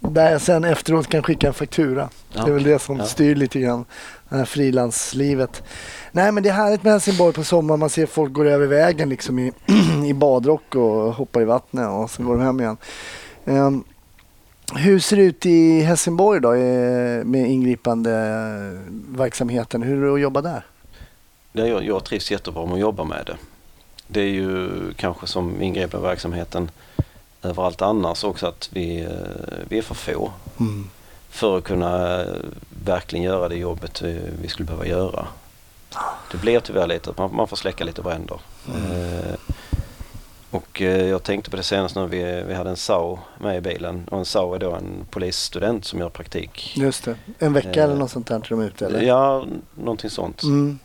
där 0.00 0.32
jag 0.32 0.40
sen 0.40 0.64
efteråt 0.64 1.06
kan 1.08 1.22
skicka 1.22 1.46
en 1.46 1.54
faktura. 1.54 2.08
Ja, 2.32 2.44
Det 2.44 2.50
är 2.50 2.54
väl 2.54 2.62
det 2.62 2.78
som 2.78 2.96
ja. 2.98 3.06
styr 3.06 3.34
lite 3.34 3.60
grann 3.60 3.84
det 4.28 4.36
här 4.36 4.44
frilanslivet. 4.44 5.62
Nej 6.12 6.32
men 6.32 6.42
det 6.42 6.48
är 6.48 6.52
härligt 6.52 6.82
med 6.82 6.92
Helsingborg 6.92 7.34
på 7.34 7.44
sommaren. 7.44 7.80
Man 7.80 7.90
ser 7.90 8.06
folk 8.06 8.32
gå 8.32 8.44
över 8.44 8.66
vägen 8.66 9.08
liksom 9.08 9.38
i, 9.38 9.52
i 10.06 10.14
badrock 10.14 10.74
och 10.74 11.14
hoppar 11.14 11.40
i 11.40 11.44
vattnet 11.44 11.88
och 11.88 12.10
så 12.10 12.22
går 12.22 12.36
de 12.36 12.42
hem 12.42 12.60
igen. 12.60 12.76
Ehm, 13.44 13.84
hur 14.76 14.98
ser 14.98 15.16
det 15.16 15.22
ut 15.22 15.46
i 15.46 15.80
Helsingborg 15.80 16.40
då 16.40 16.54
eh, 16.54 17.24
med 17.24 17.50
ingripande 17.50 18.12
eh, 18.12 18.92
verksamheten? 19.18 19.82
Hur 19.82 20.02
är 20.02 20.06
det 20.06 20.14
att 20.14 20.20
jobba 20.20 20.40
där? 20.42 20.62
Ja, 21.52 21.66
jag, 21.66 21.84
jag 21.84 22.04
trivs 22.04 22.30
jättebra 22.30 22.64
med 22.66 22.74
att 22.74 22.80
jobba 22.80 23.04
med 23.04 23.26
det. 23.26 23.36
Det 24.06 24.20
är 24.20 24.26
ju 24.28 24.70
kanske 24.96 25.26
som 25.26 25.62
ingripandeverksamheten 25.62 26.70
överallt 27.42 27.82
annars 27.82 28.24
också 28.24 28.46
att 28.46 28.68
vi, 28.72 29.00
eh, 29.00 29.10
vi 29.68 29.78
är 29.78 29.82
för 29.82 29.94
få 29.94 30.32
Mm. 30.60 30.90
för 31.30 31.58
att 31.58 31.64
kunna 31.64 32.20
eh, 32.20 32.26
verkligen 32.84 33.24
göra 33.24 33.48
det 33.48 33.56
jobbet 33.56 34.02
vi, 34.02 34.20
vi 34.42 34.48
skulle 34.48 34.66
behöva 34.66 34.86
göra. 34.86 35.26
Det 36.32 36.38
blir 36.38 36.60
tyvärr 36.60 36.86
lite 36.86 37.10
att 37.10 37.18
man, 37.18 37.34
man 37.34 37.48
får 37.48 37.56
släcka 37.56 37.84
lite 37.84 38.02
bränder. 38.02 38.40
Eh, 38.68 39.34
och 40.50 40.82
eh, 40.82 41.06
jag 41.06 41.22
tänkte 41.22 41.50
på 41.50 41.56
det 41.56 41.62
senast 41.62 41.94
när 41.94 42.06
vi, 42.06 42.42
vi 42.48 42.54
hade 42.54 42.70
en 42.70 42.76
SAO 42.76 43.18
med 43.38 43.56
i 43.56 43.60
bilen 43.60 44.08
och 44.10 44.18
en 44.18 44.24
SAO 44.24 44.54
är 44.54 44.58
då 44.58 44.72
en 44.72 45.06
polisstudent 45.10 45.84
som 45.84 45.98
gör 45.98 46.08
praktik. 46.08 46.76
Just 46.76 47.04
det. 47.04 47.16
En 47.38 47.52
vecka 47.52 47.68
Eh, 47.68 47.84
eller 47.84 47.96
något 47.96 48.10
sånt 48.10 48.26
där 48.26 48.40
till 48.40 48.50
de 48.50 48.60
är 48.60 48.66
ute 48.66 48.86
eller? 48.86 49.02
Ja, 49.02 49.44
någonting 49.74 50.10
sånt. 50.10 50.42
Mm. 50.42 50.78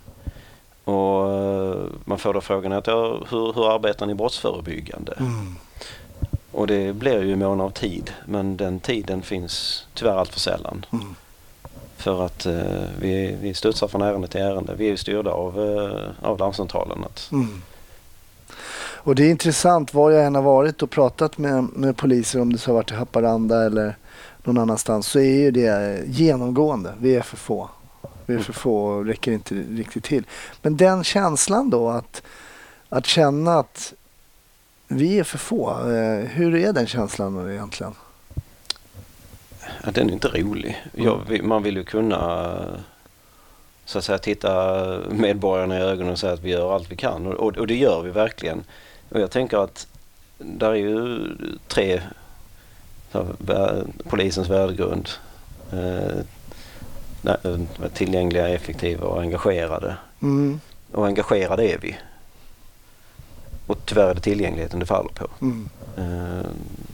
Och 0.84 1.32
eh, 1.32 1.86
man 2.06 2.20
får 2.20 2.34
då 2.34 2.42
frågan 2.42 2.72
att 2.72 2.88
ja, 2.88 3.22
hur, 3.30 3.54
hur 3.54 3.76
arbetar 3.76 4.06
ni 4.06 4.14
brottsförebyggande? 4.14 5.14
Mm. 5.20 5.56
Och 6.52 6.68
det 6.68 6.94
blir 6.94 7.24
ju 7.24 7.36
mån 7.36 7.62
av 7.62 7.70
tid 7.70 8.12
men 8.26 8.58
den 8.58 8.80
tiden 8.80 9.22
finns 9.22 9.86
tyvärr 9.94 10.18
allt 10.18 10.34
för 10.34 10.40
sällan. 10.40 10.86
Mm. 10.92 11.16
För 11.98 12.26
att 12.26 12.46
eh, 12.46 12.84
vi, 13.00 13.38
vi 13.42 13.54
studsar 13.54 13.88
från 13.88 14.02
ärende 14.02 14.28
till 14.28 14.42
ärende. 14.42 14.74
Vi 14.78 14.86
är 14.86 14.90
ju 14.90 14.98
styrda 14.98 15.32
av, 15.32 15.60
eh, 15.60 16.30
av 16.30 16.40
larmcentralen. 16.40 17.04
Att, 17.04 17.30
Mm. 17.32 17.62
Och 19.04 19.16
det 19.16 19.24
är 19.24 19.30
intressant 19.30 19.94
var 19.94 20.12
jag 20.12 20.26
än 20.26 20.36
har 20.36 20.42
varit 20.42 20.82
och 20.82 20.90
pratat 20.90 21.38
med, 21.38 21.64
med 21.64 21.98
poliser 21.98 22.42
om 22.42 22.54
det 22.54 22.60
så 22.60 22.72
har 22.72 22.76
varit 22.76 22.92
i 22.92 22.96
Haparanda 22.96 23.66
eller 23.66 23.98
någon 24.44 24.58
annanstans 24.58 25.08
så 25.08 25.20
är 25.20 25.40
ju 25.40 25.52
det 25.52 26.04
genomgående. 26.08 26.94
Vi 27.00 27.16
är 27.16 27.22
för 27.22 27.38
få. 27.38 27.70
Vi 28.26 28.36
är 28.36 28.40
för 28.40 28.54
få 28.54 28.86
och 28.86 29.06
räcker 29.06 29.32
inte 29.32 29.56
riktigt 29.56 30.04
till. 30.04 30.24
Men 30.62 30.78
den 30.78 31.04
känslan 31.04 31.70
då 31.70 31.90
att, 31.90 32.22
att 32.90 33.06
känna 33.06 33.60
att 33.60 33.94
vi 34.88 35.20
är 35.20 35.24
för 35.24 35.38
få. 35.38 35.70
Eh, 35.70 36.28
hur 36.28 36.56
är 36.56 36.74
den 36.74 36.88
känslan 36.88 37.52
egentligen? 37.52 37.94
ja, 39.84 39.92
den 39.92 40.10
är 40.10 40.14
inte 40.14 40.28
rolig. 40.28 40.84
Jag, 40.94 41.44
man 41.44 41.64
vill 41.64 41.78
ju 41.78 41.84
kunna 41.84 42.58
så 43.86 43.98
att 43.98 44.04
säga 44.04 44.18
titta 44.18 45.00
medborgarna 45.10 45.80
i 45.80 45.82
ögonen 45.82 46.12
och 46.12 46.20
säga 46.20 46.34
att 46.34 46.44
vi 46.44 46.50
gör 46.50 46.76
allt 46.76 46.92
vi 46.92 46.96
kan. 46.96 47.28
Och, 47.28 47.34
och, 47.34 47.58
och 47.58 47.68
det 47.68 47.76
gör 47.76 48.02
vi 48.02 48.12
verkligen. 48.12 48.64
Och 49.14 49.20
jag 49.20 49.32
tänker 49.32 49.58
att 49.64 49.88
där 50.38 50.70
är 50.70 50.76
ju 50.76 51.28
tre 51.68 52.02
polisens 54.10 54.50
värdegrund. 54.50 55.10
Eh, 55.72 56.18
eh, 57.24 57.58
tillgängliga, 57.94 58.50
effektiva 58.50 59.08
och 59.08 59.22
engagerade. 59.22 59.98
Mm. 60.22 60.60
Och 60.92 61.06
engagerade 61.06 61.64
är 61.64 61.78
vi. 61.78 61.96
Och 63.68 63.78
tyvärr 63.86 64.10
är 64.10 64.14
det 64.14 64.22
tillgängligheten 64.22 64.80
det 64.80 64.86
faller 64.86 65.10
på. 65.10 65.28
Mm. 65.42 65.70
Eh, 65.98 66.50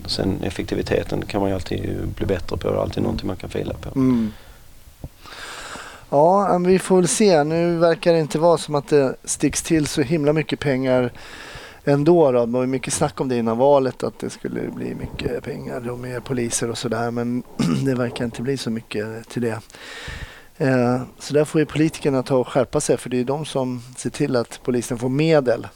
sen 0.05 0.43
effektiviteten 0.43 1.25
kan 1.25 1.41
man 1.41 1.49
ju 1.49 1.55
alltid 1.55 2.07
bli 2.07 2.25
bättre 2.25 2.57
på. 2.57 2.69
Det 2.69 2.75
är 2.75 2.81
alltid 2.81 3.03
någonting 3.03 3.27
man 3.27 3.35
kan 3.35 3.49
fila 3.49 3.73
på. 3.73 3.99
Mm. 3.99 4.31
Ja, 6.09 6.57
vi 6.57 6.79
får 6.79 6.95
väl 6.95 7.07
se. 7.07 7.43
Nu 7.43 7.77
verkar 7.77 8.13
det 8.13 8.19
inte 8.19 8.39
vara 8.39 8.57
som 8.57 8.75
att 8.75 8.87
det 8.87 9.15
sticks 9.23 9.63
till 9.63 9.87
så 9.87 10.01
himla 10.01 10.33
mycket 10.33 10.59
pengar 10.59 11.11
ändå. 11.83 12.31
Då. 12.31 12.45
Det 12.45 12.51
var 12.51 12.65
mycket 12.65 12.93
snack 12.93 13.21
om 13.21 13.27
det 13.29 13.37
innan 13.37 13.57
valet 13.57 14.03
att 14.03 14.19
det 14.19 14.29
skulle 14.29 14.61
bli 14.61 14.95
mycket 14.95 15.43
pengar 15.43 15.89
och 15.89 15.99
mer 15.99 16.19
poliser 16.19 16.69
och 16.69 16.77
sådär. 16.77 17.11
Men 17.11 17.43
det 17.85 17.95
verkar 17.95 18.25
inte 18.25 18.41
bli 18.41 18.57
så 18.57 18.69
mycket 18.69 19.29
till 19.29 19.41
det. 19.41 19.59
Eh, 20.57 21.01
Så 21.19 21.33
där 21.33 21.45
får 21.45 21.59
ju 21.61 21.65
politikerna 21.65 22.23
ta 22.23 22.35
och 22.37 22.47
skärpa 22.47 22.81
sig 22.81 22.97
för 22.97 23.09
det 23.09 23.19
är 23.19 23.23
de 23.23 23.45
som 23.45 23.81
ser 23.97 24.09
till 24.09 24.35
att 24.35 24.59
polisen 24.63 24.97
får 24.97 25.09
medel 25.09 25.67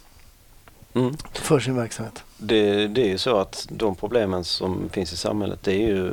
Mm. 0.95 1.13
för 1.33 1.59
sin 1.59 1.75
verksamhet. 1.75 2.23
Det, 2.37 2.87
det 2.87 3.01
är 3.01 3.07
ju 3.07 3.17
så 3.17 3.37
att 3.37 3.67
de 3.69 3.95
problemen 3.95 4.43
som 4.43 4.89
finns 4.89 5.13
i 5.13 5.17
samhället 5.17 5.59
det 5.63 5.71
är 5.73 5.87
ju 5.87 6.11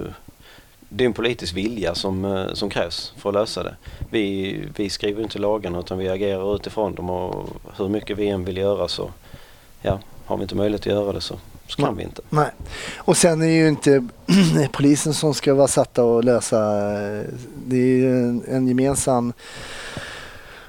det 0.89 1.05
är 1.05 1.07
en 1.07 1.13
politisk 1.13 1.57
vilja 1.57 1.95
som, 1.95 2.25
eh, 2.25 2.53
som 2.53 2.71
krävs 2.71 3.13
för 3.17 3.29
att 3.29 3.35
lösa 3.35 3.63
det. 3.63 3.77
Vi, 4.11 4.65
vi 4.77 4.91
skriver 4.91 5.23
inte 5.23 5.39
lagarna 5.39 5.79
utan 5.81 5.99
vi 5.99 6.09
agerar 6.09 6.55
utifrån 6.57 6.95
dem 6.95 7.11
och 7.11 7.49
hur 7.77 7.89
mycket 7.89 8.19
vi 8.19 8.29
än 8.29 8.45
vill 8.45 8.57
göra 8.57 8.89
så 8.89 9.11
ja, 9.83 10.01
har 10.25 10.37
vi 10.37 10.43
inte 10.43 10.55
möjlighet 10.55 10.81
att 10.81 10.87
göra 10.87 11.13
det 11.13 11.21
så, 11.21 11.39
så 11.67 11.77
kan 11.77 11.85
Nej. 11.85 11.95
vi 11.97 12.03
inte. 12.03 12.23
Nej. 12.31 12.51
Och 12.97 13.17
sen 13.17 13.43
är 13.43 13.47
det 13.47 13.53
ju 13.53 13.69
inte 13.69 14.07
polisen 14.73 15.15
som 15.15 15.35
ska 15.35 15.55
vara 15.55 15.69
satta 15.69 16.05
och 16.05 16.25
lösa. 16.25 16.59
Det 17.67 17.77
är 17.77 17.97
ju 17.97 18.19
en, 18.19 18.45
en 18.49 18.69
gemensam 18.69 19.33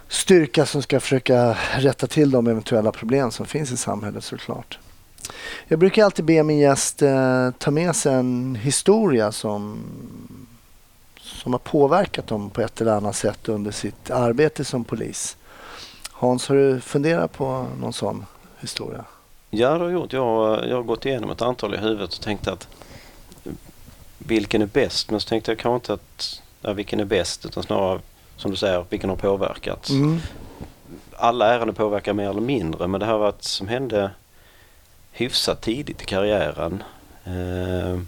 styrka 0.08 0.66
som 0.66 0.82
ska 0.82 1.00
försöka 1.00 1.58
rätta 1.78 2.08
till 2.08 2.32
de 2.32 2.48
eventuella 2.48 2.92
problem 2.92 3.32
som 3.32 3.46
finns 3.46 3.72
i 3.72 3.78
samhället 3.78 4.24
såklart. 4.24 4.80
Jag 5.68 5.80
brukar 5.80 6.06
alltid 6.06 6.26
be 6.26 6.44
min 6.44 6.58
gäst 6.58 7.02
eh, 7.02 7.52
ta 7.58 7.72
med 7.72 7.96
sig 7.96 8.14
en 8.14 8.56
historia 8.56 9.32
som, 9.32 9.80
som 11.20 11.54
har 11.54 11.60
påverkat 11.60 12.28
dem 12.28 12.50
på 12.50 12.62
ett 12.62 12.82
eller 12.82 12.92
annat 12.92 13.16
sätt 13.16 13.50
under 13.50 13.72
sitt 13.72 14.12
arbete 14.12 14.66
som 14.66 14.84
polis. 14.84 15.38
Hans, 16.12 16.48
har 16.48 16.56
du 16.56 16.82
funderat 16.82 17.34
på 17.34 17.68
någon 17.80 17.94
sån 17.94 18.26
historia? 18.62 19.06
Ja, 19.50 19.70
det 19.70 19.78
har 19.78 19.86
jag 19.86 19.92
gjort. 19.92 20.14
Jag, 20.14 20.68
jag 20.70 20.76
har 20.76 20.84
gått 20.84 21.06
igenom 21.06 21.30
ett 21.30 21.42
antal 21.42 21.74
i 21.74 21.78
huvudet 21.78 22.14
och 22.14 22.22
tänkte 22.22 22.52
att 22.52 22.68
vilken 24.18 24.62
är 24.62 24.66
bäst? 24.66 25.12
Men 25.12 25.20
så 25.20 25.30
tänkte 25.30 25.52
jag 25.52 25.60
kanske 25.60 25.76
inte 25.76 25.94
att 25.94 26.42
ja, 26.62 26.74
vilken 26.74 27.00
är 27.00 27.06
bäst 27.06 27.46
utan 27.46 27.64
snarare 27.64 28.00
som 28.38 28.52
du 28.52 28.58
säger, 28.58 28.86
vilken 28.90 29.10
har 29.10 29.18
påverkat? 29.18 29.90
Mm. 29.90 30.20
Alla 31.16 31.54
ärenden 31.54 31.76
påverkar 31.76 32.14
mer 32.14 32.30
eller 32.30 32.42
mindre 32.42 32.88
men 32.88 33.00
det 33.00 33.06
här 33.06 33.18
var 33.18 33.30
ett 33.30 33.44
som 33.44 33.68
hände 33.68 34.12
hyfsat 35.12 35.62
tidigt 35.62 36.02
i 36.02 36.06
karriären. 36.06 36.84
Eh, 37.24 38.00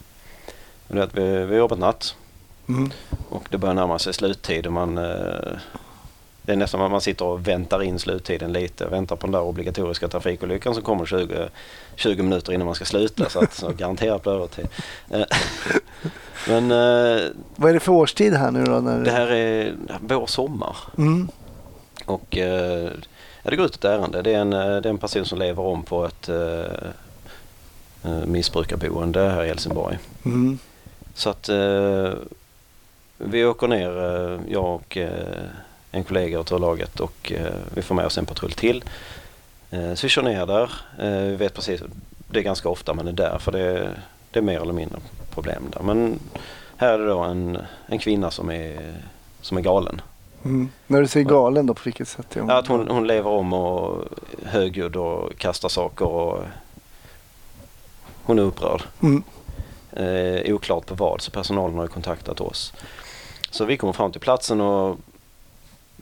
det 0.88 1.00
är 1.00 1.04
att 1.04 1.18
vi, 1.18 1.22
vi 1.22 1.46
har 1.46 1.60
jobbat 1.60 1.80
natt 1.80 2.16
Mm. 2.68 2.92
och 3.30 3.48
det 3.50 3.58
börjar 3.58 3.76
närma 3.76 4.00
sig 4.00 4.14
sluttid 4.14 4.66
och 4.68 4.74
man 4.74 4.98
eh, 4.98 5.58
det 6.46 6.52
är 6.52 6.56
nästan 6.56 6.82
att 6.82 6.92
man 6.92 7.02
sitter 7.02 7.26
och 7.26 7.48
väntar 7.48 7.84
in 7.84 8.00
sluttiden 8.00 8.54
lite. 8.54 8.86
Väntar 8.86 9.16
på 9.16 9.28
den 9.28 9.32
där 9.32 9.42
obligatoriska 9.42 10.08
trafikolyckan 10.08 10.74
som 10.74 10.84
kommer 10.84 11.06
20, 11.06 11.50
20 11.96 12.24
minuter 12.24 12.54
innan 12.54 12.66
man 12.66 12.76
ska 12.76 12.86
sluta. 12.86 13.30
Så 13.30 13.40
att 13.40 13.54
så 13.54 13.70
garanterat 13.70 14.24
blir 14.24 14.34
övertid. 14.34 14.68
Eh, 15.10 15.24
Men 16.48 16.72
eh, 16.72 17.22
Vad 17.56 17.70
är 17.70 17.74
det 17.74 17.80
för 17.80 17.92
årstid 17.92 18.34
här 18.34 18.52
nu 18.52 18.64
då? 18.64 18.80
När... 18.80 19.04
det 19.04 19.12
här 19.12 19.32
är 19.32 19.74
vår 20.00 20.26
sommar. 20.26 20.78
Mm. 20.98 21.30
Och 22.06 22.38
eh, 22.38 22.92
ja, 23.44 23.50
det 23.50 23.56
går 23.56 23.66
ut 23.66 23.76
ett 23.76 23.86
ärende. 23.86 24.22
Det 24.22 24.34
är 24.34 24.40
en, 24.40 24.50
det 24.50 24.58
är 24.58 24.88
en 24.88 24.98
person 24.98 25.26
som 25.26 25.40
lever 25.40 25.64
om 25.64 25.84
på 25.84 26.06
ett 26.06 26.30
missbrukarboende 28.26 29.20
här 29.20 29.44
i 29.44 29.48
Helsingborg. 29.48 29.98
Mm. 30.26 30.60
Så 31.14 31.30
att 31.30 31.50
vi 33.18 33.46
åker 33.46 33.68
ner, 33.68 33.92
jag 34.48 34.76
och 34.76 34.98
en 35.94 36.04
kollega 36.04 36.40
och 36.40 36.46
turlaget 36.46 37.00
och 37.00 37.32
eh, 37.32 37.54
vi 37.74 37.82
får 37.82 37.96
med 37.96 38.06
oss 38.06 38.18
en 38.18 38.26
patrull 38.26 38.52
till. 38.52 38.84
Eh, 39.72 39.94
så 39.94 40.06
vi 40.06 40.10
kör 40.10 40.22
ner 40.22 40.46
där. 40.46 40.72
Eh, 41.00 41.30
vi 41.30 41.36
vet 41.36 41.54
precis, 41.54 41.82
det 42.28 42.40
är 42.40 42.44
ganska 42.44 42.70
ofta 42.70 42.94
man 42.94 43.08
är 43.08 43.12
där 43.12 43.38
för 43.40 43.52
det, 43.52 43.90
det 44.32 44.40
är 44.40 44.44
mer 44.44 44.62
eller 44.62 44.74
mindre 44.74 45.00
problem 45.32 45.64
där. 45.74 45.84
Men 45.84 46.20
här 46.78 46.94
är 46.94 46.98
det 47.00 47.06
då 47.08 47.20
en, 47.20 47.58
en 47.88 48.00
kvinna 48.00 48.32
som 48.32 48.52
är, 48.52 48.94
som 49.42 49.58
är 49.58 49.62
galen. 49.62 50.02
Mm. 50.46 50.70
När 50.88 51.02
du 51.02 51.08
säger 51.08 51.26
galen 51.26 51.66
då, 51.66 51.74
på 51.74 51.82
vilket 51.84 52.08
sätt? 52.08 52.28
hon- 52.34 52.50
att 52.50 52.68
hon, 52.68 52.88
hon 52.88 53.08
lever 53.08 53.30
om 53.30 53.54
och 53.54 54.04
högljudd 54.46 54.96
och 54.96 55.38
kastar 55.38 55.70
saker 55.70 56.06
och 56.08 56.44
hon 58.24 58.40
är 58.40 58.44
upprörd. 58.44 58.84
Mm. 59.02 59.24
Eh, 59.92 60.54
oklart 60.54 60.86
på 60.86 60.96
vad, 60.96 61.22
så 61.22 61.32
personalen 61.32 61.76
har 61.76 61.84
ju 61.84 61.90
kontaktat 61.90 62.42
oss. 62.42 62.74
Så 63.52 63.66
vi 63.66 63.78
kommer 63.78 63.94
fram 63.94 64.12
till 64.12 64.22
platsen 64.22 64.62
och 64.62 64.98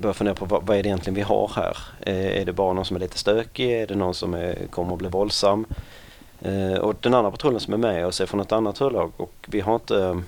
börjar 0.01 0.13
fundera 0.13 0.35
på 0.35 0.45
vad, 0.45 0.63
vad 0.65 0.77
är 0.77 0.83
det 0.83 0.89
egentligen 0.89 1.15
vi 1.15 1.21
har 1.21 1.51
här? 1.55 1.77
Eh, 1.99 2.41
är 2.41 2.45
det 2.45 2.53
bara 2.53 2.73
någon 2.73 2.85
som 2.85 2.95
är 2.95 2.99
lite 2.99 3.17
stökig? 3.17 3.71
Är 3.71 3.87
det 3.87 3.95
någon 3.95 4.13
som 4.13 4.33
är, 4.33 4.55
kommer 4.69 4.93
att 4.93 4.99
bli 4.99 5.09
våldsam? 5.09 5.65
Eh, 6.41 6.73
och 6.79 6.95
den 6.99 7.13
andra 7.13 7.31
patrullen 7.31 7.59
som 7.59 7.73
är 7.73 7.77
med 7.77 8.05
oss 8.05 8.21
är 8.21 8.25
från 8.25 8.39
ett 8.39 8.51
annat 8.51 8.75
tullag 8.75 9.11
och 9.17 9.33
vi 9.47 9.59
har 9.59 9.75
inte, 9.75 10.21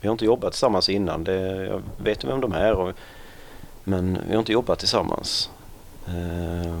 vi 0.00 0.08
har 0.08 0.12
inte 0.12 0.24
jobbat 0.24 0.52
tillsammans 0.52 0.88
innan. 0.88 1.24
Det, 1.24 1.66
jag 1.66 1.82
vet 1.96 2.24
vem 2.24 2.40
de 2.40 2.52
är 2.52 2.72
och, 2.72 2.92
men 3.84 4.18
vi 4.28 4.32
har 4.32 4.40
inte 4.40 4.52
jobbat 4.52 4.78
tillsammans. 4.78 5.50
Eh, 6.06 6.74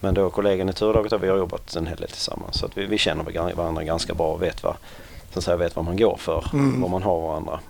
men 0.00 0.14
då 0.14 0.30
kollegan 0.30 0.68
i 0.68 0.72
turlaget 0.72 1.12
och 1.12 1.22
vi 1.22 1.28
har 1.28 1.36
jobbat 1.36 1.76
en 1.76 1.86
hel 1.86 1.96
del 1.96 2.08
tillsammans 2.08 2.58
så 2.58 2.66
att 2.66 2.78
vi, 2.78 2.86
vi 2.86 2.98
känner 2.98 3.54
varandra 3.54 3.84
ganska 3.84 4.14
bra 4.14 4.32
och 4.32 4.42
vet 4.42 4.62
vad, 4.62 4.74
så 5.32 5.38
att 5.38 5.44
säga, 5.44 5.56
vet 5.56 5.76
vad 5.76 5.84
man 5.84 5.96
går 5.96 6.16
för, 6.16 6.50
Mm. 6.52 6.80
vad 6.80 6.90
man 6.90 7.02
har 7.02 7.20
varandra. 7.20 7.60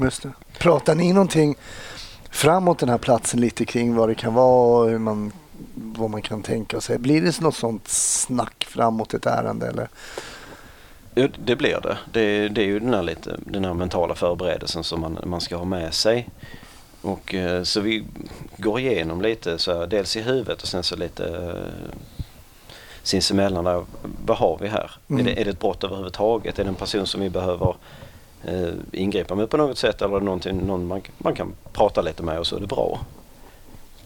Just 0.00 0.22
det. 0.22 0.32
Pratar 0.58 0.94
ni 0.94 1.12
någonting 1.12 1.56
framåt 2.30 2.78
den 2.78 2.88
här 2.88 2.98
platsen 2.98 3.40
lite 3.40 3.64
kring 3.64 3.94
vad 3.94 4.08
det 4.08 4.14
kan 4.14 4.34
vara 4.34 4.82
och 4.82 4.90
hur 4.90 4.98
man, 4.98 5.32
vad 5.74 6.10
man 6.10 6.22
kan 6.22 6.42
tänka 6.42 6.80
sig? 6.80 6.98
Blir 6.98 7.22
det 7.22 7.40
något 7.40 7.56
sånt 7.56 7.88
snack 7.88 8.66
framåt 8.68 9.14
ett 9.14 9.26
ärende 9.26 9.66
eller? 9.66 9.88
Det 11.44 11.56
blir 11.56 11.80
det. 11.82 11.98
det. 12.12 12.48
Det 12.48 12.60
är 12.62 12.66
ju 12.66 12.80
den 12.80 12.94
här, 12.94 13.02
lite, 13.02 13.36
den 13.46 13.64
här 13.64 13.74
mentala 13.74 14.14
förberedelsen 14.14 14.84
som 14.84 15.00
man, 15.00 15.18
man 15.24 15.40
ska 15.40 15.56
ha 15.56 15.64
med 15.64 15.94
sig. 15.94 16.28
Och, 17.02 17.34
eh, 17.34 17.62
så 17.62 17.80
vi 17.80 18.04
går 18.56 18.80
igenom 18.80 19.22
lite, 19.22 19.58
så 19.58 19.78
här, 19.78 19.86
dels 19.86 20.16
i 20.16 20.22
huvudet 20.22 20.62
och 20.62 20.68
sen 20.68 20.82
så 20.82 20.96
lite 20.96 21.24
eh, 21.26 21.98
sinsemellan. 23.02 23.64
Där, 23.64 23.84
vad 24.26 24.36
har 24.36 24.58
vi 24.60 24.68
här? 24.68 24.90
Mm. 25.08 25.20
Är, 25.20 25.30
det, 25.30 25.40
är 25.40 25.44
det 25.44 25.50
ett 25.50 25.60
brott 25.60 25.84
överhuvudtaget? 25.84 26.58
Är 26.58 26.64
det 26.64 26.68
en 26.68 26.74
person 26.74 27.06
som 27.06 27.20
vi 27.20 27.30
behöver 27.30 27.76
eh, 28.44 28.70
ingripa 28.92 29.34
med 29.34 29.50
på 29.50 29.56
något 29.56 29.78
sätt? 29.78 30.02
Eller 30.02 30.20
någonting, 30.20 30.66
någon 30.66 30.86
man, 30.86 31.02
man 31.18 31.34
kan 31.34 31.52
prata 31.72 32.02
lite 32.02 32.22
med 32.22 32.38
och 32.38 32.46
så 32.46 32.56
är 32.56 32.60
det 32.60 32.66
bra. 32.66 33.00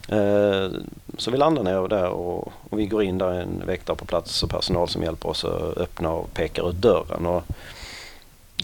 Eh, 0.07 0.69
så 1.17 1.31
vi 1.31 1.37
landar 1.37 1.63
ner 1.63 1.87
där 1.87 2.09
och, 2.09 2.51
och 2.69 2.79
vi 2.79 2.85
går 2.85 3.03
in 3.03 3.17
där 3.17 3.31
en 3.31 3.63
väktare 3.65 3.97
på 3.97 4.05
plats 4.05 4.43
och 4.43 4.49
personal 4.49 4.87
som 4.89 5.03
hjälper 5.03 5.29
oss 5.29 5.45
att 5.45 5.77
öppna 5.77 6.11
och 6.11 6.33
pekar 6.33 6.69
ut 6.69 6.75
dörren. 6.75 7.25
Och 7.25 7.43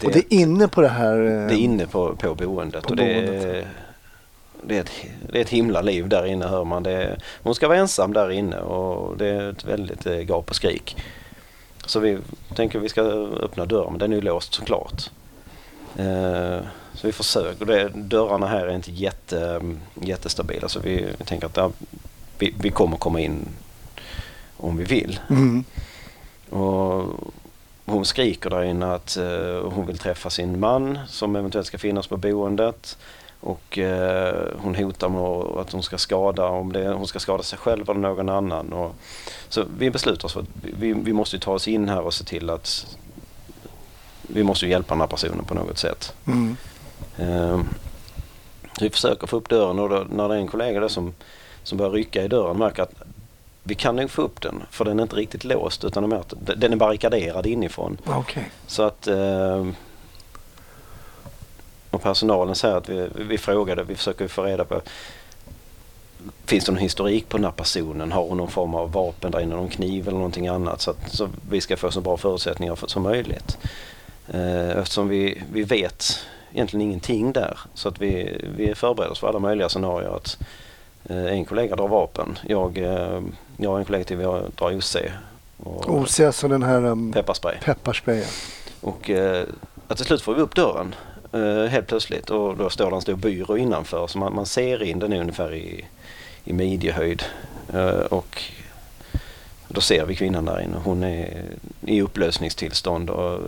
det, 0.00 0.06
Och 0.06 0.12
det 0.12 0.18
är 0.18 0.38
inne 0.40 0.68
på 0.68 0.80
det 0.80 0.88
här? 0.88 1.16
eh, 1.16 1.46
det 1.48 1.54
är 1.54 1.58
inne 1.58 1.86
på, 1.86 2.16
på 2.16 2.34
boendet 2.34 2.82
På 2.84 2.90
och 2.90 2.96
det 2.96 3.04
är, 3.04 3.26
boendet. 3.26 3.66
det, 4.62 4.76
är 4.76 4.80
ett, 4.80 4.90
det 5.32 5.38
är 5.38 5.42
ett 5.42 5.48
himla 5.48 5.80
liv 5.80 6.08
där 6.08 6.26
inne 6.26 6.46
hör 6.46 6.64
man. 6.64 6.82
Det 6.82 7.16
hon 7.42 7.54
ska 7.54 7.68
vara 7.68 7.78
ensam 7.78 8.12
där 8.12 8.30
inne 8.30 8.58
och 8.60 9.16
det 9.16 9.26
är 9.26 9.50
ett 9.50 9.64
väldigt 9.64 10.06
eh, 10.06 10.18
gap 10.18 10.50
och 10.50 10.56
skrik. 10.56 10.96
Så 11.86 12.00
vi 12.00 12.18
tänker 12.54 12.78
att 12.78 12.84
vi 12.84 12.88
ska 12.88 13.02
öppna 13.42 13.66
dörren 13.66 13.90
men 13.92 13.98
den 13.98 14.12
är 14.12 14.16
ju 14.16 14.22
låst 14.22 14.54
såklart. 14.54 15.10
Eh, 15.96 16.60
så 16.94 17.06
vi 17.06 17.12
försöker. 17.12 17.64
Det, 17.64 17.88
dörrarna 17.88 18.46
här 18.46 18.66
är 18.66 18.74
inte 18.74 18.90
jätte, 18.90 19.60
jättestabila 19.94 20.68
så 20.68 20.80
vi, 20.80 21.06
vi 21.18 21.24
tänker 21.24 21.46
att 21.46 21.56
ja, 21.56 21.70
vi, 22.38 22.54
vi 22.58 22.70
kommer 22.70 22.96
komma 22.96 23.20
in 23.20 23.48
om 24.56 24.76
vi 24.76 24.84
vill. 24.84 25.20
Mm. 25.30 25.64
Och 26.50 27.04
hon 27.84 28.04
skriker 28.04 28.50
där 28.50 28.62
inne 28.62 28.92
att 28.94 29.16
eh, 29.16 29.70
hon 29.72 29.86
vill 29.86 29.98
träffa 29.98 30.30
sin 30.30 30.60
man 30.60 30.98
som 31.08 31.36
eventuellt 31.36 31.66
ska 31.66 31.78
finnas 31.78 32.06
på 32.06 32.16
boendet. 32.16 32.98
Och 33.40 33.78
eh, 33.78 34.48
hon 34.58 34.74
hotar 34.74 35.08
med 35.08 35.20
att 35.60 35.72
hon 35.72 35.82
ska 35.82 35.98
skada, 35.98 36.46
om 36.46 36.72
det, 36.72 36.88
hon 36.88 37.06
ska 37.06 37.18
skada 37.18 37.42
sig 37.42 37.58
själv 37.58 37.90
eller 37.90 38.00
någon 38.00 38.28
annan. 38.28 38.72
Och, 38.72 38.94
så 39.48 39.64
vi 39.78 39.90
beslutar 39.90 40.24
oss 40.26 40.32
för 40.32 40.40
att 40.40 40.48
vi, 40.78 40.92
vi 40.92 41.12
måste 41.12 41.38
ta 41.38 41.52
oss 41.52 41.68
in 41.68 41.88
här 41.88 42.00
och 42.00 42.14
se 42.14 42.24
till 42.24 42.50
att 42.50 42.96
vi 44.34 44.42
måste 44.42 44.64
ju 44.64 44.70
hjälpa 44.70 44.94
den 44.94 45.00
här 45.00 45.08
personen 45.08 45.44
på 45.44 45.54
något 45.54 45.78
sätt. 45.78 46.14
Mm. 46.26 46.56
Eh, 47.18 47.60
vi 48.80 48.90
försöker 48.90 49.26
få 49.26 49.36
upp 49.36 49.48
dörren 49.48 49.78
och 49.78 49.88
då, 49.88 50.06
när 50.10 50.28
det 50.28 50.34
är 50.34 50.38
en 50.38 50.48
kollega 50.48 50.88
som, 50.88 51.14
som 51.62 51.78
börjar 51.78 51.92
rycka 51.92 52.24
i 52.24 52.28
dörren 52.28 52.56
märker 52.56 52.82
att 52.82 52.94
vi 53.62 53.74
kan 53.74 53.96
nog 53.96 54.10
få 54.10 54.22
upp 54.22 54.40
den 54.40 54.62
för 54.70 54.84
den 54.84 54.98
är 54.98 55.02
inte 55.02 55.16
riktigt 55.16 55.44
låst 55.44 55.84
utan 55.84 56.08
mer- 56.08 56.24
den 56.56 56.72
är 56.72 56.76
barrikaderad 56.76 57.46
inifrån. 57.46 57.98
Okej. 58.06 58.50
Så 58.66 58.82
att 58.82 59.06
eh, 59.06 59.66
och 61.90 62.02
personalen 62.02 62.54
säger 62.54 62.76
att 62.76 62.88
vi, 62.88 63.08
vi 63.14 63.38
frågade, 63.38 63.82
vi 63.82 63.94
försöker 63.96 64.28
få 64.28 64.42
reda 64.42 64.64
på 64.64 64.80
Finns 66.44 66.64
det 66.64 66.72
någon 66.72 66.82
historik 66.82 67.28
på 67.28 67.36
den 67.36 67.44
här 67.44 67.52
personen? 67.52 68.12
Har 68.12 68.22
hon 68.22 68.36
någon 68.36 68.50
form 68.50 68.74
av 68.74 68.92
vapen 68.92 69.30
där 69.30 69.40
inne, 69.40 69.54
någon 69.54 69.68
kniv 69.68 70.08
eller 70.08 70.16
någonting 70.16 70.48
annat? 70.48 70.80
Så 70.80 70.90
att 70.90 71.12
så 71.12 71.28
vi 71.50 71.60
ska 71.60 71.76
få 71.76 71.90
så 71.90 72.00
bra 72.00 72.16
förutsättningar 72.16 72.74
för, 72.74 72.86
som 72.86 73.02
möjligt. 73.02 73.58
Eh, 74.34 74.70
eftersom 74.70 75.08
vi, 75.08 75.42
vi 75.52 75.62
vet 75.62 76.26
egentligen 76.52 76.86
ingenting 76.86 77.32
där. 77.32 77.58
Så 77.74 77.88
att 77.88 78.00
vi, 78.00 78.40
vi 78.56 78.74
förbereder 78.74 79.12
oss 79.12 79.18
för 79.18 79.28
alla 79.28 79.38
möjliga 79.38 79.68
scenarier. 79.68 80.16
Att 80.16 80.38
eh, 81.04 81.26
en 81.26 81.44
kollega 81.44 81.76
drar 81.76 81.88
vapen. 81.88 82.38
Jag, 82.46 82.78
eh, 82.78 83.20
jag 83.56 83.72
och 83.72 83.78
en 83.78 83.84
kollega 83.84 84.04
till 84.04 84.16
vi 84.16 84.24
drar 84.24 84.76
OC. 84.76 84.96
Och 85.56 85.90
OC, 85.90 86.20
alltså 86.20 86.48
den 86.48 86.62
här 86.62 86.84
um, 86.84 87.12
pepparspray. 87.12 87.56
pepparsprayen. 87.64 88.28
Och 88.80 89.10
att 89.88 89.96
till 89.96 90.06
slut 90.06 90.22
får 90.22 90.34
vi 90.34 90.40
upp 90.40 90.54
dörren 90.54 90.94
helt 91.70 91.86
plötsligt 91.86 92.30
och 92.30 92.56
då 92.56 92.70
står 92.70 92.90
det 92.90 92.96
en 92.96 93.02
stor 93.02 93.14
byrå 93.14 93.56
innanför 93.56 94.06
så 94.06 94.18
man, 94.18 94.34
man 94.34 94.46
ser 94.46 94.82
in 94.82 94.98
den 94.98 95.12
ungefär 95.12 95.54
i, 95.54 95.84
i 96.44 96.52
midjehöjd. 96.52 97.22
Eh, 97.72 97.88
och 97.88 98.42
då 99.68 99.80
ser 99.80 100.06
vi 100.06 100.14
kvinnan 100.14 100.44
där 100.44 100.60
inne. 100.60 100.76
Hon 100.84 101.02
är 101.02 101.42
i 101.86 102.02
upplösningstillstånd 102.02 103.10
och 103.10 103.40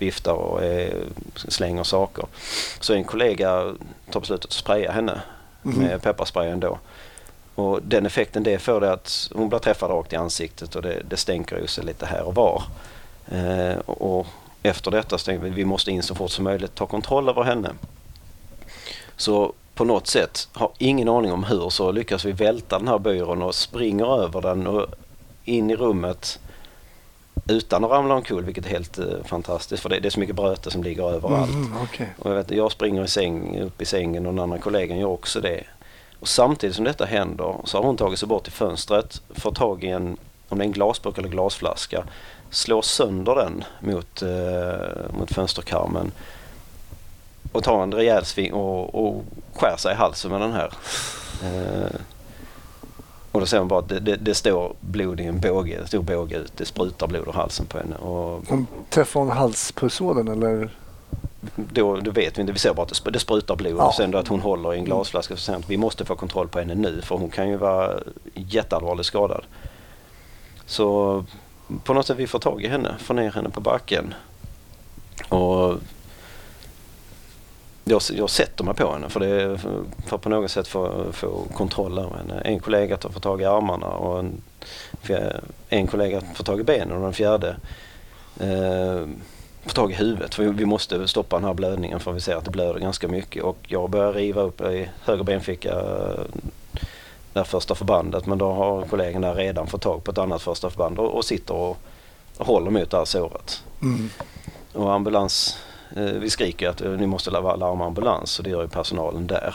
viftar 0.00 0.32
och 0.32 0.64
är, 0.64 0.94
slänger 1.34 1.84
saker. 1.84 2.24
Så 2.80 2.94
en 2.94 3.04
kollega 3.04 3.74
tar 4.10 4.20
beslutet 4.20 4.44
att 4.44 4.52
spraya 4.52 4.92
henne 4.92 5.20
Mhm. 5.62 5.78
med 5.82 6.02
pepparsprayen 6.02 6.60
då. 6.60 6.78
Och 7.54 7.82
den 7.82 8.06
effekten 8.06 8.42
det 8.42 8.58
får 8.58 8.80
det 8.80 8.92
att 8.92 9.30
hon 9.34 9.48
blir 9.48 9.58
träffad 9.58 9.90
rakt 9.90 10.12
i 10.12 10.16
ansiktet 10.16 10.76
och 10.76 10.82
det, 10.82 11.02
det 11.10 11.16
stänker 11.16 11.58
ju 11.58 11.66
sig 11.66 11.84
lite 11.84 12.06
här 12.06 12.22
och 12.22 12.34
var. 12.34 12.62
Eh, 13.32 13.78
och, 13.86 14.18
och 14.20 14.26
efter 14.62 14.90
detta 14.90 15.18
så 15.18 15.24
tänkte 15.24 15.44
vi 15.44 15.50
vi 15.50 15.64
måste 15.64 15.90
in 15.90 16.02
så 16.02 16.14
fort 16.14 16.30
som 16.30 16.44
möjligt 16.44 16.74
ta 16.74 16.86
kontroll 16.86 17.28
över 17.28 17.42
henne. 17.42 17.70
Så 19.16 19.52
på 19.74 19.84
något 19.84 20.06
sätt, 20.06 20.48
har 20.52 20.70
ingen 20.78 21.08
aning 21.08 21.32
om 21.32 21.44
hur, 21.44 21.70
så 21.70 21.92
lyckas 21.92 22.24
vi 22.24 22.32
välta 22.32 22.78
den 22.78 22.88
här 22.88 22.98
byrån 22.98 23.42
och 23.42 23.54
springer 23.54 24.22
över 24.22 24.40
den 24.40 24.66
och 24.66 24.86
in 25.44 25.70
i 25.70 25.76
rummet 25.76 26.38
utan 27.50 27.84
att 27.84 27.90
ramla 27.90 28.14
omkull, 28.14 28.44
vilket 28.44 28.66
är 28.66 28.70
helt 28.70 28.98
eh, 28.98 29.04
fantastiskt 29.24 29.82
för 29.82 29.88
det, 29.88 30.00
det 30.00 30.08
är 30.08 30.10
så 30.10 30.20
mycket 30.20 30.36
bröte 30.36 30.70
som 30.70 30.82
ligger 30.82 31.10
överallt. 31.10 31.52
Mm, 31.52 31.72
okej. 31.82 32.14
Och 32.18 32.30
jag, 32.30 32.34
vet, 32.34 32.50
jag 32.50 32.72
springer 32.72 33.04
i 33.04 33.08
säng, 33.08 33.60
upp 33.60 33.82
i 33.82 33.84
sängen 33.84 34.26
och 34.26 34.32
den 34.32 34.42
andra 34.42 34.58
kollegan 34.58 34.98
gör 34.98 35.08
också 35.08 35.40
det. 35.40 35.64
Och 36.20 36.28
samtidigt 36.28 36.76
som 36.76 36.84
detta 36.84 37.04
händer 37.04 37.54
så 37.64 37.78
har 37.78 37.84
hon 37.84 37.96
tagit 37.96 38.18
sig 38.18 38.28
bort 38.28 38.42
till 38.42 38.52
fönstret, 38.52 39.22
får 39.30 39.52
tag 39.52 39.84
i 39.84 39.88
en, 39.88 40.16
om 40.48 40.58
det 40.58 40.64
är 40.64 40.66
en 40.66 40.72
glasburk 40.72 41.18
eller 41.18 41.28
glasflaska, 41.28 42.04
slår 42.50 42.82
sönder 42.82 43.34
den 43.34 43.64
mot, 43.80 44.22
eh, 44.22 45.18
mot 45.18 45.32
fönsterkarmen 45.34 46.12
och 47.52 47.64
tar 47.64 47.82
en 47.82 47.94
rejäl 47.94 48.24
sving 48.24 48.52
och, 48.52 48.94
och 48.94 49.24
skär 49.54 49.76
sig 49.76 49.92
i 49.92 49.96
halsen 49.96 50.30
med 50.30 50.40
den 50.40 50.52
här. 50.52 50.72
Eh, 51.44 52.00
Och 53.32 53.40
då 53.40 53.46
ser 53.46 53.58
man 53.58 53.68
bara 53.68 53.78
att 53.80 53.88
det, 53.88 54.00
det, 54.00 54.16
det 54.16 54.34
står 54.34 54.74
blod 54.80 55.20
i 55.20 55.24
en 55.24 55.40
båge, 55.40 55.78
en 55.80 55.86
stor 55.86 56.02
båge 56.02 56.36
ut. 56.36 56.52
Det 56.56 56.64
sprutar 56.64 57.06
blod 57.06 57.28
ur 57.28 57.32
halsen 57.32 57.66
på 57.66 57.78
henne. 57.78 57.96
Och 57.96 58.42
Hon 58.48 58.66
träffade 58.90 59.24
hon 59.26 59.36
halspulsådern 59.36 60.28
eller? 60.28 60.70
då, 61.56 61.96
då 61.96 62.10
vet 62.10 62.36
vi 62.38 62.40
inte, 62.40 62.52
vi 62.52 62.58
ser 62.58 62.74
bara 62.74 62.82
att 62.82 62.88
det 62.88 62.94
sp- 62.94 63.10
det 63.10 63.18
sprutar 63.18 63.56
blod. 63.56 63.76
Ja. 63.78 63.86
Och 63.88 63.94
sen 63.94 64.10
då 64.10 64.18
att 64.18 64.28
hon 64.28 64.40
håller 64.40 64.74
i 64.74 64.78
en 64.78 64.84
glasflaska 64.84 65.36
så 65.36 65.52
att 65.52 65.70
vi 65.70 65.76
måste 65.76 66.04
få 66.04 66.14
kontroll 66.16 66.48
på 66.48 66.58
henne 66.58 66.74
nu 66.74 67.00
för 67.02 67.16
hon 67.16 67.30
kan 67.30 67.48
ju 67.48 67.56
vara 67.56 67.98
jätteallvarligt 68.34 69.06
skadad. 69.06 69.42
Så 70.66 71.24
på 71.84 71.94
något 71.94 72.06
sätt 72.06 72.16
vi 72.16 72.26
får 72.26 72.38
tag 72.38 72.62
i 72.64 72.68
henne, 72.68 72.94
får 72.98 73.14
ner 73.14 73.30
henne 73.30 73.48
på 73.50 73.60
backen. 73.60 74.14
Och 75.28 75.74
jag, 77.90 78.02
jag 78.12 78.30
sätter 78.30 78.64
mig 78.64 78.74
på 78.74 78.92
henne 78.92 79.08
för, 79.08 79.20
det, 79.20 79.58
för, 79.58 79.82
för 80.06 80.18
på 80.18 80.28
något 80.28 80.50
sätt 80.50 80.68
få, 80.68 81.04
få 81.12 81.44
kontroll 81.54 81.98
över 81.98 82.16
henne. 82.16 82.40
En 82.44 82.60
kollega 82.60 82.96
tar 82.96 83.08
får 83.10 83.20
tag 83.20 83.40
i 83.42 83.44
armarna 83.44 83.86
och 83.86 84.18
en, 84.18 84.42
en 85.68 85.86
kollega 85.86 86.20
får 86.34 86.44
tag 86.44 86.60
i 86.60 86.64
benen 86.64 86.96
och 86.96 87.02
den 87.02 87.12
fjärde 87.12 87.56
eh, 88.40 89.06
får 89.64 89.70
tag 89.74 89.90
i 89.90 89.94
huvudet. 89.94 90.34
För 90.34 90.42
vi- 90.44 90.64
måste 90.64 91.08
stoppa 91.08 91.36
den 91.36 91.44
här 91.44 91.54
blödningen 91.54 92.00
för 92.00 92.12
vi 92.12 92.20
ser 92.20 92.36
att 92.36 92.44
det 92.44 92.50
blöder 92.50 92.80
ganska 92.80 93.08
mycket. 93.08 93.42
Och 93.42 93.58
jag 93.66 93.90
börjar 93.90 94.12
riva 94.12 94.42
upp 94.42 94.60
i 94.60 94.88
höger 95.04 95.24
benficka 95.24 95.70
eh, 95.70 96.20
det 97.32 97.44
första 97.44 97.74
förbandet 97.74 98.26
men 98.26 98.38
då 98.38 98.52
har 98.52 98.82
kollegan 98.82 99.22
där 99.22 99.34
redan 99.34 99.66
fått 99.66 99.82
tag 99.82 100.04
på 100.04 100.10
ett 100.10 100.18
annat 100.18 100.42
första 100.42 100.70
förband 100.70 100.98
och, 100.98 101.14
och 101.16 101.24
sitter 101.24 101.54
och, 101.54 101.76
och 102.38 102.46
håller 102.46 102.70
mot 102.70 102.90
det 102.90 102.96
här 102.96 103.04
såret. 103.04 103.62
Mm. 103.82 104.10
Och 104.72 104.92
ambulans, 104.92 105.58
vi 105.96 106.30
skriker 106.30 106.68
att 106.68 106.80
eh, 106.80 106.90
ni 106.90 107.06
måste 107.06 107.30
larma 107.30 107.86
ambulans 107.86 108.38
och 108.38 108.44
det 108.44 108.50
gör 108.50 108.62
ju 108.62 108.68
personalen 108.68 109.26
där. 109.26 109.54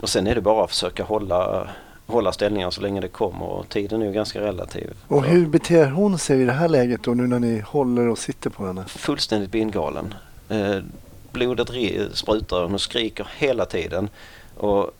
Och 0.00 0.08
sen 0.08 0.26
är 0.26 0.34
det 0.34 0.40
bara 0.40 0.64
att 0.64 0.70
försöka 0.70 1.04
hålla, 1.04 1.68
hålla 2.06 2.32
ställningar 2.32 2.70
så 2.70 2.80
länge 2.80 3.00
det 3.00 3.08
kommer 3.08 3.46
och 3.46 3.68
tiden 3.68 4.02
är 4.02 4.06
ju 4.06 4.12
ganska 4.12 4.40
relativ. 4.40 4.90
Och 5.08 5.24
hur 5.24 5.46
beter 5.46 5.86
hon 5.86 6.18
sig 6.18 6.42
i 6.42 6.44
det 6.44 6.52
här 6.52 6.68
läget 6.68 7.02
då 7.02 7.14
nu 7.14 7.26
när 7.26 7.38
ni 7.38 7.60
håller 7.60 8.08
och 8.08 8.18
sitter 8.18 8.50
på 8.50 8.66
henne? 8.66 8.84
Fullständigt 8.86 9.50
bindgalen. 9.50 10.14
Eh, 10.48 10.78
blodet 11.32 11.68
sprutar 12.12 12.62
och 12.62 12.70
hon 12.70 12.78
skriker 12.78 13.28
hela 13.38 13.64
tiden. 13.64 14.08
Och 14.56 14.90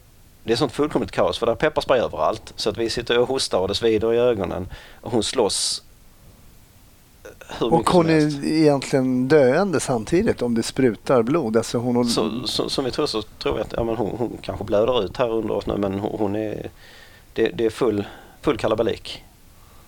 det 0.45 0.53
är 0.53 0.57
sånt 0.57 0.72
fullkomligt 0.72 1.12
kaos 1.12 1.39
för 1.39 1.47
det 1.47 1.53
är 1.53 1.57
pepparspray 1.57 2.01
överallt. 2.01 2.53
Så 2.57 2.70
att 2.70 2.79
vi 2.79 2.91
sitter 2.91 3.18
och 3.18 3.29
hostar 3.29 3.59
och 3.59 3.68
det 3.68 3.74
svider 3.74 4.14
i 4.14 4.18
ögonen. 4.18 4.68
Och 5.01 5.12
hon 5.12 5.22
slåss 5.22 5.83
eh, 5.83 5.86
Och 7.61 7.91
hon 7.91 8.11
är 8.11 8.45
egentligen 8.45 9.28
döende 9.28 9.80
samtidigt 9.80 10.43
om 10.43 10.55
det 10.55 10.62
sprutar 10.62 11.22
blod. 11.22 11.57
Alltså 11.57 11.78
hon 11.78 11.97
har... 11.97 12.05
Så, 12.05 12.47
så, 12.47 12.68
som 12.68 12.84
vi 12.84 12.91
tror 12.91 13.07
så 13.07 13.22
tror 13.22 13.55
vi 13.55 13.61
att 13.61 13.74
ja, 13.76 13.84
men 13.84 13.97
hon, 13.97 14.16
hon 14.18 14.39
kanske 14.43 14.64
blöder 14.64 15.05
ut 15.05 15.16
här 15.16 15.30
under 15.30 15.55
oss 15.55 15.66
nu 15.66 15.76
men 15.76 15.99
hon, 15.99 16.37
är, 16.37 16.70
det, 17.32 17.49
det 17.49 17.66
är 17.66 17.70
full, 17.70 18.05
full 18.43 18.59
kalabalik. 18.59 19.24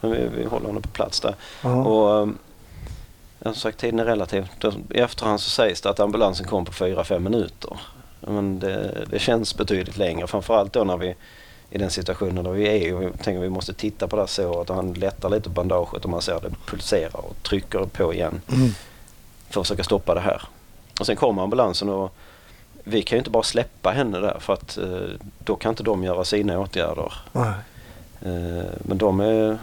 Men 0.00 0.10
vi, 0.10 0.18
vi 0.36 0.44
håller 0.44 0.66
henne 0.66 0.80
på 0.80 0.88
plats 0.88 1.20
där. 1.20 1.34
Och, 1.62 2.22
um, 2.22 2.38
som 3.42 3.54
sagt 3.54 3.78
tiden 3.78 4.00
är 4.00 4.04
relativ. 4.04 4.48
I 4.90 4.98
efterhand 4.98 5.40
så 5.40 5.50
sägs 5.50 5.80
det 5.80 5.90
att 5.90 6.00
ambulansen 6.00 6.46
kom 6.46 6.64
på 6.64 6.72
4-5 6.72 7.18
minuter. 7.18 7.80
Men 8.20 8.58
det, 8.58 9.06
det 9.10 9.18
känns 9.18 9.56
betydligt 9.56 9.96
längre 9.96 10.26
framförallt 10.26 10.72
då 10.72 10.84
när 10.84 10.96
vi 10.96 11.14
i 11.70 11.78
den 11.78 11.90
situationen 11.90 12.44
där 12.44 12.50
vi 12.50 12.88
är 12.88 12.94
och 12.94 13.02
vi 13.02 13.06
tänker 13.10 13.36
att 13.38 13.44
vi 13.44 13.48
måste 13.48 13.74
titta 13.74 14.08
på 14.08 14.16
det 14.16 14.22
här 14.22 14.26
såret 14.26 14.70
och 14.70 14.76
han 14.76 14.92
lättar 14.92 15.28
lite 15.28 15.42
på 15.42 15.50
bandaget 15.50 16.04
och 16.04 16.10
man 16.10 16.22
ser 16.22 16.34
att 16.34 16.42
det 16.42 16.50
pulserar 16.66 17.16
och 17.16 17.42
trycker 17.42 17.78
på 17.84 18.14
igen 18.14 18.40
Mm. 18.52 18.70
för 19.50 19.60
att 19.60 19.66
försöka 19.66 19.84
stoppa 19.84 20.14
det 20.14 20.20
här. 20.20 20.42
Och 21.00 21.06
sen 21.06 21.16
kommer 21.16 21.42
ambulansen 21.42 21.88
och 21.88 22.14
vi 22.84 23.02
kan 23.02 23.16
ju 23.16 23.18
inte 23.18 23.30
bara 23.30 23.42
släppa 23.42 23.90
henne 23.90 24.18
där 24.18 24.36
för 24.40 24.52
att 24.52 24.78
eh, 24.78 25.08
då 25.38 25.56
kan 25.56 25.70
inte 25.70 25.82
de 25.82 26.04
göra 26.04 26.24
sina 26.24 26.58
åtgärder. 26.58 27.12
Nej. 27.32 27.52
Eh, 28.22 28.64
men 28.78 28.98
de 28.98 29.20
är, 29.20 29.58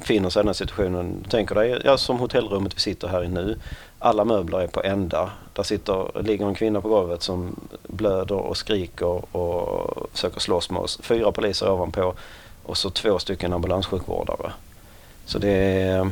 finner 0.00 0.30
sig 0.30 0.40
i 0.40 0.42
den 0.42 0.48
här 0.48 0.52
situationen. 0.54 1.24
Tänker 1.30 1.54
dig, 1.54 1.80
ja, 1.84 1.96
som 1.96 2.18
hotellrummet 2.18 2.76
vi 2.76 2.80
sitter 2.80 3.08
här 3.08 3.24
i 3.24 3.28
nu. 3.28 3.58
Alla 3.98 4.24
möbler 4.24 4.60
är 4.60 4.66
på 4.66 4.82
ända. 4.82 5.30
Där 5.58 5.62
sitter, 5.64 6.22
ligger 6.22 6.46
en 6.46 6.54
kvinna 6.54 6.80
på 6.80 6.88
golvet 6.88 7.22
som 7.22 7.56
blöder 7.88 8.34
och 8.34 8.56
skriker 8.56 9.36
och 9.36 10.08
försöker 10.12 10.40
slåss 10.40 10.70
med 10.70 10.80
oss. 10.82 10.98
Fyra 11.02 11.32
poliser 11.32 11.70
ovanpå 11.70 12.14
och 12.62 12.76
så 12.76 12.90
två 12.90 13.18
stycken 13.18 13.52
ambulanssjukvårdare. 13.52 14.52
Så 15.24 15.38
det 15.38 15.48
är, 15.50 16.10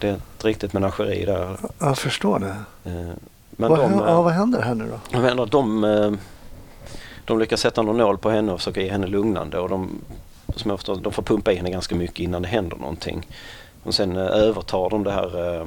det 0.00 0.08
är 0.08 0.12
ett 0.12 0.44
riktigt 0.44 0.72
menageri 0.72 1.24
där. 1.24 1.56
Jag 1.78 1.98
förstår 1.98 2.38
det. 2.38 2.56
Eh, 2.90 3.08
Men 3.50 3.70
vad, 3.70 3.78
de, 3.78 3.92
hä- 3.92 4.02
eh, 4.04 4.10
ja, 4.12 4.22
vad 4.22 4.32
händer 4.32 4.62
här 4.62 4.74
nu 4.74 4.92
då? 5.12 5.20
menar, 5.20 5.46
de, 5.46 5.84
eh, 5.84 6.12
de 7.24 7.38
lyckas 7.38 7.60
sätta 7.60 7.82
någon 7.82 7.96
nål 7.96 8.18
på 8.18 8.30
henne 8.30 8.52
och 8.52 8.58
försöka 8.58 8.80
ge 8.82 8.90
henne 8.90 9.06
lugnande. 9.06 9.58
Och 9.58 9.68
de, 9.68 9.90
som 10.56 10.70
jag 10.70 10.78
förstår, 10.78 10.96
de 10.96 11.12
får 11.12 11.22
pumpa 11.22 11.52
i 11.52 11.56
henne 11.56 11.70
ganska 11.70 11.94
mycket 11.94 12.18
innan 12.20 12.42
det 12.42 12.48
händer 12.48 12.76
någonting. 12.76 13.26
Och 13.82 13.94
sen 13.94 14.16
eh, 14.16 14.26
övertar 14.26 14.90
de 14.90 15.04
det 15.04 15.12
här 15.12 15.56
eh, 15.60 15.66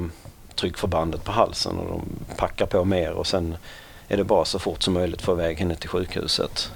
tryckförbandet 0.55 1.23
på 1.23 1.31
halsen 1.31 1.79
och 1.79 1.87
de 1.89 2.35
packar 2.35 2.65
på 2.65 2.85
mer 2.85 3.11
och 3.11 3.27
sen 3.27 3.57
är 4.07 4.17
det 4.17 4.23
bara 4.23 4.45
så 4.45 4.59
fort 4.59 4.83
som 4.83 4.93
möjligt 4.93 5.21
få 5.21 5.31
iväg 5.31 5.57
henne 5.57 5.75
till 5.75 5.89
sjukhuset. 5.89 6.71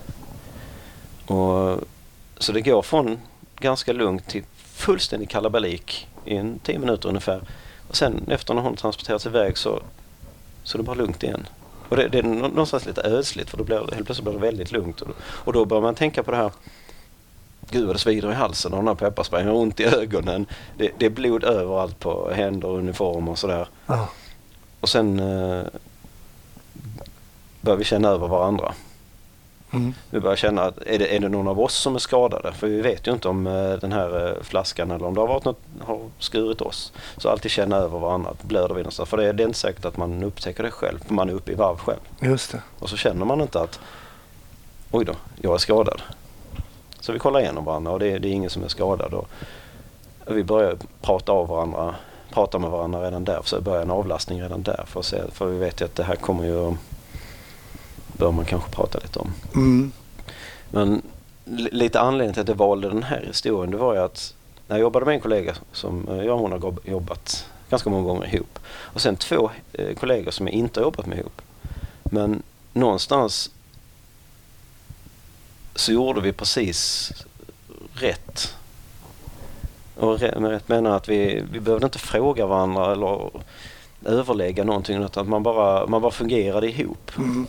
Och, 1.25 1.79
så 2.37 2.51
det 2.51 2.61
går 2.61 2.81
från 2.81 3.19
ganska 3.59 3.93
lugnt 3.93 4.27
till 4.27 4.43
fullständig 4.77 5.29
kalabalik 5.29 6.07
i 6.25 6.35
en 6.35 6.59
tio 6.59 6.79
minuter 6.79 7.09
ungefär. 7.09 7.41
Och 7.87 7.95
sen 7.95 8.25
efter 8.27 8.53
när 8.53 8.61
hon 8.61 8.75
transporterats 8.75 9.25
iväg 9.25 9.57
så, 9.57 9.81
så 10.63 10.77
är 10.77 10.79
det 10.79 10.83
bara 10.83 10.95
lugnt 10.95 11.23
igen. 11.23 11.47
Och 11.89 11.97
det, 11.97 12.07
det 12.07 12.19
är 12.19 12.23
någonstans 12.23 12.85
lite 12.85 13.01
ödsligt 13.01 13.49
för 13.49 13.57
då 13.57 13.63
blir, 13.63 13.77
helt 13.77 14.05
plötsligt 14.05 14.23
blir 14.23 14.33
det 14.33 14.39
väldigt 14.39 14.71
lugnt. 14.71 15.01
Och, 15.01 15.09
och 15.19 15.53
då 15.53 15.65
börjar 15.65 15.81
man 15.81 15.95
tänka 15.95 16.23
på 16.23 16.31
det 16.31 16.37
här 16.37 16.51
Gud 17.69 17.85
vad 17.87 17.95
det 17.95 17.99
svider 17.99 18.31
i 18.31 18.33
halsen 18.33 18.71
och 18.73 18.77
den 18.79 18.87
här 18.87 18.95
pepparsprayen 18.95 19.47
har 19.47 19.55
ont 19.55 19.79
i 19.79 19.83
ögonen. 19.83 20.45
Det, 20.77 20.91
det 20.97 21.05
är 21.05 21.09
blod 21.09 21.43
överallt 21.43 21.99
på 21.99 22.31
händer 22.31 22.67
och 22.67 22.77
uniformer 22.77 23.31
och 23.31 23.37
sådär. 23.39 23.67
Ja. 23.87 24.09
Och 24.79 24.89
sen 24.89 25.19
eh, 25.19 25.63
börjar 27.61 27.77
vi 27.77 27.83
känna 27.83 28.09
över 28.09 28.27
varandra. 28.27 28.73
Mm. 29.73 29.93
Vi 30.09 30.19
börjar 30.19 30.35
känna 30.35 30.61
att 30.63 30.77
är 30.77 30.99
det, 30.99 31.15
är 31.15 31.19
det 31.19 31.29
någon 31.29 31.47
av 31.47 31.59
oss 31.59 31.73
som 31.75 31.95
är 31.95 31.99
skadade? 31.99 32.51
För 32.53 32.67
vi 32.67 32.81
vet 32.81 33.07
ju 33.07 33.11
inte 33.11 33.27
om 33.27 33.47
eh, 33.47 33.71
den 33.73 33.91
här 33.91 34.27
eh, 34.27 34.43
flaskan 34.43 34.91
eller 34.91 35.05
om 35.05 35.13
det 35.13 35.21
har 35.21 35.27
varit 35.27 35.45
något, 35.45 35.59
har 35.85 35.99
skurit 36.19 36.61
oss. 36.61 36.93
Så 37.17 37.29
alltid 37.29 37.51
känna 37.51 37.75
över 37.75 37.99
varandra. 37.99 38.33
Blöder 38.41 38.75
vi 38.75 38.81
någonstans? 38.81 39.09
För 39.09 39.17
det, 39.17 39.25
är- 39.27 39.33
det 39.33 39.43
är 39.43 39.47
inte 39.47 39.59
säkert 39.59 39.85
att 39.85 39.97
man 39.97 40.23
upptäcker 40.23 40.63
det 40.63 40.71
själv. 40.71 40.99
För 41.07 41.13
man 41.13 41.29
är 41.29 41.33
uppe 41.33 41.51
i 41.51 41.55
varv 41.55 41.77
själv. 41.77 41.99
Just 42.21 42.51
det. 42.51 42.61
Och 42.79 42.89
så 42.89 42.97
känner 42.97 43.25
man 43.25 43.41
inte 43.41 43.61
att 43.61 43.79
oj 44.91 45.05
då, 45.05 45.13
jag 45.41 45.53
är 45.53 45.57
skadad. 45.57 46.01
Så 47.07 47.13
vi 47.13 47.19
kollar 47.19 47.39
igenom 47.39 47.65
varandra 47.65 47.91
och 47.91 47.99
det, 47.99 48.19
det 48.19 48.27
är 48.27 48.31
ingen 48.31 48.49
som 48.49 48.63
är 48.63 48.67
skadad. 48.67 49.13
Och 49.13 49.27
vi 50.25 50.43
börjar 50.43 50.77
prata 51.01 51.31
av 51.31 51.47
varandra, 51.47 51.95
prata 52.33 52.59
med 52.59 52.69
varandra 52.69 53.01
redan 53.05 53.23
där. 53.23 53.41
Så 53.43 53.61
börjar 53.61 53.81
en 53.81 53.91
avlastning 53.91 54.41
redan 54.41 54.63
där. 54.63 54.83
För, 54.87 55.01
se, 55.01 55.21
för 55.31 55.45
vi 55.45 55.57
vet 55.57 55.81
ju 55.81 55.85
att 55.85 55.95
det 55.95 56.03
här 56.03 56.15
kommer 56.15 56.43
ju 56.45 56.75
bör 58.17 58.31
man 58.31 58.45
kanske 58.45 58.71
prata 58.71 58.99
lite 58.99 59.19
om. 59.19 59.33
Mm. 59.55 59.91
Men 60.69 61.01
li- 61.45 61.69
lite 61.71 61.99
anledningen 61.99 62.33
till 62.33 62.41
att 62.41 62.47
jag 62.49 62.55
valde 62.55 62.87
den 62.87 63.03
här 63.03 63.23
historien 63.27 63.71
det 63.71 63.77
var 63.77 63.93
ju 63.93 63.99
att 63.99 64.33
när 64.67 64.75
jag 64.75 64.81
jobbade 64.81 65.05
med 65.05 65.15
en 65.15 65.21
kollega 65.21 65.55
som 65.71 66.07
eh, 66.07 66.23
jag 66.25 66.35
och 66.35 66.39
hon 66.39 66.51
har 66.51 66.73
jobbat 66.83 67.45
ganska 67.69 67.89
många 67.89 68.03
gånger 68.03 68.35
ihop. 68.35 68.59
Och 68.69 69.01
sen 69.01 69.15
två 69.15 69.51
eh, 69.73 69.95
kollegor 69.95 70.31
som 70.31 70.47
jag 70.47 70.53
inte 70.53 70.79
har 70.79 70.85
jobbat 70.85 71.05
med 71.05 71.17
ihop. 71.19 71.41
Men 72.03 72.43
någonstans 72.73 73.51
så 75.77 75.91
gjorde 75.91 76.21
vi 76.21 76.33
precis 76.33 77.11
rätt. 77.93 78.55
Och 79.95 80.21
med 80.21 80.51
rätt 80.51 80.67
menar 80.67 80.89
jag 80.89 80.97
att 80.97 81.09
vi, 81.09 81.43
vi 81.51 81.59
behövde 81.59 81.85
inte 81.85 81.99
fråga 81.99 82.45
varandra 82.45 82.91
eller 82.91 83.29
överlägga 84.05 84.63
någonting 84.63 85.03
utan 85.03 85.21
att 85.21 85.29
man 85.29 85.43
bara, 85.43 85.87
man 85.87 86.01
bara 86.01 86.11
fungerade 86.11 86.69
ihop. 86.69 87.11
Mm. 87.17 87.47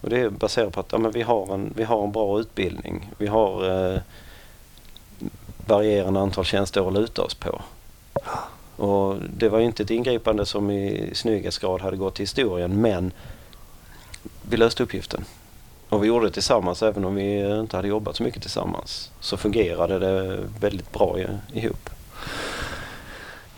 Och 0.00 0.10
det 0.10 0.20
är 0.20 0.30
baserat 0.30 0.72
på 0.72 0.80
att 0.80 0.92
ja, 0.92 0.98
men 0.98 1.10
vi, 1.10 1.22
har 1.22 1.54
en, 1.54 1.72
vi 1.76 1.84
har 1.84 2.04
en 2.04 2.12
bra 2.12 2.40
utbildning. 2.40 3.10
Vi 3.18 3.26
har 3.26 3.80
eh, 3.94 4.00
varierande 5.66 6.20
antal 6.20 6.44
tjänsteår 6.44 6.88
att 6.88 6.94
luta 6.94 7.22
oss 7.22 7.34
på. 7.34 7.60
Och 8.76 9.16
det 9.36 9.48
var 9.48 9.58
ju 9.58 9.64
inte 9.64 9.82
ett 9.82 9.90
ingripande 9.90 10.46
som 10.46 10.70
i 10.70 11.10
snygghetsgrad 11.14 11.80
hade 11.80 11.96
gått 11.96 12.14
till 12.14 12.22
historien 12.22 12.80
men 12.80 13.12
vi 14.42 14.56
löste 14.56 14.82
uppgiften. 14.82 15.24
Och 15.88 16.04
vi 16.04 16.08
gjorde 16.08 16.26
det 16.26 16.32
tillsammans 16.32 16.82
även 16.82 17.04
om 17.04 17.14
vi 17.14 17.58
inte 17.60 17.76
hade 17.76 17.88
jobbat 17.88 18.16
så 18.16 18.22
mycket 18.22 18.42
tillsammans. 18.42 19.10
Så 19.20 19.36
fungerade 19.36 19.98
det 19.98 20.38
väldigt 20.60 20.92
bra 20.92 21.16
ihop. 21.52 21.90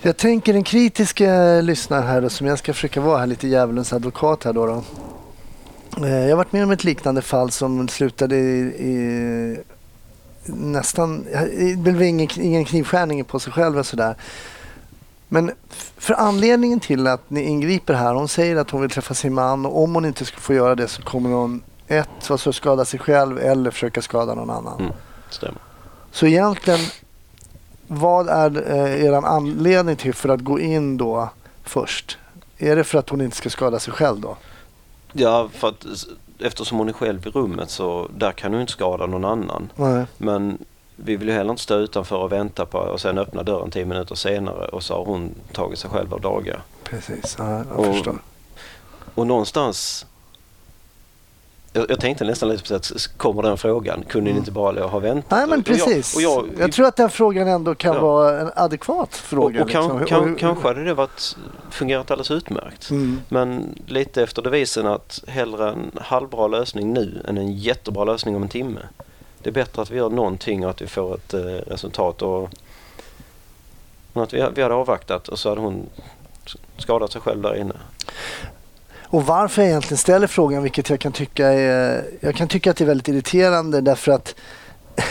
Jag 0.01 0.17
tänker 0.17 0.53
den 0.53 0.65
kritiska 0.65 1.61
lyssnaren 1.61 2.07
här 2.07 2.21
då, 2.21 2.29
som 2.29 2.47
jag 2.47 2.59
ska 2.59 2.75
försöka 2.75 3.01
vara 3.01 3.19
här 3.19 3.27
lite 3.27 3.49
djävulens 3.49 3.93
advokat 3.93 4.45
här 4.45 4.53
då. 4.53 4.67
då. 4.67 4.83
Eh, 6.05 6.13
jag 6.13 6.29
har 6.29 6.37
varit 6.37 6.53
med 6.53 6.65
om 6.65 6.71
ett 6.71 6.85
liknande 6.85 7.23
fall 7.23 7.51
som 7.51 7.89
slutade 7.89 8.37
i, 8.37 8.59
i 8.61 9.59
nästan, 10.47 11.27
det 11.59 11.77
blev 11.77 12.03
ingen, 12.03 12.29
ingen 12.41 12.65
knivskärning 12.65 13.25
på 13.25 13.41
sig 13.41 13.53
själv 13.53 13.79
och 13.79 13.87
sådär. 13.87 14.15
Men 15.29 15.51
för 15.97 16.15
anledningen 16.15 16.81
till 16.81 17.07
att 17.07 17.31
ni 17.31 17.43
ingriper 17.43 17.95
här, 17.95 18.15
hon 18.15 18.29
säger 18.29 18.57
att 18.57 18.71
hon 18.71 18.81
vill 18.81 18.91
träffa 18.91 19.15
sin 19.15 19.35
man 19.35 19.67
och 19.67 19.83
om 19.83 19.95
hon 19.95 20.05
inte 20.05 20.25
ska 20.25 20.37
få 20.37 20.55
göra 20.55 20.75
det 20.75 20.89
så 20.89 21.03
kommer 21.03 21.31
hon 21.31 21.63
ett, 21.89 22.31
alltså 22.31 22.53
skada 22.53 22.85
sig 22.85 23.01
själv 23.01 23.39
eller 23.39 23.71
försöka 23.71 24.03
skada 24.03 24.35
någon 24.35 24.51
annan. 24.51 24.81
Mm, 24.81 24.93
stämmer. 25.31 25.59
Så 26.13 26.27
egentligen, 26.27 26.81
vad 27.87 28.29
är 28.29 28.73
eh, 28.73 29.05
er 29.05 29.13
anledning 29.13 29.97
till 29.97 30.15
för 30.15 30.29
att 30.29 30.41
gå 30.41 30.61
in 30.61 30.97
då 30.97 31.29
först? 31.65 32.19
Är 32.59 32.77
det 32.77 32.85
för 32.85 32.99
att 32.99 33.09
hon 33.09 33.21
inte 33.21 33.37
ska 33.37 33.51
skada 33.51 33.79
sig 33.79 33.93
själv 33.93 34.21
då? 34.21 34.37
Ja, 35.13 35.49
för 35.55 35.69
att 35.69 35.87
eftersom 36.39 36.79
hon 36.79 36.89
är 36.89 36.93
själv 36.93 37.27
i 37.27 37.31
rummet 37.31 37.71
så 37.71 38.09
där 38.17 38.33
kan 38.33 38.53
hon 38.53 38.61
inte 38.61 38.73
skada 38.73 39.07
någon 39.07 39.25
annan. 39.25 39.71
Nej. 39.77 40.05
Men 40.19 40.59
vi 40.97 41.17
vill 41.17 41.29
ju 41.29 41.35
heller 41.35 41.51
inte 41.51 41.63
stå 41.63 41.75
utanför 41.75 42.17
och 42.17 42.33
vänta 42.33 42.67
på 42.67 42.79
och 42.79 43.01
sen 43.01 43.19
öppna 43.19 43.43
dörren 43.43 43.71
tio 43.71 43.85
minuter 43.85 44.15
senare 44.15 44.69
och 44.69 44.83
så 44.83 44.95
har 44.95 45.05
hon 45.05 45.35
tagit 45.53 45.79
sig 45.79 45.91
själv 45.91 46.15
av 46.15 46.21
dagar. 46.21 46.63
Precis, 46.85 47.37
ja, 47.39 47.51
jag 47.51 47.79
Och- 47.79 47.95
förstår. 47.95 48.19
Och 49.15 49.27
någonstans 49.27 50.07
jag, 51.79 51.91
jag 51.91 52.01
tänkte 52.01 52.25
nästan 52.25 52.49
lite 52.49 52.69
på 52.69 52.75
att 52.75 53.09
kommer 53.17 53.43
den 53.43 53.57
frågan, 53.59 54.05
kunde 54.09 54.31
ni 54.33 54.39
inte 54.39 54.51
bara 54.51 54.87
ha 54.87 54.99
väntat? 54.99 55.33
Mm. 55.33 55.49
Nej 55.49 55.59
men 55.59 55.61
Och 55.61 55.79
jag- 55.81 55.87
precis. 55.87 56.17
Och 56.17 56.23
jag, 56.23 56.47
jag, 56.59 56.73
tror 56.73 56.87
att 56.87 56.97
den 56.97 57.11
frågan 57.11 57.49
ändå 57.49 57.75
kan 57.75 57.95
Ja. 57.95 58.01
vara 58.03 58.41
en 58.41 58.51
adekvat 58.57 59.15
fråga. 59.17 59.61
och, 59.61 59.67
och 59.67 59.71
kan, 59.71 59.83
liksom. 59.83 60.05
kan, 60.07 60.33
Och- 60.33 60.39
kanske 60.39 60.69
hade 60.69 60.85
det 60.85 60.95
varit, 60.95 61.37
fungerat 61.71 62.11
alldeles 62.11 62.31
utmärkt. 62.31 62.91
Mm. 62.91 63.21
Men 63.29 63.75
lite 63.87 64.23
efter 64.23 64.43
devisen 64.43 64.87
att 64.87 65.25
hellre 65.29 65.69
en 65.71 65.91
halvbra 66.01 66.47
lösning 66.47 66.93
nu 66.93 67.23
än 67.29 67.39
en 67.39 67.53
jättebra 67.57 68.05
lösning 68.05 68.37
om 68.37 68.43
en 68.43 68.49
timme. 68.49 68.81
Det 69.43 69.51
är 69.51 69.55
bättre 69.55 69.83
att 69.83 69.91
vi 69.91 69.97
gör 69.97 70.11
någonting 70.11 70.65
och 70.65 70.71
att 70.71 70.83
vi 70.83 70.87
får 70.87 71.15
ett 71.15 71.35
eh, 71.35 71.41
resultat. 71.41 72.23
Och, 72.23 72.51
men 74.13 74.23
att 74.23 74.35
vi, 74.35 74.45
vi 74.55 74.63
hade 74.63 74.75
avvaktat 74.75 75.29
och 75.29 75.39
så 75.39 75.49
hade 75.49 75.61
hon 75.61 75.87
skadat 76.79 77.13
sig 77.13 77.21
själv 77.21 77.43
där 77.43 77.57
inne. 77.57 77.75
Och 79.11 79.27
varför 79.27 79.63
jag 79.63 79.69
egentligen 79.69 79.99
ställer 79.99 80.27
frågan, 80.27 80.63
vilket 80.63 80.91
jag 80.91 81.01
kan 81.01 81.13
tycka 81.13 81.49
är, 81.49 82.05
jag 82.21 82.35
kan 82.35 82.49
tycka 82.49 82.71
att 82.71 82.77
det 82.77 82.85
är 82.85 82.87
väldigt 82.87 83.09
irriterande 83.09 83.81
därför 83.81 84.13
att 84.13 84.35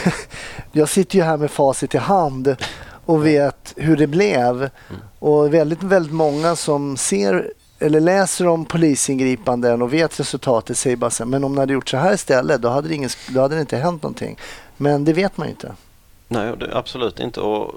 jag 0.72 0.90
sitter 0.90 1.18
ju 1.18 1.24
här 1.24 1.38
med 1.38 1.52
facit 1.52 1.96
i 1.96 1.98
hand 1.98 2.56
och 3.06 3.26
vet 3.26 3.74
hur 3.76 3.98
det 3.98 4.08
blev. 4.08 4.70
Och 5.20 5.54
väldigt, 5.54 5.84
väldigt 5.84 6.14
många 6.14 6.56
som 6.56 6.98
ser 6.98 7.52
eller 7.80 8.00
läser 8.00 8.48
om 8.48 8.66
polisingripanden 8.66 9.82
och 9.82 9.94
vet 9.94 10.20
resultatet 10.20 10.78
säger 10.78 10.96
bara 10.96 11.10
så 11.10 11.24
här, 11.24 11.30
men 11.30 11.44
om 11.44 11.54
ni 11.56 11.60
hade 11.60 11.74
gjort 11.74 11.90
så 11.90 11.98
här 11.98 12.14
istället 12.14 12.62
då 12.62 12.70
hade 12.70 12.88
det, 12.88 12.96
ingen, 12.96 13.10
då 13.30 13.42
hade 13.42 13.56
det 13.56 13.62
inte 13.62 13.78
hänt 13.78 14.04
någonting. 14.04 14.38
Men 14.78 15.06
det 15.06 15.14
vet 15.14 15.38
man 15.38 15.48
ju 15.48 15.52
inte. 15.52 15.76
Nej, 16.28 16.58
det, 16.58 16.78
absolut 16.78 17.20
inte. 17.20 17.40
Och, 17.42 17.76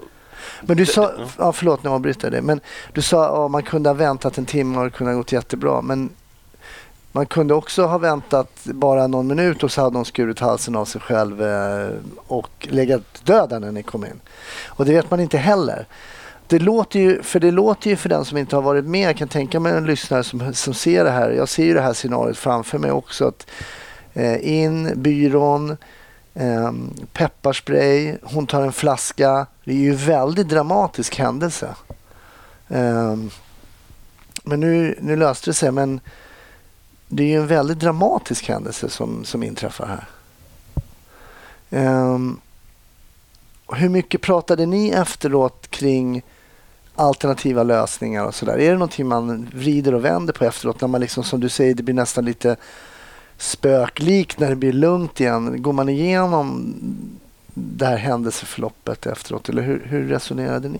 Men 0.61 0.77
du 0.77 0.85
sa, 0.85 1.11
ja. 1.17 1.25
ja, 1.37 1.51
förlåt 1.51 1.85
avbryter 1.85 2.25
jag 2.25 2.31
dig, 2.31 2.41
men 2.41 2.59
du 2.93 3.01
sa 3.01 3.45
att 3.45 3.51
man 3.51 3.63
kunde 3.63 3.89
ha 3.89 3.93
väntat 3.93 4.37
en 4.37 4.45
timme 4.45 4.77
och 4.77 4.83
det 4.83 4.89
kunde 4.89 5.13
ha 5.13 5.17
gått 5.17 5.31
jättebra. 5.31 5.81
Men 5.81 6.09
man 7.11 7.25
kunde 7.25 7.53
också 7.53 7.85
ha 7.85 7.97
väntat 7.97 8.51
bara 8.63 9.07
någon 9.07 9.27
minut 9.27 9.63
och 9.63 9.71
så 9.71 9.81
hade 9.81 9.93
de 9.93 10.05
skurit 10.05 10.39
halsen 10.39 10.75
av 10.75 10.85
sig 10.85 11.01
själv 11.01 11.43
eh, 11.43 11.89
och 12.27 12.67
legat 12.69 13.25
döda 13.25 13.59
när 13.59 13.71
ni 13.71 13.83
kom 13.83 14.05
in. 14.05 14.19
Och 14.65 14.85
det 14.85 14.93
vet 14.93 15.11
man 15.11 15.19
inte 15.19 15.37
heller. 15.37 15.85
Det 16.47 16.59
låter 16.59 16.99
ju, 16.99 17.21
för 17.23 17.39
det 17.39 17.51
låter 17.51 17.89
ju 17.89 17.95
för 17.95 18.09
den 18.09 18.25
som 18.25 18.37
inte 18.37 18.55
har 18.55 18.63
varit 18.63 18.85
med, 18.85 19.09
jag 19.09 19.17
kan 19.17 19.27
tänka 19.27 19.59
mig 19.59 19.73
en 19.73 19.85
lyssnare 19.85 20.23
som, 20.23 20.53
som 20.53 20.73
ser 20.73 21.03
det 21.03 21.11
här, 21.11 21.31
jag 21.31 21.49
ser 21.49 21.63
ju 21.63 21.73
det 21.73 21.81
här 21.81 21.93
scenariot 21.93 22.37
framför 22.37 22.77
mig 22.77 22.91
också. 22.91 23.27
att 23.27 23.47
eh, 24.13 24.61
In, 24.61 25.01
byrån, 25.01 25.77
Ehm, 26.33 26.93
pepparspray, 27.13 28.17
hon 28.23 28.47
tar 28.47 28.61
en 28.61 28.73
flaska. 28.73 29.47
Det 29.63 29.71
är 29.71 29.75
ju 29.75 29.91
en 29.91 29.97
väldigt 29.97 30.49
dramatisk 30.49 31.15
händelse. 31.15 31.75
Ehm, 32.67 33.29
men 34.43 34.59
nu, 34.59 34.97
nu 35.01 35.15
löste 35.15 35.49
det 35.49 35.53
sig, 35.53 35.71
men 35.71 35.99
det 37.07 37.23
är 37.23 37.27
ju 37.27 37.41
en 37.41 37.47
väldigt 37.47 37.79
dramatisk 37.79 38.47
händelse 38.47 38.89
som, 38.89 39.25
som 39.25 39.43
inträffar 39.43 39.87
här. 39.87 40.07
Ehm, 41.69 42.39
hur 43.73 43.89
mycket 43.89 44.21
pratade 44.21 44.65
ni 44.65 44.89
efteråt 44.89 45.67
kring 45.69 46.23
alternativa 46.95 47.63
lösningar 47.63 48.25
och 48.25 48.35
sådär? 48.35 48.59
Är 48.59 48.69
det 48.69 48.73
någonting 48.73 49.07
man 49.07 49.49
vrider 49.53 49.93
och 49.93 50.05
vänder 50.05 50.33
på 50.33 50.45
efteråt 50.45 50.81
när 50.81 50.87
man 50.87 51.01
liksom 51.01 51.23
som 51.23 51.39
du 51.39 51.49
säger 51.49 51.73
det 51.73 51.83
blir 51.83 51.95
nästan 51.95 52.25
lite 52.25 52.55
spöklikt 53.41 54.39
när 54.39 54.49
det 54.49 54.55
blir 54.55 54.73
lugnt 54.73 55.19
igen? 55.19 55.61
Går 55.61 55.73
man 55.73 55.89
igenom 55.89 56.73
det 57.53 57.85
här 57.85 57.97
händelseförloppet 57.97 59.05
efteråt 59.05 59.49
eller 59.49 59.61
hur, 59.61 59.85
hur 59.85 60.07
resonerade 60.07 60.69
ni? 60.69 60.79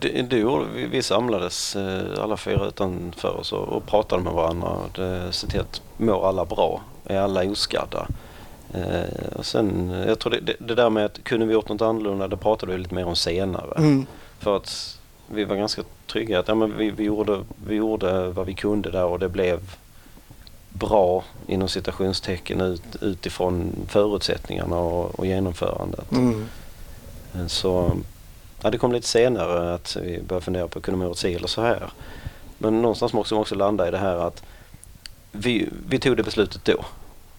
det, 0.00 0.22
det 0.22 0.38
gjorde 0.38 0.64
vi. 0.74 0.86
Vi 0.86 1.02
samlades 1.02 1.76
eh, 1.76 2.22
alla 2.22 2.36
fyra 2.36 2.66
utanför 2.66 3.40
oss 3.40 3.52
och, 3.52 3.68
och 3.68 3.86
pratade 3.86 4.22
med 4.22 4.32
varandra. 4.32 4.76
Det, 4.94 5.32
se 5.32 5.46
till 5.46 5.60
att 5.60 5.82
mår 5.96 6.28
alla 6.28 6.44
bra? 6.44 6.82
Är 7.04 7.20
alla 7.20 7.50
oskadda? 7.50 8.08
Eh, 8.74 9.36
och 9.36 9.46
sen, 9.46 9.90
eh, 9.90 10.08
jag 10.08 10.18
tror 10.18 10.32
det, 10.32 10.40
det, 10.40 10.56
det 10.58 10.74
där 10.74 10.90
med 10.90 11.04
att 11.04 11.24
kunde 11.24 11.46
vi 11.46 11.52
gjort 11.52 11.68
något 11.68 11.82
annorlunda, 11.82 12.28
det 12.28 12.36
pratade 12.36 12.72
vi 12.72 12.78
lite 12.78 12.94
mer 12.94 13.06
om 13.06 13.16
senare. 13.16 13.74
Mm. 13.76 14.06
För 14.38 14.56
att 14.56 14.98
vi 15.30 15.44
var 15.44 15.56
ganska 15.56 15.82
trygga 16.06 16.38
att 16.38 16.48
ja, 16.48 16.54
men 16.54 16.76
vi, 16.76 16.90
vi, 16.90 17.04
gjorde, 17.04 17.40
vi 17.66 17.74
gjorde 17.74 18.28
vad 18.28 18.46
vi 18.46 18.54
kunde 18.54 18.90
där 18.90 19.04
och 19.04 19.18
det 19.18 19.28
blev 19.28 19.60
bra 20.78 21.24
inom 21.46 21.68
citationstecken 21.68 22.60
ut, 22.60 22.82
utifrån 23.00 23.72
förutsättningarna 23.88 24.76
och, 24.76 25.18
och 25.18 25.26
genomförandet. 25.26 26.12
Mm. 26.12 26.46
Så 27.46 27.92
ja, 28.62 28.70
det 28.70 28.78
kom 28.78 28.92
lite 28.92 29.08
senare 29.08 29.74
att 29.74 29.96
vi 30.02 30.22
började 30.22 30.44
fundera 30.44 30.68
på 30.68 30.80
kunde 30.80 30.98
man 30.98 31.08
gjort 31.08 31.18
si 31.18 31.34
eller 31.34 31.48
så 31.48 31.62
här. 31.62 31.90
Men 32.58 32.82
någonstans 32.82 33.12
måste 33.12 33.34
man 33.34 33.40
också 33.40 33.54
landa 33.54 33.88
i 33.88 33.90
det 33.90 33.98
här 33.98 34.16
att 34.16 34.42
vi, 35.32 35.68
vi 35.88 35.98
tog 35.98 36.16
det 36.16 36.22
beslutet 36.22 36.64
då 36.64 36.84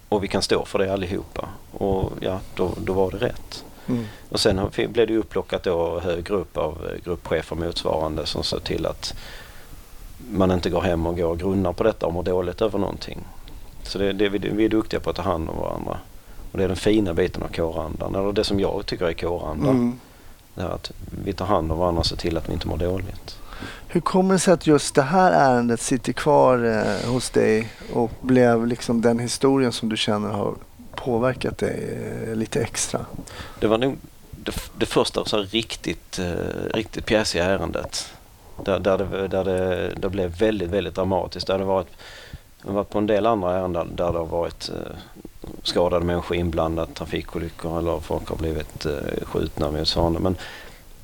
och 0.10 0.24
vi 0.24 0.28
kan 0.28 0.42
stå 0.42 0.66
för 0.66 0.80
det 0.80 0.94
allihopa. 0.94 1.50
Och 1.72 2.12
ja, 2.20 2.40
då, 2.56 2.72
då 2.78 2.94
var 2.94 3.12
det 3.12 3.18
rätt. 3.18 3.64
Mm. 3.88 4.06
Och 4.30 4.40
sen 4.40 4.70
blev 4.76 5.08
det 5.08 5.18
upplockat 5.18 5.64
då 5.64 6.00
högre 6.00 6.36
upp 6.36 6.58
av 6.58 6.88
eh, 6.88 7.04
gruppchefer 7.04 7.56
motsvarande 7.56 8.26
som 8.26 8.44
såg 8.44 8.64
till 8.64 8.86
att 8.86 9.14
man 10.32 10.52
inte 10.52 10.70
går 10.70 10.82
hem 10.82 11.08
och 11.08 11.18
går 11.18 11.30
och 11.30 11.40
grunnar 11.40 11.74
på 11.74 11.84
detta 11.84 12.06
och 12.06 12.14
mår 12.14 12.24
dåligt 12.24 12.62
över 12.62 12.80
någonting. 12.80 13.20
Så 13.84 13.98
det, 13.98 14.14
det, 14.14 14.30
vi, 14.30 14.38
vi 14.38 14.66
är 14.66 14.70
duktiga 14.70 15.00
på 15.00 15.10
att 15.10 15.16
ta 15.16 15.22
hand 15.22 15.50
om 15.50 15.58
varandra. 15.58 15.98
Och 16.52 16.58
det 16.58 16.64
är 16.64 16.68
den 16.68 16.78
fina 16.78 17.14
biten 17.14 17.44
av 17.44 17.48
kårandan, 17.48 18.16
eller 18.16 18.32
det 18.32 18.44
som 18.44 18.60
jag 18.60 18.86
tycker 18.86 19.06
är 19.06 19.14
kåranda. 19.14 19.70
Mm. 19.70 20.00
Det 20.56 20.62
är 20.62 20.70
att 20.70 20.92
vi 21.26 21.34
tar 21.34 21.46
hand 21.46 21.72
om 21.72 21.78
varandra 21.78 22.00
och 22.00 22.06
ser 22.06 22.16
till 22.16 22.38
att 22.38 22.50
vi 22.50 22.54
inte 22.54 22.68
mår 22.68 22.78
dåligt. 22.78 23.38
Hur 23.88 24.02
kommer 24.02 24.34
det 24.34 24.40
sig 24.40 24.54
att 24.54 24.68
just 24.68 24.96
det 24.96 25.02
här 25.02 25.32
ärendet 25.32 25.82
sitter 25.82 26.14
kvar 26.14 26.66
eh, 26.66 27.12
hos 27.12 27.30
dig 27.30 27.68
och 27.94 28.12
blev 28.22 28.68
liksom 28.68 29.02
den 29.02 29.20
historien 29.20 29.72
som 29.72 29.90
du 29.90 29.98
känner 29.98 30.30
har 30.30 30.54
påverkat 30.96 31.58
dig 31.58 32.00
eh, 32.28 32.36
lite 32.36 32.62
extra? 32.62 33.06
Det 33.60 33.68
var 33.68 33.78
nog 33.78 33.98
det, 34.32 34.54
det 34.78 34.86
första 34.86 35.26
så 35.26 35.38
här 35.38 35.44
riktigt, 35.44 36.20
eh, 36.20 36.74
riktigt 36.74 37.06
pjäsiga 37.06 37.46
ärendet. 37.46 38.12
Där, 38.66 38.80
där, 38.80 38.98
det, 38.98 39.28
där 39.28 39.44
det, 39.44 39.94
det 39.96 40.10
blev 40.10 40.38
väldigt, 40.38 40.70
väldigt 40.70 40.96
dramatiskt. 40.96 41.48
Där 41.48 41.58
det 41.58 41.64
varit, 41.64 41.88
har 42.62 42.74
varit 42.74 42.90
på 42.90 42.98
en 42.98 43.08
del 43.08 43.26
andra 43.26 43.58
ärenden 43.58 43.96
där 43.96 44.12
det 44.12 44.20
har 44.20 44.26
varit 44.26 44.70
eh, 44.70 44.98
skadade 45.64 46.06
människor 46.06 46.38
inblandat, 46.38 46.96
trafikolyckor 46.96 47.80
eller 47.80 48.00
folk 48.00 48.30
har 48.30 48.36
blivit 48.36 48.86
eh, 48.86 49.24
skjutna 49.24 49.72
med 49.72 49.88
sådana. 49.88 50.20
Men 50.20 50.36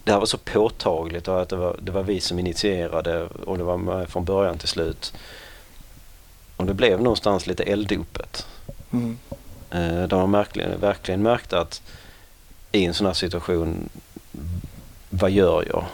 det 0.04 0.12
här 0.12 0.20
var 0.20 0.26
så 0.26 0.38
påtagligt 0.38 1.28
och 1.28 1.42
att 1.42 1.50
det 1.50 1.56
var, 1.56 1.76
det 1.82 1.92
var 1.92 2.04
vi 2.04 2.20
som 2.20 2.40
initierade 2.40 3.28
och 3.46 3.58
det 3.58 3.64
var 3.64 3.78
med 3.78 4.10
från 4.10 4.26
början 4.26 4.58
till 4.58 4.68
slut. 4.68 5.14
Och 6.58 6.66
det 6.66 6.74
blev 6.74 7.02
någonstans 7.02 7.48
lite 7.48 7.64
elddopet. 7.64 8.48
Mm. 8.92 9.18
Eh, 9.70 10.08
där 10.08 10.18
man 10.18 10.32
verkligen, 10.32 10.80
verkligen 10.80 11.22
märkte 11.22 11.60
att 11.60 11.82
i 12.72 12.86
en 12.86 12.94
sån 12.94 13.08
här 13.08 13.14
situation, 13.14 13.90
vad 15.10 15.32
gör 15.32 15.66
jag? 15.70 15.86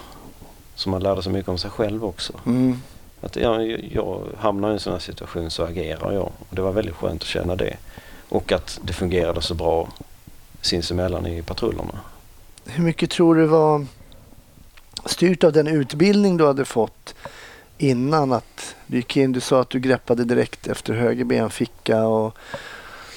Så 0.81 0.89
man 0.89 1.03
lärde 1.03 1.23
sig 1.23 1.31
mycket 1.31 1.49
om 1.49 1.57
sig 1.57 1.71
själv 1.71 2.05
också. 2.05 2.33
Mm. 2.45 2.81
Att 3.21 3.35
jag, 3.35 3.83
jag 3.91 4.23
hamnar 4.37 4.69
i 4.69 4.73
en 4.73 4.79
sån 4.79 4.93
här 4.93 4.99
situation 4.99 5.51
så 5.51 5.63
agerar 5.63 6.11
jag. 6.11 6.31
Och 6.49 6.55
det 6.55 6.61
var 6.61 6.71
väldigt 6.71 6.95
skönt 6.95 7.21
att 7.21 7.27
känna 7.27 7.55
det. 7.55 7.77
Och 8.29 8.51
att 8.51 8.79
det 8.83 8.93
fungerade 8.93 9.41
så 9.41 9.53
bra 9.53 9.89
sinsemellan 10.61 11.25
i 11.25 11.41
patrullerna. 11.41 11.99
Hur 12.65 12.83
mycket 12.83 13.09
tror 13.09 13.35
du 13.35 13.45
var 13.45 13.85
styrt 15.05 15.43
av 15.43 15.53
den 15.53 15.67
utbildning 15.67 16.37
du 16.37 16.45
hade 16.45 16.65
fått 16.65 17.15
innan 17.77 18.33
att 18.33 18.75
du 18.87 18.97
gick 18.97 19.17
in? 19.17 19.31
Du 19.31 19.39
sa 19.39 19.61
att 19.61 19.69
du 19.69 19.79
greppade 19.79 20.23
direkt 20.23 20.67
efter 20.67 20.93
höger 20.93 21.23
benficka 21.23 22.05
och 22.05 22.37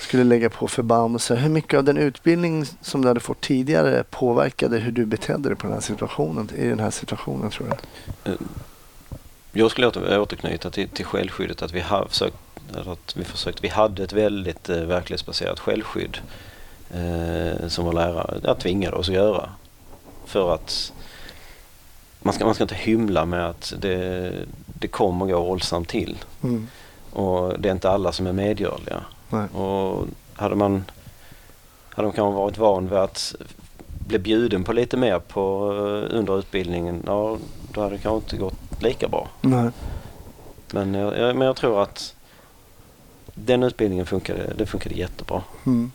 skulle 0.05 0.25
lägga 0.25 0.51
på 0.51 0.69
förband. 0.69 1.21
Så. 1.21 1.35
Hur 1.35 1.49
mycket 1.49 1.79
av 1.79 1.85
den 1.85 1.97
utbildning 1.97 2.65
som 2.81 3.03
du 3.03 3.09
hade 3.09 3.21
fått 3.21 3.41
tidigare 3.41 4.05
påverkade 4.11 4.79
hur 4.79 4.93
du 4.93 5.07
betedde 5.07 5.49
dig 5.49 5.57
på 5.57 5.67
den 5.67 5.75
här 5.75 5.81
situationen, 5.81 6.51
i 6.57 6.67
den 6.69 6.81
här 6.81 6.91
situationen 6.91 7.51
tror 7.51 7.67
du? 8.25 8.31
Eh, 8.31 8.39
Jag 9.53 9.71
skulle 9.71 9.87
åter, 9.87 10.19
återknyta 10.19 10.71
till, 10.71 10.89
till 10.89 11.05
självskyddet. 11.05 11.63
Att 11.63 11.73
vi, 11.73 11.81
har 11.81 12.07
försökt, 12.07 12.37
att 12.75 13.17
vi 13.17 13.25
försökte, 13.25 13.63
vi 13.63 13.69
hade 13.69 14.05
ett 14.05 14.13
väldigt 14.13 14.69
eh, 14.69 14.77
verklighetsbaserat 14.77 15.61
självskydd. 15.61 16.19
Eh, 16.91 17.69
som 17.69 17.85
vår 17.85 17.93
lärare 17.93 18.41
ja, 18.43 18.55
tvingade 18.55 18.97
oss 18.97 19.09
att 19.09 19.15
göra. 19.15 19.49
För 20.27 20.55
att 20.55 20.93
man 22.23 22.35
ska, 22.35 22.45
man 22.45 22.55
ska 22.55 22.65
inte 22.65 22.75
hymla 22.75 23.25
med 23.25 23.47
att 23.47 23.75
det, 23.79 24.33
det 24.67 24.89
kommer 24.89 25.27
gå 25.27 25.41
våldsamt 25.41 25.89
till. 25.89 26.17
Mm. 26.43 26.69
Och 27.11 27.61
det 27.61 27.69
är 27.69 27.73
inte 27.73 27.91
alla 27.91 28.13
som 28.13 28.27
är 28.27 28.33
medgörliga. 28.33 29.01
Nej. 29.35 29.49
Och 29.63 30.07
hade 30.35 30.55
man 30.55 30.85
hade 31.91 32.09
de 32.09 32.13
kanske 32.13 32.39
varit 32.39 32.59
van 32.59 32.89
vid 32.89 32.99
att 32.99 33.35
blev 34.07 34.23
bjuden 34.23 34.65
på 34.65 34.73
lite 34.73 34.97
mer 34.97 35.19
på, 35.19 35.73
eh, 35.73 36.19
under 36.19 36.39
utbildningen, 36.39 37.03
ja, 37.07 37.39
då 37.73 37.81
hade 37.81 37.95
det 37.95 38.03
kanske 38.03 38.25
inte 38.25 38.37
gått 38.37 38.83
lika 38.83 39.09
bra. 39.09 39.29
Nej. 39.41 39.71
Men 40.73 40.95
jag, 40.95 41.37
men 41.37 41.47
jag 41.47 41.57
tror 41.57 41.83
att 41.83 42.15
den 43.35 43.63
utbildningen 43.63 44.07
funkade, 44.07 44.53
det 44.59 44.67
funkade 44.67 44.95
jättebra. 44.95 45.43
Mm. 45.67 45.91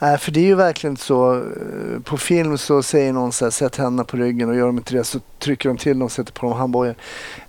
Nej, 0.00 0.18
för 0.18 0.32
det 0.32 0.40
är 0.40 0.44
ju 0.44 0.54
verkligen 0.54 0.96
så. 0.96 1.34
eh, 1.36 2.00
På 2.04 2.16
film 2.18 2.58
så 2.58 2.82
säger 2.82 3.12
någon 3.12 3.32
så 3.32 3.44
här, 3.44 3.50
sätt 3.50 3.76
händerna 3.76 4.04
på 4.04 4.16
ryggen 4.16 4.48
och 4.48 4.56
gör 4.56 4.66
de 4.66 4.78
inte 4.78 4.94
det 4.94 5.04
så 5.04 5.20
trycker 5.38 5.68
de 5.68 5.78
till 5.78 5.98
dem 5.98 6.02
och 6.02 6.12
sätter 6.12 6.32
på 6.32 6.46
dem 6.46 6.58
handbojor. 6.58 6.94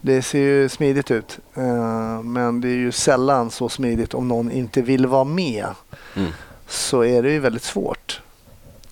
Det 0.01 0.21
ser 0.21 0.39
ju 0.39 0.69
smidigt 0.69 1.11
ut. 1.11 1.39
Eh, 1.55 2.21
Men 2.23 2.61
det 2.61 2.67
är 2.67 2.75
ju 2.77 2.91
sällan 2.91 3.51
så 3.51 3.69
smidigt 3.69 4.13
om 4.13 4.27
någon 4.27 4.51
inte 4.51 4.81
vill 4.81 5.07
vara 5.07 5.23
med. 5.23 5.65
Mm. 6.15 6.31
Så 6.67 7.03
är 7.03 7.23
det 7.23 7.31
ju 7.31 7.39
väldigt 7.39 7.63
svårt 7.63 8.21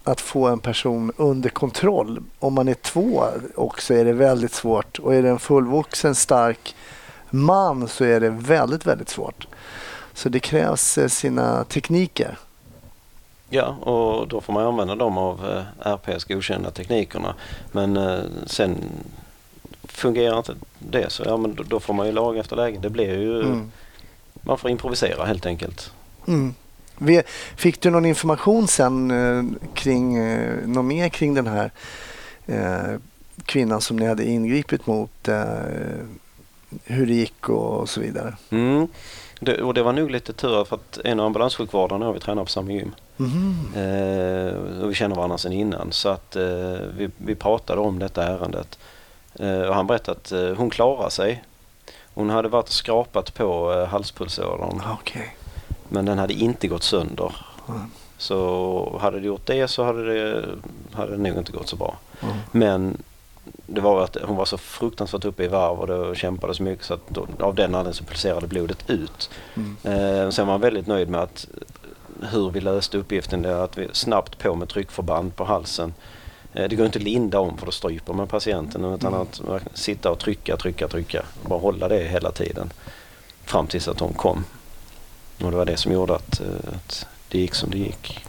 att 0.03 0.21
få 0.21 0.47
en 0.47 0.59
person 0.59 1.11
under 1.17 1.49
kontroll. 1.49 2.23
Om 2.39 2.53
man 2.53 2.67
är 2.67 2.73
två 2.73 3.23
också 3.55 3.93
är 3.93 4.05
det 4.05 4.13
väldigt 4.13 4.53
svårt. 4.53 4.99
Och 4.99 5.15
är 5.15 5.21
det 5.23 5.29
en 5.29 5.39
fullvuxen 5.39 6.15
stark 6.15 6.75
man 7.29 7.87
så 7.87 8.03
är 8.03 8.19
det 8.19 8.29
väldigt, 8.29 8.85
väldigt 8.85 9.09
svårt. 9.09 9.47
Så 10.13 10.29
det 10.29 10.39
krävs 10.39 10.97
eh, 10.97 11.07
sina 11.07 11.63
tekniker. 11.63 12.37
Ja, 13.49 13.67
och 13.67 14.27
då 14.27 14.41
får 14.41 14.53
man 14.53 14.65
använda 14.65 14.95
de 14.95 15.17
av 15.17 15.65
eh, 15.81 15.91
RPS 15.93 16.23
godkända 16.23 16.71
teknikerna. 16.71 17.35
Men 17.71 17.97
eh, 17.97 18.19
sen 18.45 18.77
fungerar 19.83 20.37
inte 20.37 20.55
det 20.79 21.11
så 21.11 21.23
ja, 21.25 21.37
men 21.37 21.57
då, 21.67 21.79
får 21.79 21.93
man 21.93 22.05
ju 22.05 22.11
lag 22.11 22.37
efter 22.37 22.55
läge. 22.55 22.79
Det 22.81 22.89
blir 22.89 23.19
ju, 23.19 23.41
Mm. 23.41 23.71
man 24.41 24.57
får 24.57 24.69
improvisera 24.71 25.25
helt 25.25 25.45
enkelt. 25.45 25.91
Mm. 26.27 26.53
Fick 27.55 27.81
du 27.81 27.89
någon 27.89 28.05
information 28.05 28.67
sen 28.67 29.11
eh, 29.11 29.43
kring, 29.73 30.17
något 30.73 30.85
mer 30.85 31.09
kring 31.09 31.33
den 31.33 31.47
här 31.47 31.71
kvinnan 33.45 33.81
som 33.81 33.97
ni 33.97 34.05
hade 34.07 34.25
ingripit 34.25 34.87
mot? 34.87 35.29
Hur 36.83 37.05
det 37.05 37.13
gick 37.13 37.49
och 37.49 37.89
så 37.89 37.99
vidare? 38.01 38.35
Mm. 38.49 38.87
Det, 39.39 39.61
och 39.61 39.73
det 39.73 39.83
var 39.83 39.93
nog 39.93 40.11
lite 40.11 40.33
tur 40.33 40.63
för 40.65 40.75
att 40.75 40.99
en 41.03 41.19
av 41.19 41.25
ambulanssjukvårdarna 41.25 42.07
och 42.09 42.15
vi 42.15 42.19
tränar 42.19 42.43
på 42.43 42.49
samma 42.49 42.71
gym. 42.71 42.91
Eh, 43.75 44.81
och 44.83 44.89
vi 44.89 44.93
känner 44.93 45.15
varandra 45.15 45.37
sedan 45.37 45.53
innan 45.53 45.91
så 45.91 46.09
att 46.09 46.35
eh, 46.35 46.43
vi, 46.97 47.09
vi 47.17 47.35
pratade 47.35 47.81
om 47.81 47.99
detta 47.99 48.23
ärendet. 48.23 48.79
Eh, 49.39 49.61
och 49.61 49.75
han 49.75 49.87
berättade 49.87 50.17
att 50.17 50.57
hon 50.57 50.69
klarar 50.69 51.09
sig. 51.09 51.43
Hon 52.17 52.29
hade 52.29 52.49
varit 52.49 52.67
och 52.67 52.73
skrapat 52.73 53.33
på 53.33 53.73
eh, 53.73 53.87
halspulsådern 53.87 54.81
Okej. 54.91 55.35
men 55.89 56.05
den 56.05 56.17
hade 56.17 56.33
inte 56.33 56.67
gått 56.67 56.83
sönder. 56.83 57.35
Mm. 57.69 57.91
Så 58.17 58.97
hade 59.01 59.19
det 59.19 59.25
gjort 59.25 59.45
det 59.45 59.67
så 59.67 59.83
hade 59.83 60.13
det, 60.13 60.45
hade 60.93 61.11
det 61.11 61.17
nog 61.17 61.37
inte 61.37 61.51
gått 61.51 61.67
så 61.67 61.75
bra. 61.75 61.97
Mm. 62.21 62.35
Men 62.51 62.97
det 63.65 63.81
var 63.81 64.03
att 64.03 64.17
hon 64.23 64.35
var 64.35 64.45
så 64.45 64.57
fruktansvärt 64.57 65.25
uppe 65.25 65.43
i 65.43 65.47
varv 65.47 65.79
och 65.79 65.87
det 65.87 66.15
kämpade 66.15 66.53
så 66.53 66.63
mycket 66.63 66.85
så 66.85 66.93
att 66.93 67.09
då, 67.09 67.27
av 67.39 67.55
den 67.55 67.65
anledningen 67.65 67.93
så 67.93 68.03
pulserade 68.03 68.47
blodet 68.47 68.89
ut. 68.89 69.29
Mm. 69.55 69.77
Eh, 69.83 70.29
sen 70.29 70.47
var 70.47 70.53
man 70.53 70.61
väldigt 70.61 70.87
nöjd 70.87 71.09
med 71.09 71.21
att 71.21 71.47
hur 72.31 72.49
vi 72.49 72.61
löste 72.61 72.97
uppgiften. 72.97 73.41
Det 73.41 73.49
är 73.49 73.63
att 73.63 73.77
vi 73.77 73.87
snabbt 73.93 74.37
på 74.37 74.55
med 74.55 74.69
tryckförband 74.69 75.35
på 75.35 75.43
halsen. 75.45 75.93
Eh, 76.53 76.69
det 76.69 76.75
går 76.75 76.85
inte 76.85 76.99
att 76.99 77.03
linda 77.03 77.39
om 77.39 77.57
för 77.57 77.65
då 77.65 77.71
stryper 77.71 78.13
man 78.13 78.27
patienten 78.27 78.85
utan 78.85 79.13
Mm. 79.13 79.21
att 79.21 79.39
verkligen 79.39 79.77
sitta 79.77 80.11
och 80.11 80.19
trycka, 80.19 80.57
trycka, 80.57 80.87
trycka. 80.87 81.23
Bara 81.45 81.59
hålla 81.59 81.87
det 81.87 82.03
hela 82.03 82.31
tiden. 82.31 82.73
Fram 83.43 83.67
tills 83.67 83.87
att 83.87 83.99
hon 83.99 84.13
kom. 84.13 84.43
Och 85.43 85.51
det 85.51 85.57
var 85.57 85.65
det 85.65 85.77
som 85.77 85.91
gjorde 85.91 86.15
att, 86.15 86.39
eh, 86.39 86.47
att 86.75 87.05
det 87.29 87.37
gick 87.39 87.55
som 87.55 87.69
det 87.69 87.77
gick. 87.77 88.25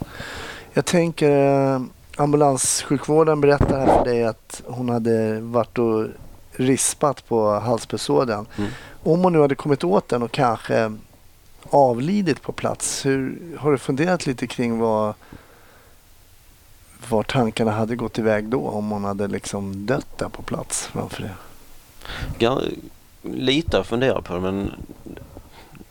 Jag 0.73 0.85
tänker 0.85 1.29
eh, 1.75 1.81
ambulanssjukvården 2.17 3.41
berättar 3.41 3.79
här 3.79 3.97
för 3.97 4.05
dig 4.05 4.23
att 4.23 4.61
hon 4.65 4.89
hade 4.89 5.39
varit 5.39 5.77
och 5.77 6.05
rispat 6.51 7.27
på 7.27 7.51
halspulsådern. 7.51 8.45
Mm. 8.57 8.69
Om 9.03 9.23
hon 9.23 9.33
nu 9.33 9.41
hade 9.41 9.55
kommit 9.55 9.83
åt 9.83 10.09
den 10.09 10.23
och 10.23 10.31
kanske 10.31 10.91
avlidit 11.69 12.41
på 12.41 12.51
plats, 12.51 13.05
hur, 13.05 13.39
har 13.57 13.71
du 13.71 13.77
funderat 13.77 14.25
lite 14.25 14.47
kring 14.47 14.79
vad 14.79 15.13
var 17.09 17.23
tankarna 17.23 17.71
hade 17.71 17.95
gått 17.95 18.19
iväg 18.19 18.45
då 18.45 18.67
om 18.69 18.89
hon 18.89 19.03
hade 19.03 19.27
liksom 19.27 19.85
dött 19.85 20.17
där 20.17 20.29
på 20.29 20.41
plats 20.41 20.87
framför 20.87 21.21
det? 21.21 21.31
Gar- 22.45 22.73
lite 23.21 23.79
att 23.79 23.87
fundera 23.87 24.21
på 24.21 24.33
det 24.33 24.39
men 24.39 24.71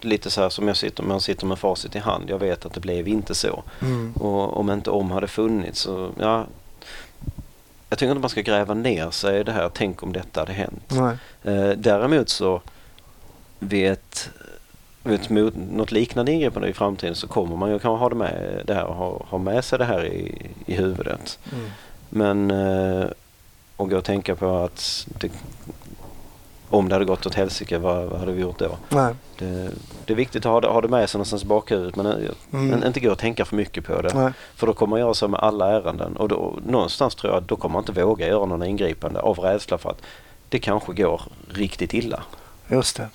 lite 0.01 0.31
så 0.31 0.41
här 0.41 0.49
som 0.49 0.69
jag 0.69 0.77
sitter, 0.77 1.03
man 1.03 1.21
sitter 1.21 1.47
med 1.47 1.59
facit 1.59 1.97
i 1.97 1.99
hand. 1.99 2.31
Jag 2.31 2.39
vet 2.39 2.67
att 2.67 2.75
det 2.75 2.81
blev 2.81 3.09
inte 3.09 3.35
så. 3.35 3.63
Mm. 3.81 4.13
Och 4.13 4.57
om 4.57 4.71
inte 4.71 4.91
om 4.91 5.11
hade 5.11 5.29
funnits 5.29 5.81
så 5.81 6.11
ja. 6.19 6.47
Jag 7.89 7.99
tycker 7.99 8.11
inte 8.11 8.21
man 8.21 8.31
ska 8.31 8.41
gräva 8.41 8.75
ner 8.75 9.11
sig 9.11 9.41
i 9.41 9.45
det 9.45 9.53
här. 9.53 9.71
Tänk 9.75 10.03
om 10.03 10.13
detta 10.13 10.41
hade 10.41 10.53
hänt. 10.53 10.85
Nej. 10.89 11.17
Eh, 11.43 11.71
däremot 11.77 12.29
så 12.29 12.63
vid 13.59 13.91
ett 15.15 15.31
mot, 15.31 15.55
något 15.57 15.93
liknande 15.93 16.33
ingripande 16.33 16.69
i 16.69 16.73
framtiden 16.73 17.15
så 17.15 17.29
kommer 17.29 17.57
man 17.57 17.71
ju 17.71 17.79
kanske 17.79 18.03
ha 18.03 18.09
det 18.09 18.15
med 18.15 18.63
det 18.67 18.75
här 18.75 18.85
och 18.85 18.95
ha, 18.95 19.25
ha 19.29 19.39
med 19.39 19.65
sig 19.65 19.79
det 19.79 19.85
här 19.85 20.05
i, 20.05 20.47
i 20.67 20.75
huvudet. 20.75 21.39
Mm. 21.53 21.71
Men 22.09 22.51
eh, 22.51 23.07
och 23.77 23.91
gå 23.91 23.97
och 23.97 24.05
tänka 24.05 24.35
på 24.37 24.57
att 24.57 25.07
det, 25.19 25.31
om 26.71 26.89
det 26.89 26.95
hade 26.95 27.05
gått 27.05 27.27
åt 27.27 27.35
helsike, 27.35 27.79
vad, 27.79 28.07
vad 28.07 28.21
hade 28.21 28.33
vi 28.33 28.43
gjort 28.43 28.59
då? 28.59 28.77
Det, 29.39 29.71
det 30.05 30.13
är 30.13 30.17
viktigt 30.17 30.47
att 30.47 30.53
ha 30.53 30.61
det, 30.61 30.69
ha 30.69 30.81
det 30.81 30.89
med 30.89 31.11
sig 31.11 31.19
någonstans 31.19 31.43
i 31.43 31.47
bakhuvudet 31.47 31.97
men 31.97 32.07
Mm. 32.07 32.67
men 32.69 32.85
inte 32.87 33.01
gå 33.01 33.11
och 33.13 33.19
tänka 33.19 33.45
för 33.45 33.57
mycket 33.57 33.85
på 33.85 34.03
det. 34.03 34.15
Nej. 34.15 34.33
För 34.55 34.67
då 34.67 34.73
kommer 34.73 34.91
man 34.91 35.01
göra 35.01 35.15
så 35.15 35.29
med 35.29 35.41
alla 35.41 35.71
ärenden 35.71 36.17
och 36.17 36.29
då, 36.29 36.59
någonstans 36.67 37.15
tror 37.15 37.33
jag 37.33 37.43
att 37.43 37.49
då 37.49 37.57
kommer 37.57 37.73
man 37.73 37.83
inte 37.83 38.03
våga 38.03 38.27
göra 38.27 38.47
någon 38.47 38.63
ingripande 38.63 39.21
av 39.21 39.39
rädsla 39.39 39.79
för 39.79 39.91
att 39.91 40.03
det 40.49 40.59
kanske 40.59 40.93
går 40.93 41.23
riktigt 41.49 41.95
illa. 41.95 42.23
Just 42.69 42.97
det. 42.97 43.09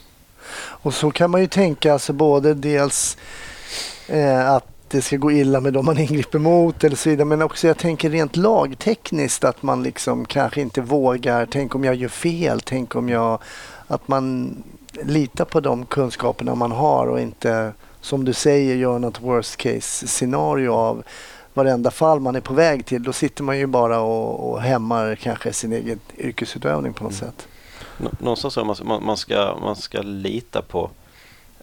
Och 0.55 0.93
så 0.93 1.11
kan 1.11 1.31
man 1.31 1.41
ju 1.41 1.47
tänka 1.47 1.93
alltså 1.93 2.13
både 2.13 2.53
dels 2.53 3.17
eh, 4.07 4.51
att 4.51 4.67
det 4.87 5.01
ska 5.01 5.17
gå 5.17 5.31
illa 5.31 5.59
med 5.59 5.73
dem 5.73 5.85
man 5.85 5.97
ingriper 5.97 6.39
mot 6.39 6.83
eller 6.83 6.95
så 6.95 7.09
vidare. 7.09 7.25
Men 7.25 7.41
också 7.41 7.67
jag 7.67 7.77
tänker 7.77 8.09
rent 8.09 8.35
lagtekniskt 8.35 9.43
att 9.43 9.63
man 9.63 9.83
liksom 9.83 10.25
kanske 10.25 10.61
inte 10.61 10.81
vågar. 10.81 11.45
Tänk 11.51 11.75
om 11.75 11.83
jag 11.83 11.95
gör 11.95 12.09
fel. 12.09 12.61
Tänk 12.61 12.95
om 12.95 13.09
jag... 13.09 13.39
Att 13.87 14.07
man 14.07 14.55
litar 15.03 15.45
på 15.45 15.59
de 15.59 15.85
kunskaperna 15.85 16.55
man 16.55 16.71
har 16.71 17.07
och 17.07 17.19
inte 17.19 17.73
som 18.01 18.25
du 18.25 18.33
säger 18.33 18.75
gör 18.75 18.99
något 18.99 19.21
worst 19.21 19.57
case 19.57 20.07
scenario 20.07 20.69
av 20.69 21.03
varenda 21.53 21.91
fall 21.91 22.19
man 22.19 22.35
är 22.35 22.41
på 22.41 22.53
väg 22.53 22.85
till. 22.85 23.03
Då 23.03 23.13
sitter 23.13 23.43
man 23.43 23.57
ju 23.57 23.67
bara 23.67 23.99
och, 23.99 24.51
och 24.51 24.61
hämmar 24.61 25.15
kanske 25.15 25.53
sin 25.53 25.73
egen 25.73 25.99
yrkesutövning 26.17 26.93
på 26.93 27.03
något 27.03 27.21
Mm. 27.21 27.31
sätt. 27.31 27.47
Nå- 27.97 28.11
Någonstans 28.19 28.55
jag 28.55 28.65
man, 28.85 29.03
man, 29.05 29.17
ska, 29.17 29.57
man 29.61 29.75
ska 29.75 30.01
lita 30.01 30.61
på 30.61 30.89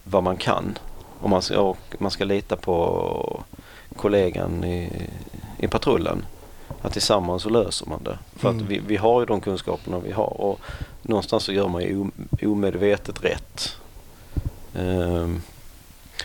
vad 0.03 0.23
man 0.23 0.37
kan. 0.37 0.77
Och 1.19 1.29
man 1.29 1.41
ska, 1.41 1.59
och 1.59 1.77
man 1.99 2.11
ska 2.11 2.23
lita 2.23 2.55
på 2.55 3.43
kollegan 3.95 4.63
i, 4.63 5.09
i 5.57 5.67
patrullen. 5.67 6.25
Att 6.81 6.93
tillsammans 6.93 7.43
så 7.43 7.49
löser 7.49 7.85
man 7.85 8.03
det. 8.03 8.17
För 8.35 8.49
Mm. 8.49 8.63
att 8.63 8.69
vi, 8.69 8.79
vi 8.79 8.97
har 8.97 9.19
ju 9.19 9.25
de 9.25 9.41
kunskaperna 9.41 9.99
vi 9.99 10.11
har 10.11 10.41
och 10.41 10.59
någonstans 11.01 11.43
så 11.43 11.51
gör 11.51 11.67
man 11.67 11.81
ju 11.81 12.01
om- 12.01 12.11
omedvetet 12.41 13.23
rätt. 13.23 13.77
Ehm, 14.75 15.41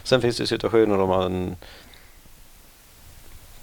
sen 0.02 0.20
finns 0.20 0.36
det 0.36 0.46
situationer 0.46 0.96
då 0.98 1.06
man 1.06 1.56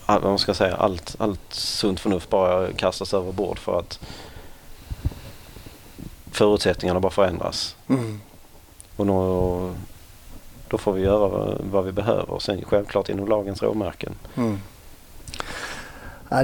all- 0.06 0.22
vad 0.22 0.32
man 0.32 0.40
ska 0.40 0.54
säga, 0.54 0.76
allt, 0.76 1.16
allt 1.20 1.54
sunt 1.54 2.00
förnuft 2.00 2.30
bara 2.30 2.72
kastas 2.74 3.14
över 3.14 3.32
bord 3.32 3.60
för 3.60 3.80
att 3.80 4.00
förutsättningarna 6.34 7.00
bara 7.00 7.12
förändras. 7.12 7.76
Mm. 7.88 8.20
Och 8.96 9.06
då, 9.06 9.72
då 10.68 10.78
får 10.78 10.94
vi 10.94 11.02
göra 11.02 11.28
vad, 11.28 11.62
vad 11.72 11.86
vi 11.86 11.92
behöver. 11.92 12.40
Sen 12.40 12.66
självklart 12.66 13.10
inom 13.10 13.28
lagens 13.28 13.62
råmärken. 13.62 14.16
Mm. 14.36 14.60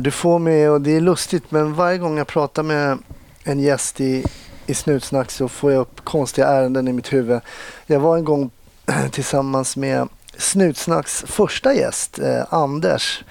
Du 0.01 0.11
får 0.11 0.39
mig, 0.39 0.69
och 0.69 0.81
det 0.81 0.91
är 0.91 1.01
lustigt, 1.01 1.51
men 1.51 1.73
varje 1.73 1.97
gång 1.97 2.17
jag 2.17 2.27
pratar 2.27 2.63
med 2.63 2.97
en 3.43 3.59
gäst 3.59 4.01
i, 4.01 4.23
i 4.65 4.73
Snutsnack 4.73 5.31
så 5.31 5.47
får 5.47 5.71
jag 5.71 5.81
upp 5.81 6.05
konstiga 6.05 6.47
ärenden 6.47 6.87
i 6.87 6.93
mitt 6.93 7.13
huvud. 7.13 7.39
Jag 7.85 7.99
var 7.99 8.17
en 8.17 8.23
gång 8.23 8.51
tillsammans 9.11 9.77
med 9.77 10.07
Snutsnacks 10.37 11.23
första 11.27 11.73
gäst, 11.73 12.19
eh, 12.19 12.43
Anders, 12.49 13.23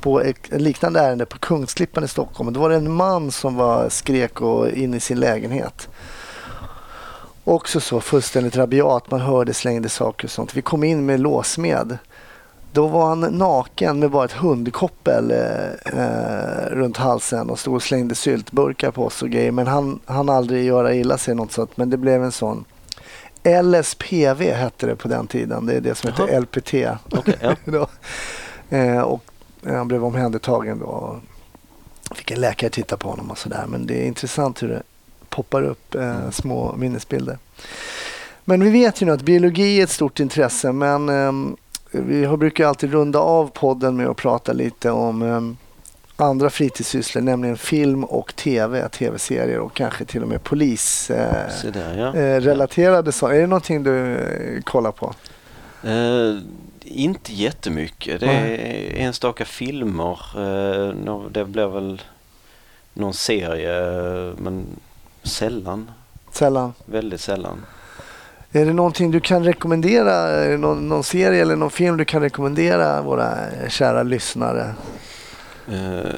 på 0.00 0.20
ett 0.20 0.60
liknande 0.60 1.00
ärende 1.00 1.26
på 1.26 1.38
Kungsklippan 1.38 2.04
i 2.04 2.08
Stockholm. 2.08 2.52
Då 2.52 2.60
var 2.60 2.70
det 2.70 2.76
en 2.76 2.92
man 2.92 3.30
som 3.30 3.56
var 3.56 3.88
skrek 3.88 4.40
och 4.40 4.68
in 4.70 4.94
i 4.94 5.00
sin 5.00 5.20
lägenhet. 5.20 5.88
Också 7.44 7.80
så 7.80 8.00
fullständigt 8.00 8.56
rabiat. 8.56 9.10
Man 9.10 9.20
hörde 9.20 9.54
slängde 9.54 9.88
saker 9.88 10.26
och 10.26 10.30
sånt. 10.30 10.56
Vi 10.56 10.62
kom 10.62 10.84
in 10.84 11.06
med 11.06 11.20
låsmed. 11.20 11.98
Då 12.72 12.86
var 12.86 13.08
han 13.08 13.20
naken 13.20 13.98
med 13.98 14.10
bara 14.10 14.24
ett 14.24 14.32
hundkoppel 14.32 15.30
eh, 15.30 15.98
eh, 15.98 16.66
runt 16.70 16.96
halsen 16.96 17.50
och 17.50 17.58
stod 17.58 17.74
och 17.74 17.82
slängde 17.82 18.14
syltburkar 18.14 18.90
på 18.90 19.06
oss 19.06 19.22
och 19.22 19.30
grejer. 19.30 19.52
Men 19.52 19.66
han 19.66 20.00
han 20.06 20.28
aldrig 20.28 20.64
göra 20.64 20.94
illa 20.94 21.18
sig 21.18 21.34
något 21.34 21.52
sånt. 21.52 21.76
Men 21.76 21.90
det 21.90 21.96
blev 21.96 22.24
en 22.24 22.32
sån. 22.32 22.64
LSPV 23.62 24.52
hette 24.52 24.86
det 24.86 24.96
på 24.96 25.08
den 25.08 25.26
tiden. 25.26 25.66
Det 25.66 25.74
är 25.74 25.80
det 25.80 25.94
som 25.94 26.10
heter 26.10 26.28
Jaha. 26.28 26.40
LPT. 26.40 26.74
Okej, 27.18 27.36
ja. 27.40 27.56
då. 27.64 27.86
Eh, 28.76 29.00
och 29.00 29.24
eh, 29.66 29.74
han 29.74 29.88
blev 29.88 30.04
omhändertagen 30.04 30.78
då. 30.78 31.20
vilken 32.16 32.40
läkare 32.40 32.70
tittar 32.70 32.96
på 32.96 33.08
honom 33.08 33.30
och 33.30 33.38
sådär. 33.38 33.64
Men 33.68 33.86
det 33.86 34.02
är 34.02 34.06
intressant 34.06 34.62
hur 34.62 34.68
det 34.68 34.82
poppar 35.32 35.62
upp 35.62 35.94
eh, 35.94 36.16
Mm. 36.16 36.32
små 36.32 36.74
minnesbilder. 36.76 37.38
Men 38.44 38.64
vi 38.64 38.70
vet 38.70 39.02
ju 39.02 39.06
nu 39.06 39.12
att 39.12 39.22
biologi 39.22 39.78
är 39.80 39.84
ett 39.84 39.90
stort 39.90 40.20
intresse 40.20 40.72
men 40.72 41.08
ehm, 41.08 41.56
vi 41.90 42.24
har, 42.24 42.36
brukar 42.36 42.66
alltid 42.66 42.92
runda 42.92 43.18
av 43.18 43.50
podden 43.54 43.96
med 43.96 44.06
att 44.08 44.16
prata 44.16 44.52
lite 44.52 44.90
om 44.90 45.22
ehm, 45.22 45.56
andra 46.16 46.50
fritidssysslor, 46.50 47.22
nämligen 47.22 47.56
film 47.56 48.04
och 48.04 48.36
tv, 48.36 48.88
tv-serier 48.88 49.58
och 49.58 49.74
kanske 49.74 50.04
till 50.04 50.22
och 50.22 50.28
med 50.28 50.42
polis. 50.42 51.10
Eh, 51.10 51.48
ja. 51.98 52.14
eh. 52.16 52.38
Är 53.30 53.40
det 53.40 53.46
någonting 53.46 53.82
du 53.82 54.16
eh, 54.16 54.62
kollar 54.62 54.92
på? 54.92 55.14
Eh, 55.84 56.38
inte 56.84 57.32
jättemycket. 57.32 58.20
Det 58.20 58.26
är 58.26 58.96
enstaka 58.96 59.44
filmer. 59.44 60.18
Eh, 60.36 60.94
det 61.30 61.44
blir 61.44 61.66
väl 61.66 62.02
någon 62.94 63.14
serie 63.14 63.78
eh, 64.28 64.34
men 64.38 64.66
sällan. 65.22 65.90
Sällan. 66.32 66.72
Väldigt 66.84 67.20
sällan. 67.20 67.64
Är 68.52 68.66
det 68.66 68.72
någonting 68.72 69.10
du 69.10 69.20
kan 69.20 69.44
rekommendera? 69.44 70.28
Någon, 70.56 70.88
någon 70.88 71.04
serie 71.04 71.42
eller 71.42 71.56
någon 71.56 71.70
film 71.70 71.96
du 71.96 72.04
kan 72.04 72.22
rekommendera 72.22 73.02
våra 73.02 73.34
kära 73.68 74.02
lyssnare? 74.02 74.74
Eh, 75.68 76.10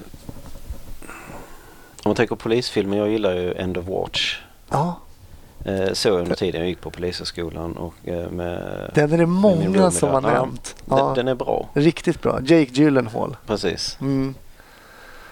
om 2.02 2.10
man 2.10 2.14
tänker 2.14 2.34
på 2.36 2.42
polisfilmer, 2.42 2.96
jag 2.96 3.08
gillar 3.08 3.32
ju 3.34 3.54
End 3.54 3.78
of 3.78 3.86
Watch. 3.88 4.40
Ja, 4.70 5.00
Eh, 5.66 5.92
jag 6.04 6.20
under 6.20 6.34
tiden 6.34 6.60
jag 6.60 6.68
gick 6.68 6.80
på 6.80 6.90
polishögskolan 6.90 7.76
och 7.76 7.94
eh, 8.08 8.30
med 8.30 8.90
den 8.94 9.12
är 9.12 9.18
det 9.18 9.26
många 9.26 9.90
som 9.90 10.08
har 10.08 10.22
Ja, 10.22 10.28
nämnt. 10.30 10.74
Den, 10.84 10.98
Ja, 10.98 11.12
den 11.16 11.28
är 11.28 11.34
bra, 11.34 11.68
Riktigt 11.74 12.22
bra. 12.22 12.38
Jake 12.40 12.70
Gyllenhaal. 12.72 13.36
precis. 13.46 13.98
Mm. 14.00 14.34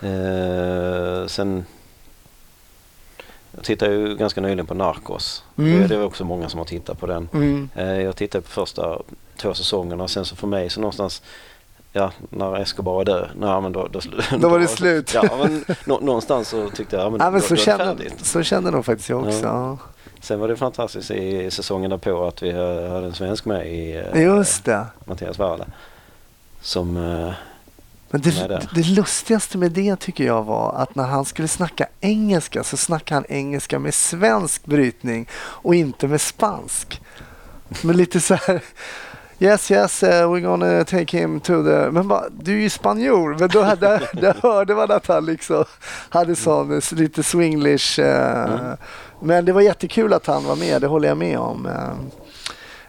Eh, 0.02 1.26
sen 1.26 1.64
jag 3.52 3.64
tittade 3.64 3.94
ju 3.94 4.16
ganska 4.16 4.40
nyligen 4.40 4.66
på 4.66 4.74
Narcos. 4.74 5.44
Mm. 5.58 5.88
Det, 5.88 5.94
är 5.94 6.04
också 6.04 6.24
många 6.24 6.48
som 6.48 6.58
har 6.58 6.64
tittat 6.64 7.00
på 7.00 7.06
den. 7.06 7.28
Mm. 7.32 7.68
Eh, 7.74 8.00
jag 8.00 8.16
tittade 8.16 8.42
på 8.42 8.50
första 8.50 8.98
två 9.36 9.54
säsongerna 9.54 10.08
sen 10.08 10.24
så 10.24 10.36
för 10.36 10.46
mig 10.46 10.70
så 10.70 10.80
någonstans 10.80 11.22
Ja, 11.94 12.12
när 12.30 12.56
Escobar 12.56 13.00
är 13.00 13.04
död, 13.04 13.30
nej, 13.36 13.60
men 13.60 13.72
då, 13.72 13.88
då, 13.92 14.00
Då 14.38 14.48
var 14.48 14.58
det 14.58 14.68
slut. 14.68 15.14
Ja, 15.14 15.30
men 15.42 15.64
nå, 15.84 16.00
någonstans 16.00 16.48
så 16.48 16.70
tyckte 16.70 16.96
jag, 16.96 17.04
ja, 17.04 17.10
men, 17.10 17.20
Ja, 17.20 17.30
men 17.30 17.40
då, 17.40 17.46
så, 17.46 17.54
då 17.54 17.60
färdigt. 17.60 18.24
så 18.24 18.42
känner 18.42 18.70
nog 18.70 18.84
faktiskt 18.84 19.08
jag 19.08 19.26
också. 19.26 19.46
Ja. 19.46 19.78
Sen 20.20 20.40
var 20.40 20.48
det 20.48 20.56
fantastiskt 20.56 21.10
i 21.10 21.50
säsongen 21.50 21.90
därpå 21.90 22.26
att 22.26 22.42
vi 22.42 22.52
hade 22.88 23.06
en 23.06 23.14
svensk 23.14 23.44
med 23.44 23.72
i 23.72 24.02
eh, 24.12 24.22
Just 24.22 24.64
det. 24.64 24.86
Mattias 25.04 25.38
Varla. 25.38 25.66
Som, 26.60 26.96
eh, 26.96 27.32
Men 28.12 28.20
det, 28.20 28.48
det. 28.48 28.68
det 28.74 28.86
lustigaste 28.86 29.58
med 29.58 29.72
det 29.72 29.96
tycker 29.96 30.24
jag 30.24 30.42
var 30.42 30.72
att 30.72 30.94
när 30.94 31.04
han 31.04 31.24
skulle 31.24 31.48
snacka 31.48 31.86
engelska 32.00 32.64
så 32.64 32.76
snackade 32.76 33.16
han 33.16 33.24
engelska 33.28 33.78
med 33.78 33.94
svensk 33.94 34.64
brytning 34.66 35.28
och 35.34 35.74
inte 35.74 36.08
med 36.08 36.20
spansk. 36.20 37.00
Men 37.82 37.96
lite 37.96 38.20
så 38.20 38.34
här 38.34 38.62
Yes, 39.38 39.70
yes, 39.70 40.02
uh, 40.02 40.08
we're 40.08 40.40
gonna 40.40 40.84
take 40.84 41.18
him 41.18 41.40
to 41.40 41.64
the... 41.64 41.90
Men 41.90 42.08
bara, 42.08 42.24
du 42.30 42.52
är 42.56 42.60
ju 42.60 42.70
spanjor. 42.70 43.36
Men 43.38 43.48
då 43.48 43.62
hade, 43.62 44.08
där 44.12 44.36
hörde 44.42 44.74
man 44.74 44.90
att 44.90 45.06
han 45.06 45.26
liksom 45.26 45.64
hade 46.08 46.36
sån 46.36 46.80
lite 46.92 47.22
swinglish. 47.22 48.00
eh, 48.00 48.44
Mm. 48.44 48.76
Men 49.20 49.44
det 49.44 49.52
var 49.52 49.60
jättekul 49.60 50.12
att 50.12 50.26
han 50.26 50.44
var 50.44 50.56
med, 50.56 50.80
det 50.80 50.86
håller 50.86 51.08
jag 51.08 51.16
med 51.16 51.38
om. 51.38 51.68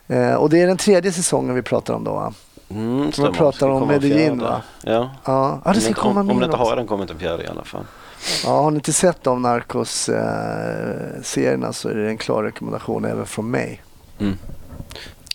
Eh, 0.07 0.34
och 0.34 0.49
det 0.49 0.61
är 0.61 0.67
den 0.67 0.78
tredje 0.78 1.11
säsongen 1.11 1.55
vi 1.55 1.61
pratar 1.61 1.93
om 1.93 2.03
då? 2.03 2.34
Mm, 2.74 3.11
stämmer. 3.11 3.32
pratar 3.32 3.69
om 3.69 3.88
Medellin, 3.88 4.39
va? 4.39 4.61
Ja. 4.84 5.09
Ja, 5.26 5.61
Om 5.65 5.74
det 5.74 5.80
ska 5.80 5.88
inte- 5.89 6.01
komma 6.01 6.19
om, 6.19 6.28
det 6.39 6.45
inte 6.45 6.57
har 6.57 6.76
den 6.76 6.88
kommit 6.88 7.09
en 7.11 7.19
fjärde 7.19 7.43
i 7.43 7.47
alla 7.47 7.63
fall. 7.63 7.84
Ja, 8.45 8.61
har 8.61 8.71
ni 8.71 8.76
inte 8.76 8.93
sett 8.93 9.24
de 9.24 9.41
Narcos-serierna 9.41 11.74
så 11.74 11.89
är 11.89 11.95
det 11.95 12.07
en 12.09 12.17
klar 12.17 12.43
rekommendation 12.43 13.05
även 13.05 13.26
från 13.26 13.51
mig. 13.51 13.82
Mm. 14.19 14.38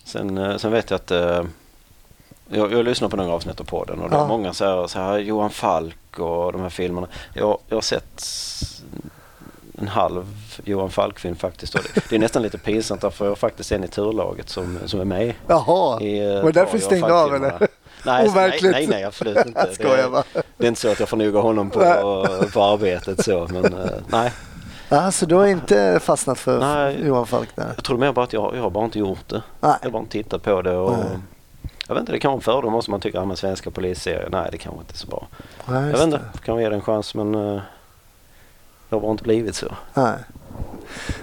Sen, 0.04 0.38
eh, 0.38 0.56
sen 0.56 0.72
vet 0.72 0.90
jag 0.90 0.96
att 0.96 1.10
eh, 1.10 1.42
jag, 2.48 2.72
jag 2.72 2.84
lyssnar 2.84 3.08
på 3.08 3.16
några 3.16 3.32
avsnitt 3.32 3.60
av 3.60 3.64
podden 3.64 4.00
och 4.00 4.10
det 4.10 4.16
är 4.16 4.20
Ja. 4.20 4.26
många 4.28 4.52
så 4.52 4.64
här, 4.64 4.86
så 4.86 4.98
här 4.98 5.18
Johan 5.18 5.50
Falk 5.50 6.18
och 6.18 6.52
de 6.52 6.60
här 6.60 6.68
filmerna. 6.70 7.06
Jag, 7.34 7.58
jag 7.68 7.76
har 7.76 7.82
sett 7.82 8.20
en 9.80 9.88
halv 9.88 10.24
Johan 10.64 10.90
Falk-film 10.90 11.36
faktiskt. 11.36 11.72
Det, 11.72 12.08
det 12.08 12.14
är 12.16 12.18
nästan 12.18 12.42
lite 12.42 12.58
pinsamt 12.58 13.00
därför 13.00 13.24
jag 13.24 13.30
har 13.30 13.36
faktiskt 13.36 13.72
en 13.72 13.84
i 13.84 13.88
turlaget 13.88 14.48
som, 14.48 14.78
som 14.86 15.00
är 15.00 15.04
med. 15.04 15.34
Jaha, 15.46 16.00
I, 16.00 16.18
eh, 16.18 16.26
var 16.26 16.34
det 16.34 16.42
par 16.42 16.52
därför 16.52 16.78
du 16.78 16.84
stängde 16.84 17.14
av 17.14 17.34
eller? 17.34 17.50
Nej, 17.60 17.68
nej, 18.04 18.28
Overkligt. 18.28 18.72
nej, 18.72 18.86
nej, 18.86 19.04
absolut 19.04 19.46
inte. 19.46 19.60
Jag 19.66 19.74
skojar 19.74 20.02
det, 20.02 20.08
bara. 20.10 20.24
det 20.56 20.64
är 20.64 20.68
inte 20.68 20.80
så 20.80 20.88
att 20.92 21.00
jag 21.00 21.08
får 21.08 21.16
noga 21.16 21.40
honom 21.40 21.70
på, 21.70 21.80
på 22.52 22.62
arbetet 22.62 23.24
så, 23.24 23.48
men 23.50 23.64
eh, 23.64 23.90
nej. 24.06 24.32
Ja, 24.88 25.10
så 25.12 25.26
du 25.26 25.34
har 25.34 25.46
inte 25.46 26.00
fastnat 26.02 26.38
för 26.38 26.60
Nej. 26.60 27.06
Johan 27.06 27.26
Falk 27.26 27.48
där? 27.56 27.72
Jag 27.76 27.84
tror 27.84 27.98
mer 27.98 28.12
bara 28.12 28.24
att 28.24 28.32
jag, 28.32 28.56
jag 28.56 28.62
har 28.62 28.70
bara 28.70 28.84
inte 28.84 28.98
gjort 28.98 29.28
det. 29.28 29.42
Nej. 29.60 29.76
Jag 29.80 29.86
har 29.86 29.92
bara 29.92 30.00
inte 30.00 30.12
tittat 30.12 30.42
på 30.42 30.62
det 30.62 30.76
och 30.76 30.92
Nej. 30.92 31.18
jag 31.86 31.94
vet 31.94 32.00
inte, 32.00 32.12
det 32.12 32.18
kan 32.18 32.28
vara 32.28 32.36
en 32.36 32.42
fördom 32.42 32.74
också 32.74 32.90
man 32.90 33.00
tycker 33.00 33.18
att 33.18 33.28
ja, 33.28 33.36
svenska 33.36 33.70
polisserier, 33.70 34.28
nej 34.32 34.48
det 34.52 34.58
kanske 34.58 34.80
inte 34.80 34.94
är 34.94 34.98
så 34.98 35.06
bra. 35.06 35.26
Nej, 35.66 35.82
Jag 35.82 35.92
vet 35.92 36.02
inte, 36.02 36.20
det. 36.32 36.38
kan 36.44 36.56
vi 36.56 36.62
ge 36.62 36.68
det 36.68 36.74
en 36.74 36.82
chans 36.82 37.14
men 37.14 37.34
eh, 37.34 37.60
det 38.88 38.96
har 38.96 39.00
bara 39.00 39.12
inte 39.12 39.24
blivit 39.24 39.56
så. 39.56 39.66
Nej. 39.94 40.18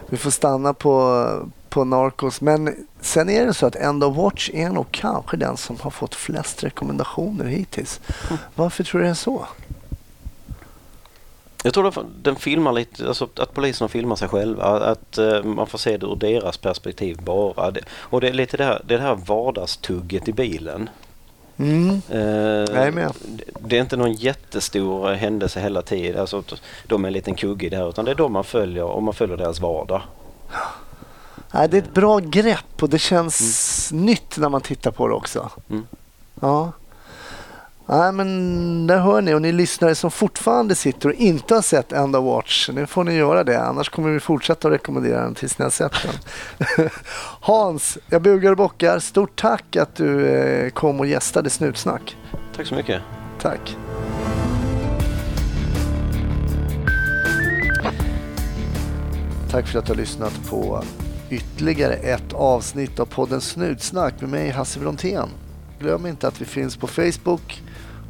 Vi 0.09 0.17
får 0.17 0.31
stanna 0.31 0.73
på, 0.73 1.25
på 1.69 1.83
Narcos. 1.83 2.41
Men 2.41 2.87
sen 3.01 3.29
är 3.29 3.45
det 3.45 3.53
så 3.53 3.65
att 3.65 3.75
End 3.75 4.03
of 4.03 4.17
Watch 4.17 4.49
är 4.53 4.69
nog 4.69 4.85
kanske 4.91 5.37
den 5.37 5.57
som 5.57 5.77
har 5.81 5.91
fått 5.91 6.15
flest 6.15 6.63
rekommendationer 6.63 7.45
hittills. 7.45 7.99
Mm. 8.29 8.37
Varför 8.55 8.83
tror 8.83 8.99
du 8.99 9.05
det 9.05 9.11
är 9.11 9.13
så? 9.13 9.47
Jag 11.63 11.73
tror 11.73 11.87
att 11.87 11.97
den 12.21 12.35
filmar 12.35 12.73
lite, 12.73 13.07
alltså 13.07 13.29
att 13.35 13.53
poliserna 13.53 13.87
filmar 13.87 14.15
sig 14.15 14.27
själva. 14.27 14.63
Att 14.63 15.17
eh, 15.17 15.43
man 15.43 15.67
får 15.67 15.77
se 15.77 15.97
det 15.97 16.05
ur 16.05 16.15
deras 16.15 16.57
perspektiv 16.57 17.17
bara. 17.23 17.73
Och 17.93 18.21
det 18.21 18.29
är 18.29 18.33
lite 18.33 18.57
det 18.57 18.63
här, 18.63 18.81
det 18.85 18.93
är 18.93 18.97
det 18.97 19.03
här 19.03 19.15
vardagstugget 19.15 20.27
i 20.27 20.33
bilen. 20.33 20.89
Mm. 21.57 21.89
Eh, 21.89 21.99
det- 23.59 23.77
är 23.77 23.81
inte 23.81 23.97
någon 23.97 24.13
jättestor 24.13 25.13
händelse 25.13 25.59
hela 25.59 25.81
tiden. 25.81 26.21
Alltså, 26.21 26.43
de 26.87 27.03
är 27.03 27.07
en 27.07 27.13
liten 27.13 27.35
kugge 27.35 27.75
här. 27.77 27.89
Utan 27.89 28.05
det 28.05 28.11
är 28.11 28.15
de 28.15 28.33
man 28.33 28.43
följer 28.43 28.83
och 28.83 29.03
man 29.03 29.13
följer 29.13 29.37
deras 29.37 29.59
vardag. 29.59 30.01
Nej, 31.53 31.69
det 31.69 31.77
är 31.77 31.81
ett 31.81 31.93
bra 31.93 32.19
grepp 32.19 32.83
och 32.83 32.89
det 32.89 32.99
känns 32.99 33.89
nytt 33.93 34.37
när 34.37 34.49
man 34.49 34.61
tittar 34.61 34.91
på 34.91 35.07
det 35.07 35.13
också. 35.13 35.49
Mm. 35.69 35.87
Ja. 36.41 36.71
Nej, 37.87 38.11
men 38.11 38.87
där 38.87 38.99
hör 38.99 39.21
ni 39.21 39.33
och 39.33 39.41
ni 39.41 39.51
lyssnare 39.51 39.95
som 39.95 40.11
fortfarande 40.11 40.75
sitter 40.75 41.09
och 41.09 41.15
inte 41.15 41.55
har 41.55 41.61
sett 41.61 41.91
End 41.91 42.15
of 42.15 42.25
Watch. 42.25 42.69
Nu 42.73 42.85
får 42.85 43.03
ni 43.03 43.13
göra 43.13 43.43
det, 43.43 43.61
annars 43.61 43.89
kommer 43.89 44.09
vi 44.09 44.19
fortsätta 44.19 44.67
att 44.67 44.73
rekommendera 44.73 45.21
den 45.21 45.35
tills 45.35 45.59
ni 45.59 45.63
har 45.63 45.69
sett 45.69 45.93
den. 46.03 46.89
Hans, 47.39 47.97
jag 48.09 48.21
bugar 48.21 48.51
och 48.51 48.57
bockar. 48.57 48.99
Stort 48.99 49.41
tack 49.41 49.75
att 49.75 49.95
du 49.95 50.27
eh, 50.27 50.69
kom 50.69 50.99
och 50.99 51.07
gästade 51.07 51.49
Snutsnack. 51.49 52.17
Tack 52.55 52.67
så 52.67 52.75
mycket. 52.75 53.01
Tack. 53.41 53.77
Tack 59.51 59.67
för 59.67 59.79
att 59.79 59.85
du 59.85 59.91
har 59.91 59.97
lyssnat 59.97 60.49
på 60.49 60.83
ytterligare 61.29 61.93
ett 61.93 62.33
avsnitt 62.33 62.99
av 62.99 63.05
podden 63.05 63.41
Snutsnack 63.41 64.21
med 64.21 64.29
mig 64.29 64.49
Hasse 64.49 64.79
Brontén. 64.79 65.29
Glöm 65.79 66.05
inte 66.05 66.27
att 66.27 66.41
vi 66.41 66.45
finns 66.45 66.77
på 66.77 66.87
Facebook 66.87 67.61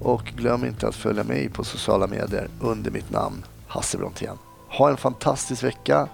och 0.01 0.23
glöm 0.23 0.65
inte 0.65 0.87
att 0.87 0.95
följa 0.95 1.23
mig 1.23 1.49
på 1.49 1.63
sociala 1.63 2.07
medier 2.07 2.47
under 2.61 2.91
mitt 2.91 3.11
namn 3.11 3.45
Hasse 3.67 3.97
Brontén. 3.97 4.37
Ha 4.69 4.89
en 4.89 4.97
fantastisk 4.97 5.63
vecka 5.63 6.07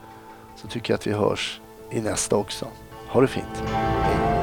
så 0.55 0.67
tycker 0.67 0.93
jag 0.93 0.97
att 0.97 1.07
vi 1.07 1.13
hörs 1.13 1.61
i 1.91 2.01
nästa 2.01 2.36
också. 2.36 2.67
Ha 3.07 3.21
det 3.21 3.27
fint. 3.27 3.63
Hej. 3.65 4.41